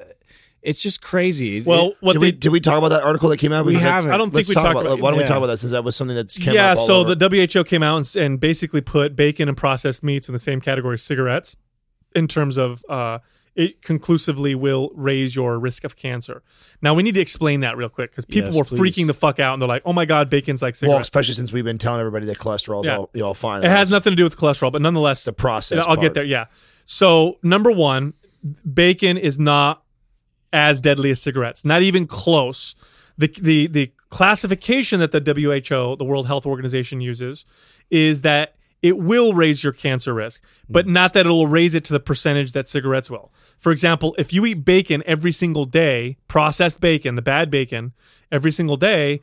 it's 0.62 0.82
just 0.82 1.02
crazy. 1.02 1.62
well, 1.62 1.94
what 2.02 2.14
Did 2.14 2.22
they 2.22 2.28
we, 2.28 2.32
did 2.32 2.52
we 2.52 2.60
talk 2.60 2.78
about 2.78 2.90
that 2.90 3.04
article 3.04 3.30
that 3.30 3.38
came 3.38 3.54
out? 3.54 3.66
We 3.66 3.74
Because 3.74 3.84
that's- 3.84 4.02
haven't. 4.04 4.14
I 4.14 4.18
don't 4.18 4.32
think 4.34 4.48
we 4.48 4.54
talk 4.54 4.64
talked 4.64 4.82
about, 4.82 4.86
about- 4.94 5.00
Why 5.02 5.12
don't 5.12 5.20
we 5.20 5.26
talk 5.26 5.38
about 5.38 5.48
that 5.48 5.58
since 5.60 5.72
that 5.72 5.84
was 5.84 5.96
something 5.96 6.16
that's 6.16 6.38
came 6.38 6.54
yeah, 6.56 6.72
up 6.74 6.78
all 6.80 6.86
so 6.86 6.96
over. 7.02 7.16
the 7.16 7.48
WHO 7.56 7.64
came 7.64 7.84
out 7.84 7.98
and, 7.98 8.16
and 8.26 8.40
basically 8.40 8.82
put 8.82 9.16
bacon 9.16 9.48
and 9.48 9.56
processed 9.56 10.04
meats 10.04 10.28
in 10.28 10.34
the 10.34 10.40
same 10.40 10.60
category 10.60 10.96
as 10.96 11.04
cigarettes 11.04 11.56
in 12.16 12.28
terms 12.28 12.58
of 12.58 12.84
uh, 12.90 13.20
it 13.56 13.82
conclusively 13.82 14.54
will 14.56 14.92
raise 14.96 15.36
your 15.36 15.58
risk 15.60 15.84
of 15.84 15.96
cancer. 15.96 16.44
Now, 16.82 16.94
we 16.94 17.02
need 17.04 17.16
to 17.16 17.22
explain 17.22 17.62
that 17.62 17.76
real 17.78 17.90
quick 17.90 18.12
because 18.12 18.26
people 18.26 18.50
Yes, 18.54 18.58
were 18.58 18.66
please. 18.66 18.80
freaking 18.96 19.08
the 19.08 19.14
fuck 19.14 19.40
out 19.40 19.54
and 19.54 19.62
they're 19.62 19.68
like, 19.70 19.82
oh 19.86 19.94
my 19.94 20.06
God, 20.06 20.30
bacon's 20.30 20.62
like 20.62 20.74
well, 20.74 20.80
cigarettes. 20.80 21.06
especially 21.08 21.34
since 21.36 21.52
we've 21.54 21.64
been 21.66 21.78
telling 21.78 22.00
everybody 22.00 22.26
that 22.28 22.38
cholesterol 22.38 22.82
is 22.82 22.88
Yeah. 22.88 22.98
all, 22.98 23.10
all 23.24 23.34
fine. 23.34 23.64
it 23.64 23.70
has 23.70 23.90
nothing 23.92 24.12
to 24.12 24.16
do 24.18 24.24
with 24.24 24.38
cholesterol, 24.38 24.72
but 24.72 24.82
nonetheless, 24.82 25.24
the 25.24 25.34
process. 25.34 25.80
I'll 25.80 25.96
part. 25.96 26.02
get 26.02 26.14
there. 26.14 26.24
Yeah. 26.24 26.46
So 26.86 27.38
number 27.44 27.72
one, 27.72 28.14
bacon 28.72 29.18
is 29.18 29.40
not 29.40 29.84
as 30.54 30.80
deadly 30.80 31.12
as 31.12 31.22
cigarettes. 31.22 31.66
Not 31.66 31.82
even 31.82 32.06
close. 32.06 32.76
The 33.18 33.28
the 33.42 33.68
the 33.68 33.92
classification 34.10 35.00
that 35.00 35.12
the 35.12 35.20
WHO, 35.20 35.96
the 35.96 36.06
World 36.06 36.28
Health 36.28 36.46
Organization, 36.46 37.02
uses 37.02 37.46
is 37.90 38.22
that 38.22 38.56
it 38.82 38.98
will 38.98 39.34
raise 39.34 39.64
your 39.64 39.74
cancer 39.74 40.14
risk, 40.14 40.44
but 40.70 40.86
hmm. 40.86 40.94
not 40.94 41.14
that 41.14 41.26
it 41.26 41.30
will 41.30 41.48
raise 41.48 41.76
it 41.76 41.84
to 41.86 41.94
the 41.94 42.00
percentage 42.00 42.52
that 42.52 42.68
cigarettes 42.68 43.10
will. 43.10 43.32
For 43.58 43.72
example, 43.72 44.16
if 44.18 44.34
you 44.34 44.46
eat 44.46 44.66
bacon 44.66 45.04
every 45.06 45.32
single 45.32 45.66
day, 45.66 46.18
processed 46.28 46.80
bacon, 46.80 47.16
the 47.16 47.22
bad 47.22 47.50
bacon, 47.50 47.94
every 48.32 48.52
single 48.52 48.78
day, 48.78 49.22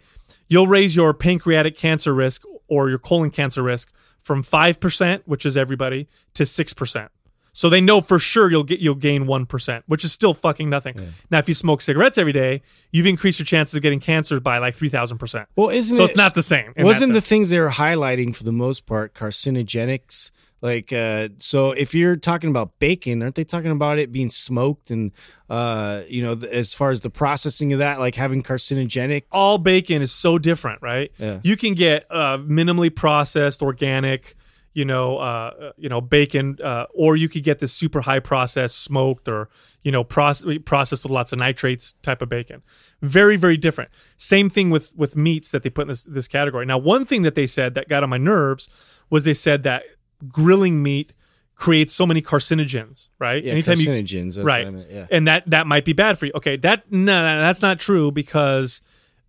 you'll 0.48 0.66
raise 0.66 0.96
your 0.96 1.14
pancreatic 1.14 1.76
cancer 1.76 2.12
risk 2.14 2.42
or 2.66 2.88
your 2.88 2.98
colon 2.98 3.30
cancer 3.30 3.62
risk 3.62 3.92
from 4.20 4.42
5%, 4.42 5.22
which 5.26 5.44
is 5.44 5.56
everybody, 5.56 6.08
to 6.32 6.44
6%. 6.44 7.08
So 7.54 7.70
they 7.70 7.80
know 7.80 8.00
for 8.00 8.18
sure 8.18 8.50
you'll 8.50 8.64
get 8.64 8.80
you'll 8.80 8.96
gain 8.96 9.24
1%, 9.24 9.82
which 9.86 10.04
is 10.04 10.12
still 10.12 10.34
fucking 10.34 10.68
nothing. 10.68 10.96
Now 11.30 11.38
if 11.38 11.48
you 11.48 11.54
smoke 11.54 11.80
cigarettes 11.80 12.18
every 12.18 12.32
day, 12.32 12.62
you've 12.90 13.06
increased 13.06 13.38
your 13.38 13.46
chances 13.46 13.76
of 13.76 13.82
getting 13.82 14.00
cancer 14.00 14.40
by 14.40 14.58
like 14.58 14.74
3000%. 14.74 15.46
well, 15.56 15.70
isn't 15.70 15.96
so 15.96 16.02
it? 16.02 16.08
it's 16.08 16.16
not 16.16 16.34
the 16.34 16.42
same. 16.42 16.74
wasn't 16.76 17.12
the 17.12 17.20
things 17.20 17.50
they 17.50 17.60
were 17.60 17.70
highlighting 17.70 18.34
for 18.34 18.42
the 18.42 18.52
most 18.52 18.86
part 18.86 19.14
carcinogenics? 19.14 20.32
Like, 20.64 20.94
uh, 20.94 21.28
so 21.38 21.72
if 21.72 21.94
you're 21.94 22.16
talking 22.16 22.48
about 22.48 22.78
bacon, 22.78 23.22
aren't 23.22 23.34
they 23.34 23.44
talking 23.44 23.70
about 23.70 23.98
it 23.98 24.10
being 24.10 24.30
smoked 24.30 24.90
and, 24.90 25.12
uh, 25.50 26.04
you 26.08 26.22
know, 26.22 26.34
th- 26.34 26.50
as 26.50 26.72
far 26.72 26.90
as 26.90 27.02
the 27.02 27.10
processing 27.10 27.74
of 27.74 27.80
that, 27.80 27.98
like 27.98 28.14
having 28.14 28.42
carcinogenic? 28.42 29.24
all 29.30 29.58
bacon 29.58 30.00
is 30.00 30.10
so 30.10 30.38
different, 30.38 30.80
right? 30.80 31.12
Yeah. 31.18 31.40
You 31.42 31.58
can 31.58 31.74
get 31.74 32.06
uh, 32.10 32.38
minimally 32.38 32.94
processed, 32.94 33.60
organic, 33.60 34.36
you 34.74 34.84
know, 34.84 35.18
uh, 35.18 35.72
you 35.78 35.88
know, 35.88 36.00
bacon, 36.00 36.58
uh, 36.62 36.86
or 36.92 37.16
you 37.16 37.28
could 37.28 37.44
get 37.44 37.60
this 37.60 37.72
super 37.72 38.02
high 38.02 38.18
processed, 38.20 38.82
smoked, 38.82 39.28
or 39.28 39.48
you 39.82 39.92
know, 39.92 40.04
proce- 40.04 40.64
processed 40.64 41.04
with 41.04 41.12
lots 41.12 41.32
of 41.32 41.38
nitrates 41.38 41.92
type 42.02 42.20
of 42.20 42.28
bacon. 42.28 42.62
Very, 43.00 43.36
very 43.36 43.56
different. 43.56 43.90
Same 44.16 44.50
thing 44.50 44.70
with 44.70 44.92
with 44.96 45.16
meats 45.16 45.50
that 45.52 45.62
they 45.62 45.70
put 45.70 45.82
in 45.82 45.88
this 45.88 46.04
this 46.04 46.28
category. 46.28 46.66
Now, 46.66 46.78
one 46.78 47.04
thing 47.06 47.22
that 47.22 47.36
they 47.36 47.46
said 47.46 47.74
that 47.74 47.88
got 47.88 48.02
on 48.02 48.10
my 48.10 48.18
nerves 48.18 48.68
was 49.10 49.24
they 49.24 49.34
said 49.34 49.62
that 49.62 49.84
grilling 50.28 50.82
meat 50.82 51.14
creates 51.54 51.94
so 51.94 52.04
many 52.04 52.20
carcinogens, 52.20 53.06
right? 53.20 53.44
yeah, 53.44 53.52
Anytime 53.52 53.78
carcinogens. 53.78 54.34
that's 54.34 54.44
right 54.46 54.66
I 54.66 54.70
meant, 54.70 54.90
yeah. 54.90 55.06
and 55.10 55.28
that 55.28 55.48
that 55.50 55.68
might 55.68 55.84
be 55.84 55.92
bad 55.92 56.18
for 56.18 56.26
you 56.26 56.32
okay 56.34 56.56
that 56.56 56.90
no, 56.90 57.22
no 57.22 57.40
that's 57.40 57.62
not 57.62 57.78
true 57.78 58.10
because 58.10 58.82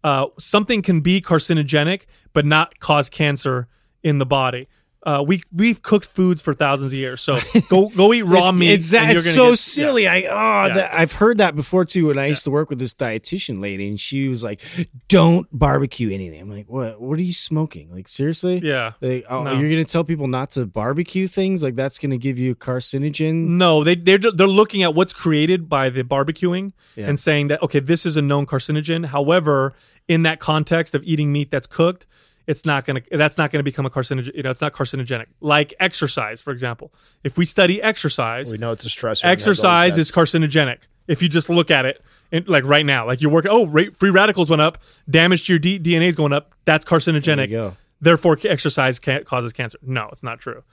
uh, 0.03 0.25
something 0.39 0.81
can 0.81 1.01
be 1.01 1.21
carcinogenic 1.21 2.05
but 2.33 2.43
not 2.43 2.79
cause 2.79 3.11
cancer 3.11 3.67
in 4.01 4.17
the 4.17 4.25
body 4.25 4.67
uh, 5.05 5.23
we 5.25 5.41
we've 5.55 5.81
cooked 5.81 6.05
foods 6.07 6.41
for 6.41 6.53
thousands 6.53 6.91
of 6.91 6.97
years 6.97 7.21
so 7.21 7.37
go 7.69 7.89
go 7.89 8.11
eat 8.13 8.23
raw 8.25 8.51
meat 8.51 8.71
It's, 8.73 8.91
it's 8.93 9.33
so 9.33 9.51
get- 9.51 9.59
silly. 9.59 10.07
I 10.07 10.21
oh, 10.21 10.67
Yeah. 10.67 10.73
that, 10.73 10.93
I've 10.99 11.13
heard 11.13 11.37
that 11.37 11.55
before 11.55 11.85
too. 11.85 12.07
When 12.07 12.17
I 12.17 12.25
used 12.25 12.43
to 12.45 12.51
work 12.51 12.69
with 12.69 12.79
this 12.79 12.93
dietitian 12.93 13.61
lady, 13.61 13.87
and 13.87 13.99
she 13.99 14.27
was 14.27 14.43
like, 14.43 14.61
"Don't 15.07 15.47
barbecue 15.51 16.09
anything." 16.11 16.41
I'm 16.41 16.49
like, 16.49 16.67
"What? 16.67 16.99
What 16.99 17.19
are 17.19 17.23
you 17.23 17.33
smoking? 17.33 17.91
Like 17.93 18.07
seriously? 18.07 18.61
yeah 18.63 18.93
Like, 19.01 19.25
oh, 19.29 19.43
No. 19.43 19.53
you're 19.59 19.69
gonna 19.69 19.83
tell 19.85 20.03
people 20.03 20.27
not 20.27 20.51
to 20.51 20.65
barbecue 20.65 21.27
things? 21.27 21.63
Like 21.63 21.75
that's 21.75 21.99
gonna 21.99 22.17
give 22.17 22.39
you 22.39 22.55
carcinogen? 22.55 23.47
No, 23.57 23.83
they 23.83 23.95
they're 23.95 24.17
they're 24.17 24.47
looking 24.47 24.83
at 24.83 24.95
what's 24.95 25.13
created 25.13 25.69
by 25.69 25.89
the 25.89 26.03
barbecuing 26.03 26.73
Yeah. 26.95 27.07
and 27.09 27.19
saying 27.19 27.49
that 27.49 27.61
okay, 27.63 27.79
this 27.79 28.05
is 28.05 28.17
a 28.17 28.21
known 28.21 28.45
carcinogen. 28.45 29.05
However, 29.05 29.73
in 30.07 30.23
that 30.23 30.39
context 30.39 30.93
of 30.95 31.03
eating 31.03 31.31
meat 31.31 31.49
that's 31.51 31.67
cooked, 31.67 32.05
it's 32.47 32.65
not 32.65 32.85
gonna 32.85 33.01
that's 33.11 33.37
not 33.37 33.51
gonna 33.51 33.63
become 33.63 33.85
a 33.85 33.89
carcinogen. 33.89 34.35
You 34.35 34.43
know, 34.43 34.51
it's 34.51 34.61
not 34.61 34.73
carcinogenic. 34.73 35.25
Like 35.41 35.73
exercise, 35.79 36.41
for 36.41 36.51
example. 36.51 36.91
If 37.23 37.37
we 37.37 37.45
study 37.45 37.81
exercise, 37.81 38.51
We 38.51 38.57
know 38.57 38.71
it's 38.71 38.85
a 38.85 38.89
stressor. 38.89 39.23
and 39.23 39.31
has 39.39 39.47
all 39.47 39.51
exercise 39.51 39.97
is 39.97 40.11
carcinogenic. 40.11 40.87
If 41.07 41.21
you 41.21 41.29
just 41.29 41.49
look 41.49 41.69
at 41.71 41.85
it, 41.85 42.03
and 42.31 42.47
like 42.47 42.63
right 42.65 42.85
now, 42.85 43.05
like 43.05 43.21
you're 43.21 43.31
working, 43.31 43.51
oh, 43.53 43.67
free 43.91 44.09
radicals 44.09 44.49
went 44.49 44.61
up, 44.61 44.79
damage 45.09 45.45
to 45.47 45.53
your 45.53 45.59
D- 45.59 45.79
DNA 45.79 46.07
is 46.07 46.15
going 46.15 46.33
up. 46.33 46.53
That's 46.65 46.83
carcinogenic. 46.85 47.35
There 47.35 47.45
you 47.45 47.51
go. 47.57 47.77
Therefore, 48.01 48.37
exercise 48.43 48.99
can 48.99 49.23
causes 49.23 49.53
cancer. 49.53 49.77
No, 49.81 50.09
it's 50.11 50.23
not 50.23 50.39
true. 50.39 50.63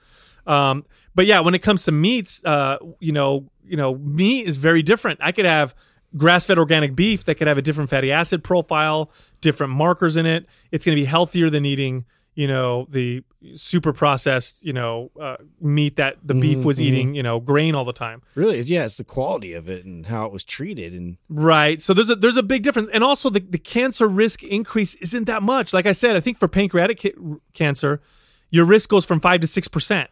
Um, 0.45 0.83
but 1.15 1.25
yeah, 1.25 1.39
when 1.39 1.53
it 1.55 1.59
comes 1.61 1.83
to 1.85 1.91
meats, 1.91 2.43
uh, 2.43 2.77
you 2.99 3.11
know, 3.13 3.49
you 3.65 3.77
know, 3.77 3.95
meat 3.95 4.45
is 4.45 4.57
very 4.57 4.81
different. 4.83 5.19
I 5.23 5.31
could 5.31 5.45
have 5.45 5.73
grass-fed 6.17 6.57
organic 6.59 6.95
beef 6.95 7.23
that 7.25 7.35
could 7.35 7.47
have 7.47 7.57
a 7.57 7.61
different 7.61 7.89
fatty 7.89 8.11
acid 8.11 8.43
profile, 8.43 9.09
different 9.43 9.73
markers 9.73 10.17
in 10.17 10.25
it. 10.25 10.47
It's 10.71 10.85
going 10.85 10.95
to 10.97 11.01
be 11.01 11.05
healthier 11.05 11.51
than 11.51 11.65
eating, 11.65 12.05
you 12.33 12.47
know, 12.47 12.87
the 12.89 13.23
super 13.55 13.93
processed, 13.93 14.63
you 14.65 14.73
know, 14.73 15.11
uh, 15.21 15.35
meat 15.61 15.97
that 15.97 16.17
the 16.23 16.33
beef 16.33 16.63
was 16.65 16.81
eating, 16.81 17.13
you 17.13 17.21
know, 17.21 17.39
grain 17.39 17.75
all 17.75 17.83
the 17.85 17.93
time. 17.93 18.21
Really? 18.33 18.59
Yeah, 18.61 18.85
it's 18.85 18.97
the 18.97 19.03
quality 19.03 19.53
of 19.53 19.69
it 19.69 19.85
and 19.85 20.05
how 20.07 20.25
it 20.25 20.31
was 20.31 20.43
treated. 20.43 20.93
And 20.93 21.17
Right. 21.29 21.79
So 21.81 21.93
there's 21.93 22.09
a 22.09 22.15
there's 22.15 22.37
a 22.37 22.43
big 22.43 22.63
difference, 22.63 22.89
and 22.93 23.03
also 23.03 23.29
the, 23.29 23.41
the 23.41 23.59
cancer 23.59 24.07
risk 24.07 24.41
increase 24.43 24.95
isn't 24.95 25.25
that 25.27 25.43
much. 25.43 25.73
Like 25.73 25.85
I 25.85 25.91
said, 25.91 26.15
I 26.15 26.21
think 26.21 26.39
for 26.39 26.47
pancreatic 26.47 26.99
ca- 27.01 27.37
cancer, 27.53 28.01
your 28.49 28.65
risk 28.65 28.89
goes 28.89 29.05
from 29.05 29.19
five 29.19 29.41
to 29.41 29.47
six 29.47 29.67
percent. 29.67 30.09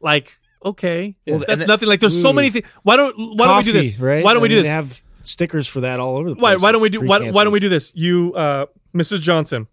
Like 0.00 0.38
okay, 0.64 1.16
Well, 1.26 1.40
that's 1.46 1.62
the- 1.62 1.66
nothing. 1.66 1.88
Like 1.88 2.00
there's 2.00 2.20
so 2.22 2.32
many 2.32 2.50
things. 2.50 2.66
Why 2.84 2.96
don't 2.96 3.14
Why 3.36 3.46
don't 3.48 3.58
we 3.58 3.64
do 3.64 3.72
this? 3.72 3.98
Right? 3.98 4.22
Why 4.24 4.32
don't 4.32 4.42
we 4.42 4.48
I 4.48 4.54
do 4.54 4.56
this? 4.56 4.68
They 4.68 4.72
have 4.74 5.02
stickers 5.26 5.66
for 5.68 5.80
that 5.82 6.00
all 6.00 6.16
over 6.16 6.30
the 6.30 6.34
Why 6.36 6.52
place. 6.52 6.62
Why 6.62 6.72
don't 6.72 6.82
we 6.82 6.88
do 6.88 7.00
Why, 7.00 7.30
why 7.30 7.44
don't 7.44 7.52
we 7.52 7.60
do 7.60 7.68
this? 7.68 7.92
You, 7.94 8.32
uh, 8.34 8.66
Mrs. 8.94 9.20
Johnson, 9.20 9.68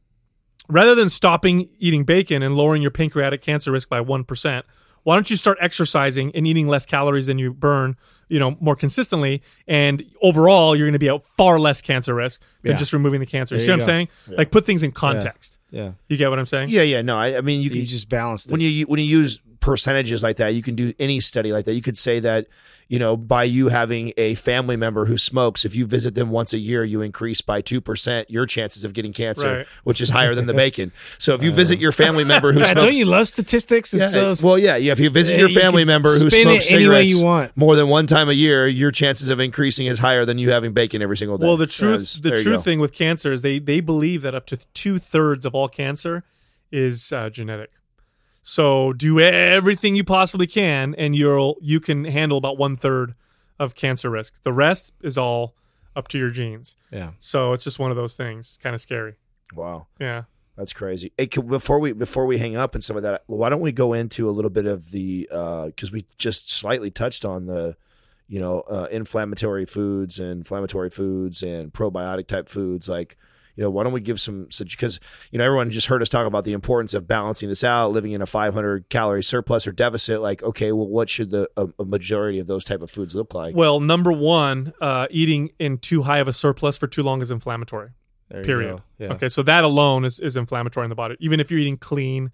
rather 0.67 0.95
than 0.95 1.09
stopping 1.09 1.67
eating 1.79 2.03
bacon 2.03 2.43
and 2.43 2.55
lowering 2.55 2.81
your 2.81 2.91
pancreatic 2.91 3.41
cancer 3.41 3.71
risk 3.71 3.89
by 3.89 4.01
one 4.01 4.23
percent. 4.23 4.65
Why 5.03 5.15
don't 5.15 5.29
you 5.31 5.37
start 5.37 5.57
exercising 5.61 6.35
and 6.35 6.45
eating 6.45 6.67
less 6.67 6.85
calories 6.85 7.25
than 7.27 7.39
you 7.39 7.53
burn, 7.53 7.95
you 8.27 8.37
know, 8.37 8.57
more 8.59 8.75
consistently? 8.75 9.41
And 9.65 10.03
overall, 10.21 10.75
you're 10.75 10.85
going 10.87 10.93
to 10.93 10.99
be 10.99 11.07
at 11.07 11.23
far 11.23 11.57
less 11.57 11.81
cancer 11.81 12.13
risk 12.13 12.41
than 12.63 12.71
Yeah. 12.73 12.77
just 12.77 12.91
removing 12.91 13.21
the 13.21 13.25
cancer. 13.25 13.55
There 13.55 13.63
see 13.63 13.71
what 13.71 13.75
I'm 13.75 13.79
you 13.79 13.85
saying? 13.85 14.37
Like 14.37 14.51
put 14.51 14.65
things 14.65 14.83
in 14.83 14.91
context. 14.91 15.59
Yeah. 15.71 15.91
You 16.09 16.17
get 16.17 16.29
what 16.29 16.37
I'm 16.37 16.45
saying? 16.45 16.69
Yeah, 16.69 16.81
yeah. 16.81 17.01
No, 17.01 17.17
I, 17.17 17.37
I 17.37 17.41
mean, 17.41 17.61
you 17.61 17.69
can 17.69 17.83
just 17.85 18.09
balance 18.09 18.45
it. 18.45 18.51
when 18.51 18.59
you 18.59 18.85
when 18.87 18.99
you 18.99 19.05
use 19.05 19.41
percentages 19.59 20.23
like 20.23 20.37
that, 20.37 20.49
you 20.53 20.61
can 20.61 20.75
do 20.75 20.93
any 20.99 21.19
study 21.19 21.51
like 21.51 21.65
that. 21.65 21.73
You 21.73 21.81
could 21.81 21.97
say 21.97 22.19
that 22.21 22.47
you 22.87 22.97
know 22.97 23.15
by 23.15 23.43
you 23.43 23.67
having 23.67 24.13
a 24.17 24.33
family 24.35 24.75
member 24.75 25.05
who 25.05 25.17
smokes, 25.17 25.63
if 25.65 25.75
you 25.75 25.85
visit 25.85 26.15
them 26.15 26.29
once 26.31 26.53
a 26.53 26.57
year, 26.57 26.83
you 26.83 27.01
increase 27.01 27.41
by 27.41 27.61
two 27.61 27.81
percent 27.81 28.29
your 28.31 28.45
chances 28.45 28.83
of 28.85 28.93
getting 28.93 29.13
cancer, 29.13 29.57
Right. 29.57 29.67
which 29.83 30.01
is 30.01 30.09
higher 30.09 30.33
than 30.33 30.47
the 30.47 30.53
bacon. 30.65 30.91
So 31.17 31.33
if 31.35 31.43
you 31.43 31.51
uh, 31.51 31.55
visit 31.55 31.79
your 31.79 31.91
family 31.91 32.23
member 32.23 32.51
who 32.53 32.59
smokes, 32.65 32.73
don't 32.73 32.95
you 32.95 33.05
love 33.05 33.27
statistics? 33.27 33.93
Yeah, 33.93 34.05
so 34.07 34.33
well, 34.43 34.57
yeah, 34.57 34.75
yeah. 34.77 34.91
If 34.91 34.99
you 34.99 35.09
visit 35.09 35.37
your 35.37 35.49
you 35.49 35.59
family 35.59 35.85
member 35.85 36.09
who 36.09 36.29
smokes 36.29 36.71
it 36.71 36.75
any 36.75 36.87
way 36.87 37.05
cigarettes 37.07 37.53
more 37.55 37.75
than 37.75 37.89
one 37.89 38.07
time 38.07 38.29
a 38.29 38.33
year, 38.33 38.65
your 38.65 38.91
chances 38.91 39.29
of 39.29 39.39
increasing 39.39 39.87
is 39.87 39.99
higher 39.99 40.25
than 40.25 40.37
you 40.39 40.51
having 40.51 40.73
bacon 40.73 41.01
every 41.01 41.17
single 41.17 41.37
day. 41.37 41.45
Well, 41.45 41.57
the 41.57 41.65
uh, 41.65 41.67
truth, 41.67 42.21
That's- 42.21 42.21
the 42.21 42.41
true 42.41 42.57
thing 42.57 42.79
with 42.79 42.93
cancer 42.93 43.31
is 43.33 43.41
they 43.41 43.59
they 43.59 43.81
believe 43.81 44.21
that 44.23 44.33
up 44.33 44.45
to 44.47 44.57
two 44.73 44.97
thirds 44.99 45.45
of 45.45 45.53
all 45.53 45.67
cancer 45.67 46.23
is 46.71 47.11
uh, 47.13 47.29
genetic. 47.29 47.71
So 48.49 48.93
do 48.93 49.19
everything 49.19 49.95
you 49.95 50.03
possibly 50.03 50.47
can, 50.47 50.95
and 50.95 51.15
you'll 51.15 51.57
you 51.61 51.79
can 51.79 52.05
handle 52.05 52.35
about 52.35 52.57
one 52.57 52.77
third 52.77 53.13
of 53.59 53.75
cancer 53.75 54.09
risk. 54.09 54.41
The 54.41 54.51
rest 54.51 54.91
is 55.03 55.19
all 55.19 55.53
up 55.95 56.07
to 56.07 56.17
your 56.17 56.31
genes. 56.31 56.75
yeah. 56.91 57.11
So 57.19 57.53
it's 57.53 57.63
just 57.63 57.77
one 57.77 57.91
of 57.91 57.97
those 57.97 58.15
things. 58.15 58.57
Kind 58.59 58.73
of 58.73 58.81
scary. 58.81 59.17
Wow. 59.53 59.85
Yeah. 59.99 60.23
That's 60.57 60.73
crazy. 60.73 61.11
Hey, 61.15 61.27
can, 61.27 61.45
before 61.45 61.77
we 61.77 61.93
before 61.93 62.25
we 62.25 62.39
hang 62.39 62.55
up 62.55 62.73
and 62.73 62.83
some 62.83 62.97
of 62.97 63.03
that, 63.03 63.21
why 63.27 63.49
don't 63.49 63.61
we 63.61 63.71
go 63.71 63.93
into 63.93 64.27
a 64.27 64.31
little 64.31 64.49
bit 64.49 64.65
of 64.65 64.89
the 64.89 65.27
because 65.67 65.91
we 65.91 66.07
just 66.17 66.51
slightly 66.51 66.89
touched 66.89 67.23
on 67.23 67.45
the 67.45 67.77
you 68.27 68.39
know 68.39 68.61
uh, 68.61 68.87
inflammatory 68.89 69.65
foods 69.65 70.17
and 70.17 70.39
inflammatory 70.39 70.89
foods 70.89 71.43
and 71.43 71.71
probiotic 71.71 72.25
type 72.25 72.49
foods 72.49 72.89
like 72.89 73.15
you 73.59 73.65
know 73.65 73.69
why 73.69 73.83
don't 73.83 73.91
we 73.91 73.99
give 73.99 74.21
some 74.21 74.49
such 74.49 74.77
because 74.77 75.01
you 75.31 75.37
know 75.37 75.43
everyone 75.43 75.69
just 75.69 75.87
heard 75.87 76.01
us 76.01 76.07
talk 76.07 76.25
about 76.25 76.45
the 76.45 76.53
importance 76.53 76.93
of 76.93 77.09
balancing 77.09 77.49
this 77.49 77.61
out 77.61 77.91
living 77.91 78.13
in 78.13 78.21
a 78.21 78.25
500 78.25 78.87
calorie 78.87 79.21
surplus 79.21 79.67
or 79.67 79.73
deficit 79.73 80.21
like 80.21 80.41
okay 80.43 80.71
well 80.71 80.87
what 80.87 81.09
should 81.09 81.29
the 81.29 81.49
a, 81.57 81.67
a 81.77 81.83
majority 81.83 82.39
of 82.39 82.47
those 82.47 82.63
type 82.63 82.81
of 82.81 82.89
foods 82.89 83.15
look 83.15 83.33
like 83.33 83.53
Well, 83.53 83.81
number 83.81 84.13
one, 84.13 84.71
uh, 84.79 85.07
eating 85.11 85.49
in 85.59 85.77
too 85.77 86.03
high 86.03 86.19
of 86.19 86.29
a 86.29 86.33
surplus 86.33 86.77
for 86.77 86.87
too 86.87 87.03
long 87.03 87.21
is 87.21 87.31
inflammatory. 87.31 87.89
There 88.29 88.39
you 88.39 88.45
Period. 88.45 88.77
go. 88.77 88.83
Yeah. 88.97 89.13
Okay, 89.13 89.27
so 89.27 89.43
that 89.43 89.65
alone 89.65 90.05
is, 90.05 90.21
is 90.21 90.37
inflammatory 90.37 90.85
in 90.85 90.89
the 90.89 90.95
body. 90.95 91.17
Even 91.19 91.41
if 91.41 91.51
you're 91.51 91.59
eating 91.59 91.75
clean, 91.77 92.31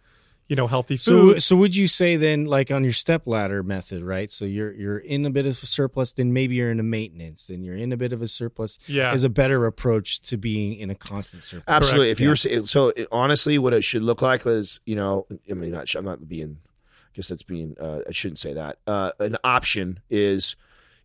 you 0.48 0.56
know, 0.56 0.68
healthy 0.68 0.96
So, 0.98 1.34
food. 1.34 1.43
so 1.43 1.56
would 1.56 1.76
you 1.76 1.88
say 1.88 2.18
then, 2.18 2.46
like 2.46 2.70
on 2.72 2.84
your 2.84 2.93
step 2.93 3.24
ladder 3.26 3.64
method, 3.64 4.04
right? 4.04 4.30
So 4.30 4.46
you're 4.46 4.72
you're 4.74 4.98
in 5.00 5.26
a 5.26 5.30
bit 5.32 5.46
of 5.46 5.52
a 5.54 5.56
surplus, 5.56 6.14
then 6.14 6.34
maybe 6.34 6.56
you're 6.56 6.70
in 6.72 6.80
a 6.80 6.84
maintenance, 6.84 7.48
then 7.48 7.64
you're 7.64 7.76
in 7.76 7.91
a 7.91 7.98
bit 7.98 8.14
of 8.14 8.22
a 8.22 8.28
surplus. 8.28 8.78
Yeah. 8.88 9.14
is 9.14 9.24
a 9.24 9.30
better 9.30 9.66
approach 9.66 10.22
to 10.22 10.38
being 10.38 10.76
in 10.80 10.89
a 10.89 10.96
constant 10.96 11.43
surplus. 11.43 11.66
Absolutely. 11.68 12.08
Correct. 12.08 12.20
If 12.20 12.24
you 12.24 12.30
were 12.30 12.36
so, 12.66 12.89
it, 12.89 13.08
honestly, 13.12 13.58
what 13.58 13.74
it 13.74 13.84
should 13.84 14.04
look 14.04 14.22
like 14.22 14.46
is, 14.46 14.80
you 14.86 14.96
know, 14.96 15.26
I 15.50 15.54
mean, 15.56 15.72
not, 15.72 15.93
I'm 15.96 16.06
not 16.06 16.28
being, 16.28 16.60
I 16.64 17.10
guess 17.16 17.30
that's 17.30 17.43
being, 17.43 17.76
uh, 17.82 18.02
I 18.08 18.12
shouldn't 18.12 18.39
say 18.39 18.54
that. 18.54 18.78
Uh, 18.86 19.12
an 19.20 19.38
option 19.43 20.00
is, 20.10 20.56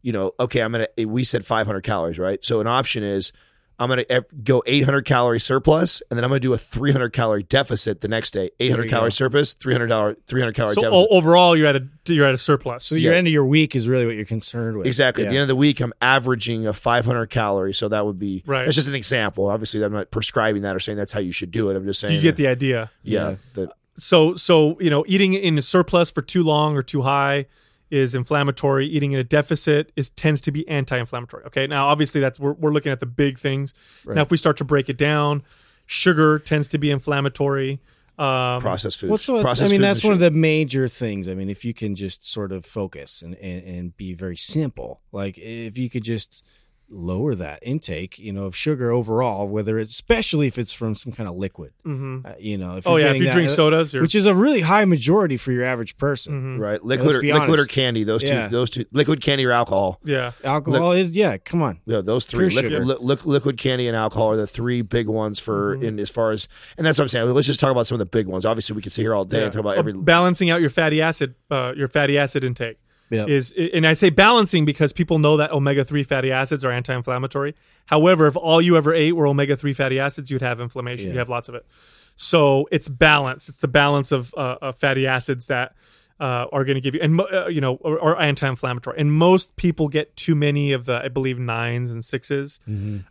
you 0.02 0.12
know, 0.12 0.32
okay, 0.38 0.60
I'm 0.62 0.72
gonna. 0.72 0.88
We 1.06 1.24
said 1.24 1.46
500 1.46 1.82
calories, 1.82 2.18
right? 2.18 2.42
So 2.44 2.60
an 2.60 2.66
option 2.66 3.02
is, 3.02 3.32
I'm 3.80 3.88
gonna 3.88 4.04
eh, 4.10 4.20
go 4.44 4.62
800 4.66 5.06
calorie 5.06 5.40
surplus, 5.40 6.02
and 6.10 6.16
then 6.18 6.22
I'm 6.24 6.28
gonna 6.30 6.38
do 6.40 6.52
a 6.52 6.58
300 6.58 7.14
calorie 7.14 7.42
deficit 7.42 8.02
the 8.02 8.08
next 8.08 8.32
day. 8.32 8.50
800 8.60 8.90
calorie 8.90 9.06
go. 9.06 9.08
surplus, 9.14 9.54
300 9.54 9.86
dollar, 9.86 10.16
300 10.26 10.54
calorie 10.54 10.74
So 10.74 10.82
deficit. 10.82 11.06
o- 11.10 11.16
overall, 11.16 11.56
you're 11.56 11.66
at 11.66 11.76
a 11.76 11.86
you're 12.06 12.26
at 12.26 12.34
a 12.34 12.38
surplus. 12.38 12.84
So 12.84 12.94
your 12.94 13.14
end 13.14 13.26
of 13.26 13.32
your 13.32 13.46
week 13.46 13.74
is 13.74 13.88
really 13.88 14.04
what 14.04 14.16
you're 14.16 14.24
concerned 14.26 14.76
with. 14.76 14.86
Exactly. 14.86 15.24
At 15.24 15.30
the 15.30 15.36
end 15.36 15.42
of 15.42 15.48
the 15.48 15.56
week, 15.56 15.80
I'm 15.80 15.94
averaging 16.02 16.66
a 16.66 16.72
500 16.74 17.26
calories. 17.30 17.78
So 17.78 17.88
that 17.88 18.04
would 18.04 18.18
be 18.18 18.42
Right. 18.46 18.64
That's 18.64 18.74
just 18.76 18.88
an 18.88 18.94
example. 18.94 19.46
Obviously, 19.46 19.82
I'm 19.82 19.92
not 19.92 20.10
prescribing 20.10 20.60
that 20.62 20.76
or 20.76 20.78
saying 20.80 20.98
that's 20.98 21.12
how 21.12 21.20
you 21.20 21.32
should 21.32 21.50
do 21.50 21.70
it. 21.70 21.76
I'm 21.76 21.84
just 21.86 22.00
saying 22.00 22.14
you 22.14 22.20
get 22.20 22.32
that- 22.32 22.36
the 22.36 22.48
idea. 22.48 22.90
yeah. 23.02 23.30
Yeah. 23.30 23.36
the- 23.54 23.70
So 23.96 24.34
so 24.34 24.78
you 24.80 24.90
know, 24.90 25.04
eating 25.08 25.32
in 25.34 25.56
a 25.56 25.62
surplus 25.62 26.10
for 26.10 26.20
too 26.22 26.42
long 26.42 26.76
or 26.76 26.82
too 26.82 27.02
high 27.02 27.46
is 27.90 28.14
inflammatory. 28.14 28.86
Eating 28.86 29.12
in 29.12 29.18
a 29.18 29.24
deficit 29.24 29.92
is 29.96 30.10
tends 30.10 30.40
to 30.42 30.52
be 30.52 30.66
anti-inflammatory. 30.68 31.44
Okay, 31.46 31.66
now 31.66 31.88
obviously 31.88 32.20
that's 32.20 32.38
we're, 32.38 32.52
we're 32.52 32.72
looking 32.72 32.92
at 32.92 33.00
the 33.00 33.06
big 33.06 33.38
things. 33.38 33.74
Now, 34.06 34.22
if 34.22 34.30
we 34.30 34.36
start 34.36 34.56
to 34.58 34.64
break 34.64 34.88
it 34.88 34.96
down, 34.96 35.42
sugar 35.86 36.38
tends 36.38 36.68
to 36.68 36.78
be 36.78 36.90
inflammatory. 36.90 37.80
Um, 38.18 38.60
processed 38.60 39.00
foods. 39.00 39.10
What's 39.10 39.28
what, 39.28 39.40
I 39.40 39.42
Processed 39.42 39.70
mean, 39.70 39.80
foods 39.80 39.88
that's 39.88 40.04
and 40.04 40.10
one 40.10 40.14
of 40.14 40.20
the 40.20 40.38
major 40.38 40.86
things. 40.88 41.26
I 41.26 41.34
mean, 41.34 41.48
if 41.48 41.64
you 41.64 41.72
can 41.72 41.94
just 41.94 42.22
sort 42.22 42.52
of 42.52 42.66
focus 42.66 43.22
and, 43.22 43.34
and, 43.36 43.64
and 43.64 43.96
be 43.96 44.12
very 44.12 44.36
simple, 44.36 45.00
like 45.10 45.38
if 45.38 45.78
you 45.78 45.88
could 45.88 46.04
just 46.04 46.44
lower 46.90 47.34
that 47.36 47.60
intake, 47.62 48.18
you 48.18 48.32
know, 48.32 48.44
of 48.44 48.56
sugar 48.56 48.90
overall, 48.90 49.46
whether 49.48 49.78
it's 49.78 49.90
especially 49.92 50.46
if 50.48 50.58
it's 50.58 50.72
from 50.72 50.94
some 50.94 51.12
kind 51.12 51.28
of 51.28 51.36
liquid. 51.36 51.72
Mm-hmm. 51.86 52.26
Uh, 52.26 52.32
you 52.38 52.58
know, 52.58 52.76
if 52.76 52.86
Oh, 52.86 52.96
you're 52.96 53.06
yeah, 53.08 53.14
if 53.14 53.18
you 53.20 53.24
that- 53.26 53.32
drink 53.32 53.50
sodas, 53.50 53.94
you're- 53.94 54.02
which 54.02 54.14
is 54.14 54.26
a 54.26 54.34
really 54.34 54.60
high 54.62 54.84
majority 54.84 55.36
for 55.36 55.52
your 55.52 55.64
average 55.64 55.96
person. 55.98 56.58
Right, 56.58 56.84
liquid 56.84 57.06
let's 57.06 57.18
or 57.18 57.22
liquid 57.22 57.60
or 57.60 57.64
candy. 57.66 58.02
Those 58.04 58.22
two. 58.24 58.48
Those 58.48 58.70
two. 58.70 58.84
Liquid 58.92 59.20
candy 59.22 59.46
or 59.46 59.52
alcohol. 59.52 60.00
yeah. 60.04 60.32
Alcohol 60.44 60.92
is 60.92 61.14
yeah, 61.16 61.36
come 61.38 61.62
on. 61.62 61.80
Yeah, 61.86 62.00
those 62.00 62.24
three. 62.26 62.48
Pure 62.48 62.62
Liquid, 62.62 62.84
li- 62.86 62.96
li- 63.00 63.16
liquid 63.24 63.56
candy 63.56 63.86
and 63.86 63.96
alcohol 63.96 64.30
are 64.32 64.36
the 64.36 64.46
three 64.46 64.82
big 64.82 65.08
ones 65.08 65.38
for 65.38 65.76
Mm-hmm. 65.76 65.84
in 65.84 66.00
as 66.00 66.10
far 66.10 66.32
as, 66.32 66.48
and 66.76 66.86
that's 66.86 66.98
what 66.98 67.04
I'm 67.04 67.08
saying. 67.08 67.32
Let's 67.32 67.46
just 67.46 67.60
talk 67.60 67.70
about 67.70 67.86
some 67.86 67.94
of 67.94 68.00
the 68.00 68.06
big 68.06 68.26
ones. 68.26 68.44
Obviously, 68.44 68.74
we 68.74 68.82
could 68.82 68.92
sit 68.92 69.02
here 69.02 69.14
all 69.14 69.24
day 69.24 69.42
and 69.44 69.52
talk 69.52 69.60
about 69.60 69.76
Or 69.76 69.80
every. 69.80 69.92
balancing 69.92 70.50
out 70.50 70.60
your 70.60 70.70
fatty 70.70 71.00
acid, 71.00 71.34
uh, 71.50 71.72
your 71.76 71.86
fatty 71.88 72.18
acid 72.18 72.42
intake. 72.44 72.78
Yep. 73.10 73.28
Is 73.28 73.52
and 73.74 73.86
I 73.86 73.94
say 73.94 74.10
balancing 74.10 74.64
because 74.64 74.92
people 74.92 75.18
know 75.18 75.36
that 75.38 75.50
omega 75.50 75.84
three 75.84 76.04
fatty 76.04 76.30
acids 76.30 76.64
are 76.64 76.70
anti-inflammatory. 76.70 77.54
However, 77.86 78.26
if 78.28 78.36
all 78.36 78.62
you 78.62 78.76
ever 78.76 78.94
ate 78.94 79.16
were 79.16 79.26
omega 79.26 79.56
three 79.56 79.72
fatty 79.72 79.98
acids, 79.98 80.30
you'd 80.30 80.42
have 80.42 80.60
inflammation. 80.60 81.08
Yeah. 81.08 81.14
You 81.14 81.18
have 81.18 81.28
lots 81.28 81.48
of 81.48 81.56
it. 81.56 81.66
So 82.14 82.68
it's 82.70 82.88
balance. 82.88 83.48
It's 83.48 83.58
the 83.58 83.68
balance 83.68 84.12
of, 84.12 84.32
uh, 84.36 84.56
of 84.62 84.78
fatty 84.78 85.06
acids 85.06 85.46
that 85.46 85.74
uh, 86.20 86.46
are 86.52 86.64
going 86.64 86.74
to 86.74 86.80
give 86.80 86.94
you, 86.94 87.00
and 87.00 87.18
uh, 87.20 87.48
you 87.48 87.60
know, 87.60 87.78
are, 87.82 87.98
are 87.98 88.20
anti-inflammatory. 88.20 89.00
And 89.00 89.10
most 89.10 89.56
people 89.56 89.88
get 89.88 90.14
too 90.16 90.34
many 90.34 90.72
of 90.72 90.84
the, 90.84 91.02
I 91.02 91.08
believe, 91.08 91.38
nines 91.38 91.90
and 91.90 92.02
6s 92.02 92.60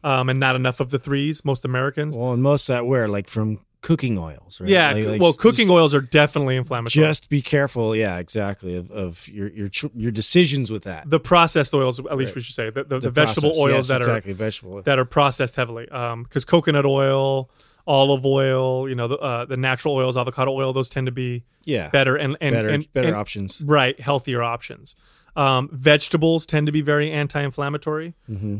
um, 0.03 0.29
and 0.29 0.39
not 0.39 0.55
enough 0.55 0.79
of 0.79 0.91
the 0.91 0.99
threes. 0.99 1.43
Most 1.43 1.65
Americans. 1.65 2.15
Well, 2.15 2.33
and 2.33 2.43
most 2.43 2.67
that 2.67 2.85
where 2.85 3.07
like 3.07 3.27
from 3.27 3.65
cooking 3.81 4.17
oils, 4.17 4.59
right? 4.59 4.69
yeah. 4.69 4.91
Like- 4.91 5.05
like 5.05 5.21
well, 5.21 5.33
cooking 5.33 5.69
oils 5.69 5.95
are 5.95 6.01
definitely 6.01 6.55
inflammatory. 6.55 7.07
Just 7.07 7.29
be 7.29 7.41
careful, 7.41 7.95
yeah, 7.95 8.17
exactly, 8.17 8.75
of, 8.75 8.91
of 8.91 9.27
your 9.27 9.49
your 9.49 9.69
your 9.95 10.11
decisions 10.11 10.69
with 10.71 10.83
that. 10.83 11.09
the 11.09 11.19
processed 11.19 11.73
oils, 11.73 11.99
at 11.99 12.17
least 12.17 12.35
we 12.35 12.41
should 12.41 12.55
say, 12.55 12.69
the, 12.69 12.83
the, 12.83 12.99
the, 12.99 13.09
vegetable 13.09 13.49
process, 13.49 13.63
oils 13.63 13.75
yes, 13.75 13.87
that 13.89 13.97
exactly 13.97 14.33
vegetable. 14.33 14.77
are 14.79 14.81
that 14.83 14.99
are 14.99 15.05
processed 15.05 15.55
heavily. 15.55 15.85
Because 15.85 16.45
coconut 16.45 16.85
oil, 16.85 17.49
olive 17.87 18.25
oil, 18.25 18.87
you 18.87 18.95
know, 18.95 19.07
the, 19.07 19.17
uh, 19.17 19.45
the 19.45 19.57
natural 19.57 19.95
oils, 19.95 20.17
avocado 20.17 20.51
oil, 20.51 20.73
those 20.73 20.89
tend 20.89 21.07
to 21.07 21.11
be 21.11 21.43
yeah, 21.63 21.89
better 21.89 22.15
and 22.15 22.37
and 22.41 22.53
better 22.53 22.69
and, 22.69 22.93
better 22.93 23.07
and- 23.07 23.17
options. 23.17 23.61
Right, 23.61 23.99
healthier 23.99 24.43
options. 24.43 24.95
Um, 25.39 25.69
vegetables 25.71 26.45
tend 26.45 26.65
to 26.65 26.71
be 26.73 26.81
very 26.81 27.11
anti-inflammatory. 27.11 28.13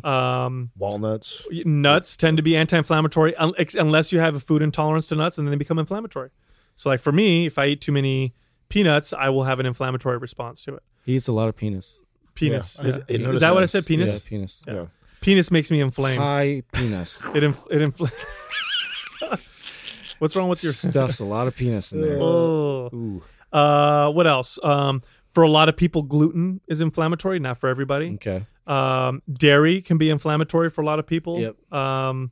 Um, 0.04 0.72
Walnuts. 0.78 1.46
nuts 1.66 2.16
tend 2.16 2.38
to 2.38 2.44
be 2.44 2.56
anti-inflammatory 2.56 3.36
un- 3.36 3.54
unless 3.78 4.14
you 4.14 4.20
have 4.20 4.36
a 4.36 4.40
food 4.40 4.62
intolerance 4.62 5.10
to 5.10 5.16
nuts, 5.16 5.38
and 5.38 5.46
then 5.46 5.52
they 5.52 5.58
become 5.58 5.78
inflammatory. 5.78 6.30
So, 6.76 6.90
like 6.90 7.02
for 7.02 7.12
me, 7.12 7.46
if 7.46 7.58
I 7.60 7.66
eat 7.66 7.82
too 7.82 7.92
many 7.92 8.34
peanuts, 8.70 9.12
I 9.12 9.28
will 9.30 9.44
have 9.44 9.60
an 9.60 9.66
inflammatory 9.66 10.18
response 10.18 10.64
to 10.66 10.76
it. 10.76 10.84
He 11.06 11.16
eats 11.16 11.28
a 11.28 11.34
lot 11.34 11.50
of 11.50 11.58
penis. 11.58 12.00
Penis. 12.36 12.80
I- 12.80 12.84
I 12.84 12.88
yeah. 12.88 12.98
didn't 13.08 13.34
Is 13.34 13.40
that 13.42 13.54
what 13.54 13.64
I 13.64 13.66
said? 13.66 13.86
Penis. 13.86 14.24
Yeah, 14.24 14.30
penis. 14.30 14.62
Yeah. 14.66 14.86
Penis 15.20 15.52
makes 15.52 15.70
me 15.72 15.82
inflamed. 15.82 16.22
High 16.22 16.64
penis. 16.72 17.22
It 17.36 17.44
inf- 17.44 17.68
it 17.70 17.82
infl- 17.82 18.10
What's 20.20 20.36
wrong 20.36 20.50
with 20.50 20.64
your 20.64 20.74
Stuffs 20.74 21.20
a 21.20 21.26
lot 21.26 21.48
of 21.48 21.56
penis 21.56 21.92
in 21.92 22.02
there. 22.02 22.18
Oh. 22.22 22.90
Ooh. 22.94 23.24
Uh, 23.52 24.12
what 24.12 24.28
else? 24.28 24.60
Um, 24.64 25.02
for 25.30 25.44
a 25.44 25.50
lot 25.50 25.70
of 25.70 25.78
people, 25.78 26.04
gluten 26.04 26.62
is 26.68 26.82
inflammatory. 26.82 27.40
Not 27.40 27.58
for 27.58 27.70
everybody. 27.70 28.16
Okay. 28.16 28.44
Um, 28.68 29.24
dairy 29.32 29.82
can 29.82 29.98
be 29.98 30.10
inflammatory 30.10 30.70
for 30.70 30.82
a 30.82 30.86
lot 30.86 31.00
of 31.00 31.08
people. 31.08 31.40
Yep. 31.40 31.74
Um, 31.74 32.32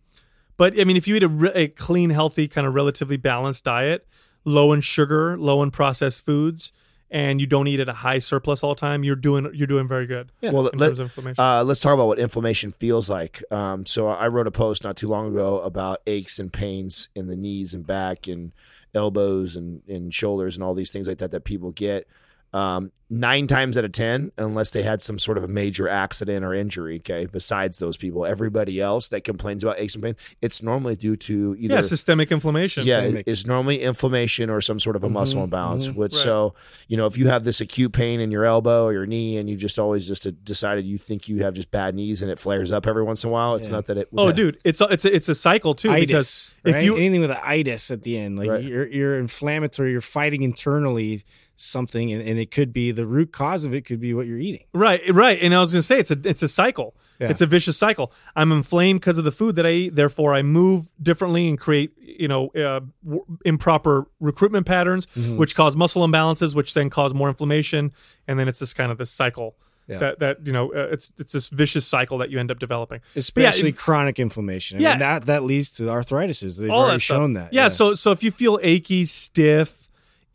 but 0.57 0.79
I 0.79 0.83
mean, 0.83 0.97
if 0.97 1.07
you 1.07 1.15
eat 1.15 1.23
a, 1.23 1.27
re- 1.27 1.51
a 1.55 1.67
clean, 1.67 2.09
healthy, 2.09 2.47
kind 2.47 2.67
of 2.67 2.73
relatively 2.73 3.17
balanced 3.17 3.63
diet, 3.63 4.07
low 4.43 4.73
in 4.73 4.81
sugar, 4.81 5.37
low 5.37 5.63
in 5.63 5.71
processed 5.71 6.25
foods, 6.25 6.73
and 7.09 7.39
you 7.39 7.47
don't 7.47 7.67
eat 7.67 7.79
at 7.79 7.87
a 7.87 7.93
high 7.93 8.19
surplus 8.19 8.63
all 8.63 8.75
the 8.75 8.79
time, 8.79 9.03
you're 9.03 9.15
doing 9.15 9.49
you're 9.53 9.67
doing 9.67 9.87
very 9.87 10.05
good. 10.07 10.31
Well, 10.41 10.67
in 10.67 10.77
let, 10.77 10.87
terms 10.87 10.99
of 10.99 11.05
inflammation. 11.05 11.43
uh, 11.43 11.63
let's 11.63 11.79
talk 11.79 11.93
about 11.93 12.07
what 12.07 12.19
inflammation 12.19 12.71
feels 12.71 13.09
like. 13.09 13.41
Um, 13.49 13.85
so 13.85 14.07
I 14.07 14.27
wrote 14.27 14.47
a 14.47 14.51
post 14.51 14.83
not 14.83 14.97
too 14.97 15.07
long 15.07 15.31
ago 15.31 15.61
about 15.61 16.01
aches 16.05 16.37
and 16.37 16.51
pains 16.51 17.09
in 17.15 17.27
the 17.27 17.35
knees 17.35 17.73
and 17.73 17.87
back 17.87 18.27
and 18.27 18.51
elbows 18.93 19.55
and, 19.55 19.81
and 19.87 20.13
shoulders 20.13 20.55
and 20.55 20.63
all 20.63 20.73
these 20.73 20.91
things 20.91 21.07
like 21.07 21.19
that 21.19 21.31
that 21.31 21.45
people 21.45 21.71
get. 21.71 22.07
Um, 22.53 22.91
nine 23.09 23.45
times 23.45 23.77
out 23.77 23.83
of 23.85 23.91
ten, 23.91 24.31
unless 24.37 24.71
they 24.71 24.81
had 24.81 25.01
some 25.01 25.19
sort 25.19 25.37
of 25.37 25.43
a 25.43 25.47
major 25.47 25.87
accident 25.87 26.43
or 26.45 26.53
injury, 26.53 26.95
okay, 26.97 27.25
besides 27.25 27.77
those 27.79 27.97
people, 27.97 28.25
everybody 28.25 28.79
else 28.81 29.09
that 29.09 29.23
complains 29.23 29.63
about 29.63 29.79
aches 29.79 29.95
and 29.95 30.03
pain, 30.03 30.15
it's 30.41 30.63
normally 30.63 30.95
due 30.95 31.15
to 31.17 31.55
either 31.59 31.75
yeah, 31.75 31.81
systemic 31.81 32.31
inflammation. 32.31 32.83
yeah, 32.85 33.01
it's 33.25 33.45
normally 33.45 33.81
inflammation 33.81 34.49
or 34.49 34.61
some 34.61 34.79
sort 34.79 34.95
of 34.95 35.03
a 35.03 35.09
muscle 35.09 35.43
imbalance. 35.43 35.89
Which 35.91 36.13
Right. 36.13 36.23
so 36.23 36.55
you 36.87 36.95
know, 36.97 37.05
if 37.05 37.17
you 37.17 37.27
have 37.27 37.43
this 37.43 37.59
acute 37.61 37.91
pain 37.91 38.19
in 38.21 38.31
your 38.31 38.45
elbow 38.45 38.85
or 38.85 38.93
your 38.93 39.05
knee, 39.05 39.37
and 39.37 39.49
you've 39.49 39.59
just 39.59 39.77
always 39.77 40.07
just 40.07 40.25
decided 40.45 40.85
you 40.85 40.97
think 40.97 41.27
you 41.27 41.43
have 41.43 41.53
just 41.53 41.69
bad 41.69 41.95
knees 41.95 42.21
and 42.21 42.31
it 42.31 42.39
flares 42.39 42.71
up 42.71 42.87
every 42.87 43.03
once 43.03 43.23
in 43.23 43.29
a 43.29 43.33
while, 43.33 43.55
it's 43.55 43.69
not 43.69 43.85
that 43.87 43.97
it. 43.97 44.07
Oh, 44.17 44.31
dude, 44.31 44.57
it's 44.63 44.79
a, 44.81 44.85
it's 44.85 45.05
a, 45.05 45.13
it's 45.15 45.29
a 45.29 45.35
cycle 45.35 45.73
too 45.75 45.91
Itis, 45.91 46.07
because 46.07 46.55
right? 46.63 46.75
if 46.75 46.83
you 46.83 46.95
anything 46.95 47.21
with 47.21 47.31
an 47.31 47.37
itis 47.43 47.91
at 47.91 48.03
the 48.03 48.17
end, 48.17 48.39
like 48.39 48.49
Right. 48.49 48.63
you're 48.63 48.87
you're 48.87 49.19
inflammatory, 49.19 49.91
you're 49.91 50.01
fighting 50.01 50.43
internally 50.43 51.23
something, 51.59 52.11
and, 52.13 52.21
and 52.21 52.37
it 52.39 52.51
could 52.51 52.71
be 52.71 52.91
the 52.91 53.05
root 53.05 53.31
cause 53.33 53.65
of 53.65 53.73
it 53.75 53.83
could 53.83 53.99
be 53.99 54.13
what 54.13 54.27
you're 54.27 54.37
eating. 54.37 54.63
Right, 54.73 55.01
right. 55.11 55.37
And 55.41 55.53
I 55.53 55.59
was 55.59 55.73
going 55.73 55.79
to 55.79 55.83
say 55.85 55.99
it's 55.99 56.11
a 56.11 56.17
it's 56.23 56.43
a 56.43 56.47
cycle. 56.47 56.95
Yeah. 57.19 57.29
It's 57.29 57.41
a 57.41 57.47
vicious 57.47 57.75
cycle. 57.77 58.13
I'm 58.35 58.51
inflamed 58.51 59.01
because 59.01 59.17
of 59.17 59.25
the 59.25 59.31
food 59.31 59.55
that 59.55 59.65
I 59.65 59.71
eat. 59.71 59.95
Therefore, 59.95 60.33
I 60.35 60.43
move 60.43 60.93
differently 61.01 61.49
and 61.49 61.59
create 61.59 61.91
you 61.99 62.27
know 62.27 62.49
uh, 62.49 62.81
w- 63.03 63.25
improper 63.43 64.07
recruitment 64.19 64.65
patterns, 64.65 65.07
Mm-hmm. 65.07 65.37
which 65.37 65.55
cause 65.55 65.75
muscle 65.75 66.07
imbalances, 66.07 66.55
which 66.55 66.73
then 66.75 66.89
cause 66.89 67.13
more 67.13 67.27
inflammation, 67.27 67.91
and 68.27 68.39
then 68.39 68.47
it's 68.47 68.59
this 68.59 68.73
kind 68.73 68.91
of 68.91 68.97
this 68.99 69.09
cycle. 69.11 69.55
Yeah. 69.89 69.99
That, 69.99 70.19
that 70.19 70.45
you 70.45 70.51
know 70.51 70.73
uh, 70.73 70.89
it's 70.91 71.11
it's 71.17 71.31
this 71.31 71.47
vicious 71.47 71.87
cycle 71.87 72.17
that 72.17 72.29
you 72.29 72.39
end 72.39 72.51
up 72.51 72.59
developing, 72.59 72.99
yeah, 73.15 73.19
Especially 73.19 73.69
if- 73.69 73.77
chronic 73.77 74.19
inflammation. 74.19 74.79
I 74.79 74.81
Yeah. 74.81 74.89
mean, 74.91 74.99
that 74.99 75.25
that 75.27 75.43
leads 75.43 75.69
to 75.77 75.89
arthritis. 75.89 76.41
They've 76.41 76.69
all 76.69 76.81
already 76.81 76.95
that 76.97 76.99
shown 77.01 77.33
that. 77.33 77.53
Yeah, 77.53 77.69
So 77.69 77.93
so 77.93 78.11
if 78.11 78.21
you 78.21 78.29
feel 78.31 78.59
achy, 78.61 79.05
stiff, 79.05 79.86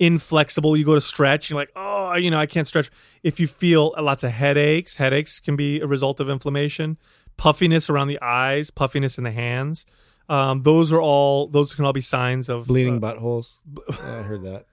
inflexible, 0.03 0.77
you 0.77 0.85
go 0.85 0.95
to 0.95 1.01
stretch. 1.01 1.49
You're 1.49 1.59
like, 1.61 1.71
oh, 1.77 2.15
you 2.15 2.31
know, 2.31 2.39
I 2.39 2.47
can't 2.47 2.67
stretch. 2.67 2.91
If 3.23 3.39
you 3.41 3.47
feel 3.47 3.95
lots 3.99 4.25
of 4.25 4.33
headaches, 4.33 4.97
headaches 4.97 5.41
can 5.41 5.57
be 5.57 5.81
a 5.81 5.87
result 5.87 6.21
of 6.21 6.29
inflammation. 6.29 6.99
Puffiness 7.37 7.89
around 7.89 8.09
the 8.09 8.21
eyes, 8.21 8.71
puffiness 8.71 9.17
in 9.17 9.25
the 9.25 9.31
hands. 9.31 9.87
Um, 10.29 10.63
those 10.63 10.93
are 10.93 11.01
all. 11.01 11.47
Those 11.47 11.75
can 11.75 11.85
all 11.85 11.93
be 11.93 12.01
signs 12.01 12.49
of 12.49 12.67
bleeding 12.67 13.03
uh, 13.03 13.07
buttholes. 13.15 13.61
Yeah, 13.89 14.19
I 14.19 14.23
heard 14.23 14.43
that. 14.43 14.67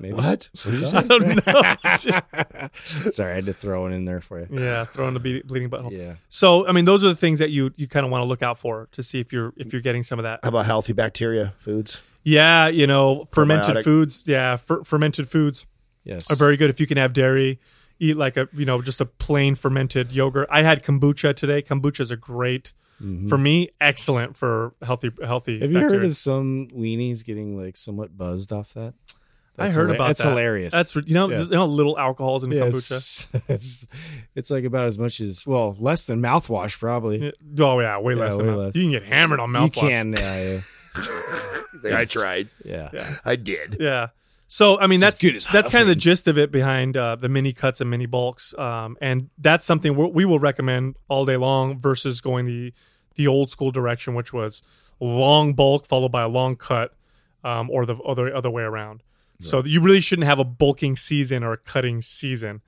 Maybe. 0.00 0.14
what? 0.14 0.50
What 0.64 0.74
you? 0.74 0.98
I 0.98 1.02
don't 1.02 1.46
know. 1.46 2.68
Sorry, 2.74 3.32
I 3.32 3.34
had 3.36 3.46
to 3.46 3.52
throw 3.62 3.86
it 3.86 3.92
in 3.92 4.04
there 4.04 4.20
for 4.20 4.40
you. 4.40 4.48
yeah, 4.50 4.84
throwing 4.84 5.14
the 5.14 5.20
ble- 5.20 5.40
bleeding 5.46 5.70
butthole. 5.70 5.90
Yeah. 5.90 6.14
So 6.28 6.66
I 6.68 6.72
mean, 6.72 6.84
those 6.84 7.02
are 7.02 7.08
the 7.08 7.14
things 7.14 7.38
that 7.38 7.50
you 7.50 7.72
you 7.76 7.88
kind 7.88 8.04
of 8.04 8.12
want 8.12 8.22
to 8.22 8.26
look 8.26 8.42
out 8.42 8.58
for 8.58 8.88
to 8.92 9.02
see 9.02 9.20
if 9.20 9.32
you're 9.32 9.52
if 9.56 9.72
you're 9.72 9.82
getting 9.82 10.02
some 10.02 10.18
of 10.18 10.22
that. 10.24 10.40
How 10.42 10.50
about 10.50 10.66
healthy 10.66 10.92
bacteria 10.92 11.54
foods? 11.56 12.02
Yeah, 12.24 12.68
you 12.68 12.86
know, 12.86 13.26
fermented 13.26 13.76
Probiotic. 13.76 13.84
foods. 13.84 14.22
Yeah, 14.26 14.56
fer- 14.56 14.82
fermented 14.84 15.28
foods. 15.28 15.66
Yes. 16.04 16.30
are 16.30 16.36
very 16.36 16.56
good 16.58 16.68
if 16.70 16.80
you 16.80 16.86
can 16.86 16.96
have 16.98 17.12
dairy. 17.14 17.60
Eat 18.00 18.16
like 18.16 18.36
a 18.36 18.48
you 18.52 18.64
know 18.66 18.82
just 18.82 19.00
a 19.00 19.04
plain 19.06 19.54
fermented 19.54 20.12
yogurt. 20.12 20.48
I 20.50 20.62
had 20.62 20.82
kombucha 20.82 21.34
today. 21.34 21.62
Kombuchas 21.62 22.10
are 22.10 22.16
great 22.16 22.72
for 23.28 23.36
me. 23.38 23.68
Excellent 23.80 24.36
for 24.36 24.74
healthy 24.82 25.10
healthy. 25.24 25.54
Mm-hmm. 25.56 25.62
Have 25.62 25.70
you 25.72 25.78
bacteria. 25.78 26.00
heard 26.00 26.06
of 26.10 26.16
some 26.16 26.68
weenies 26.74 27.24
getting 27.24 27.56
like 27.56 27.76
somewhat 27.76 28.16
buzzed 28.16 28.52
off 28.52 28.74
that? 28.74 28.94
I 29.56 29.70
heard 29.70 29.88
hila- 29.90 29.94
about 29.94 30.06
that's 30.08 30.22
that. 30.22 30.30
hilarious. 30.30 30.72
That's 30.74 30.96
you 30.96 31.14
know 31.14 31.30
Yeah. 31.30 31.36
just, 31.36 31.50
you 31.52 31.56
know 31.56 31.66
little 31.66 31.96
alcohols 31.98 32.42
in 32.42 32.50
Yeah, 32.52 32.62
kombucha. 32.62 32.96
it's, 32.96 33.28
it's 33.48 33.86
it's 34.34 34.50
like 34.50 34.64
about 34.64 34.86
as 34.86 34.98
much 34.98 35.20
as 35.20 35.46
well 35.46 35.74
less 35.78 36.04
than 36.06 36.20
mouthwash 36.20 36.78
probably. 36.78 37.26
Yeah. 37.26 37.64
Oh 37.64 37.78
yeah, 37.80 37.98
way 38.00 38.14
Yeah, 38.14 38.20
less. 38.20 38.36
than 38.36 38.46
way 38.46 38.52
that. 38.52 38.58
less. 38.58 38.76
You 38.76 38.82
can 38.82 38.90
get 38.90 39.04
hammered 39.04 39.38
on 39.40 39.50
mouthwash. 39.50 39.76
you 39.82 39.88
can, 39.88 40.14
yeah, 40.18 40.58
I 41.84 42.04
tried. 42.04 42.48
yeah, 42.64 42.90
yeah. 42.92 43.16
I 43.24 43.36
did. 43.36 43.76
Yeah. 43.80 44.08
So 44.46 44.78
I 44.78 44.86
mean 44.86 45.00
that's 45.00 45.20
good 45.20 45.34
as 45.34 45.46
that's 45.46 45.70
kind 45.70 45.82
of 45.82 45.88
the 45.88 45.94
gist 45.94 46.28
of 46.28 46.38
it 46.38 46.52
behind 46.52 46.96
uh, 46.96 47.16
the 47.16 47.28
mini 47.28 47.52
cuts 47.52 47.80
and 47.80 47.90
mini 47.90 48.06
bulks, 48.06 48.56
um, 48.58 48.96
and 49.00 49.30
that's 49.38 49.64
something 49.64 49.96
we 49.96 50.06
we 50.06 50.24
will 50.24 50.38
recommend 50.38 50.96
all 51.08 51.24
day 51.24 51.36
long 51.36 51.78
versus 51.78 52.20
going 52.20 52.44
the 52.44 52.72
the 53.16 53.26
old 53.26 53.50
school 53.50 53.70
direction, 53.70 54.14
which 54.14 54.32
was 54.32 54.62
long 55.00 55.54
bulk 55.54 55.86
followed 55.86 56.12
by 56.12 56.22
a 56.22 56.28
long 56.28 56.56
cut, 56.56 56.94
um, 57.42 57.70
or 57.70 57.86
the 57.86 57.96
other 57.96 58.34
other 58.34 58.50
way 58.50 58.62
around. 58.62 59.02
So 59.40 59.62
you 59.64 59.80
really 59.82 60.00
shouldn't 60.00 60.26
have 60.26 60.38
a 60.38 60.44
bulking 60.44 60.96
season 60.96 61.42
or 61.42 61.52
a 61.52 61.56
cutting 61.58 62.00
season. 62.00 62.62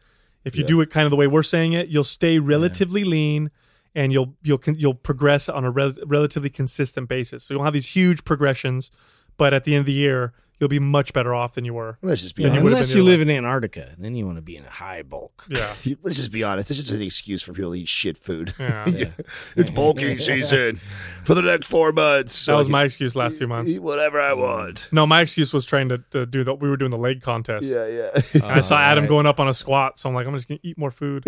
If 0.45 0.57
you 0.57 0.65
do 0.65 0.81
it 0.81 0.91
kind 0.91 1.07
of 1.07 1.11
the 1.11 1.17
way 1.17 1.27
we're 1.27 1.43
saying 1.43 1.73
it, 1.73 1.89
you'll 1.89 2.05
stay 2.05 2.39
relatively 2.39 3.03
lean, 3.05 3.51
and 3.97 4.13
you'll 4.13 4.37
you'll 4.43 4.61
you'll 4.77 4.95
progress 4.95 5.49
on 5.49 5.65
a 5.65 5.71
rel- 5.71 5.95
relatively 6.07 6.51
consistent 6.51 7.09
basis. 7.09 7.43
So 7.43 7.55
you'll 7.55 7.65
have 7.65 7.73
these 7.73 7.97
huge 7.97 8.25
progressions, 8.25 8.93
but 9.39 9.53
at 9.55 9.65
the 9.65 9.75
end 9.75 9.81
of 9.81 9.87
the 9.87 9.93
year, 9.93 10.35
you'll 10.59 10.69
be 10.69 10.79
much 10.79 11.13
better 11.13 11.35
off 11.35 11.55
than 11.55 11.65
you 11.65 11.75
were. 11.75 11.99
Let's 12.03 12.23
just 12.23 12.37
be 12.37 12.43
Then 12.43 12.53
you 12.55 12.61
honest. 12.61 12.65
would've 12.65 12.77
Unless 12.79 12.95
you 12.95 13.03
the 13.03 13.11
live 13.11 13.21
in 13.21 13.31
Antarctica, 13.31 13.95
then 13.99 14.15
you 14.15 14.27
want 14.27 14.39
to 14.39 14.43
be 14.43 14.57
in 14.57 14.65
a 14.65 14.71
high 14.71 15.03
bulk. 15.03 15.45
Yeah. 15.49 15.75
Let's 16.03 16.17
just 16.17 16.33
be 16.33 16.43
honest. 16.45 16.71
It's 16.71 16.81
just 16.81 16.93
an 16.93 17.03
excuse 17.03 17.43
for 17.43 17.53
people 17.53 17.73
to 17.73 17.79
eat 17.79 17.89
shit 17.89 18.17
food. 18.19 18.53
Yeah. 18.59 18.85
it's 19.57 19.71
bulking 19.71 20.19
season 20.19 20.77
for 21.25 21.35
the 21.35 21.43
next 21.43 21.69
four 21.71 21.93
months. 21.93 22.35
So 22.35 22.53
That 22.53 22.57
I 22.57 22.59
was 22.59 22.67
can 22.69 22.73
my 22.73 22.85
excuse 22.85 23.17
last 23.17 23.39
two 23.39 23.47
months. 23.47 23.71
eat 23.71 23.81
whatever 23.83 24.21
I 24.21 24.33
want. 24.33 24.89
No, 24.93 25.07
my 25.07 25.21
excuse 25.21 25.53
was 25.53 25.67
trying 25.67 25.89
to, 25.91 25.99
to 26.11 26.27
do 26.27 26.45
the. 26.45 26.55
We 26.55 26.69
were 26.71 26.77
doing 26.77 26.91
the 26.91 26.97
leg 26.99 27.21
contest. 27.21 27.67
Yeah, 27.67 27.87
yeah. 27.87 28.11
I 28.45 28.61
saw 28.61 28.79
Adam 28.79 29.05
right. 29.05 29.09
going 29.09 29.27
up 29.27 29.41
on 29.41 29.49
a 29.49 29.55
squat, 29.55 29.99
so 29.99 30.09
I'm 30.09 30.15
like, 30.15 30.27
I'm 30.27 30.35
just 30.35 30.49
gonna 30.49 30.61
eat 30.63 30.79
more 30.79 30.91
food. 30.91 31.25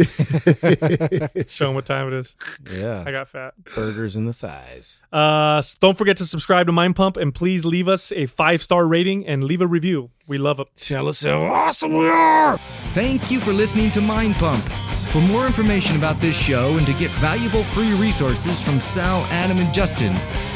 Show 1.48 1.68
him 1.68 1.74
what 1.74 1.86
time 1.86 2.08
it 2.08 2.14
is. 2.14 2.34
Yeah. 2.72 3.04
I 3.06 3.10
got 3.10 3.28
fat. 3.28 3.54
burgers 3.74 4.16
in 4.16 4.24
the 4.26 4.32
thighs. 4.32 5.02
Uh, 5.12 5.62
don't 5.80 5.96
forget 5.96 6.16
to 6.18 6.24
subscribe 6.24 6.66
to 6.66 6.72
Mind 6.72 6.96
Pump 6.96 7.16
and 7.16 7.34
please 7.34 7.64
leave 7.64 7.88
us 7.88 8.12
a 8.12 8.26
five 8.26 8.62
star 8.62 8.86
rating 9.18 9.32
and 9.32 9.44
leave 9.44 9.60
a 9.60 9.66
review. 9.66 10.10
We 10.26 10.38
love 10.38 10.58
it. 10.60 10.68
Tell 10.76 11.08
us 11.08 11.22
how 11.24 11.40
awesome 11.40 11.92
we 11.92 12.08
are. 12.08 12.56
Thank 12.94 13.30
you 13.30 13.40
for 13.40 13.52
listening 13.52 13.90
to 13.92 14.00
Mind 14.00 14.36
Pump. 14.36 14.64
For 15.12 15.20
more 15.22 15.46
information 15.46 15.96
about 15.96 16.20
this 16.20 16.36
show 16.36 16.76
and 16.76 16.86
to 16.86 16.92
get 16.94 17.10
valuable 17.12 17.62
free 17.64 17.92
resources 17.94 18.62
from 18.62 18.80
Sal, 18.80 19.24
Adam, 19.30 19.56
and 19.58 19.72
Justin, 19.72 20.14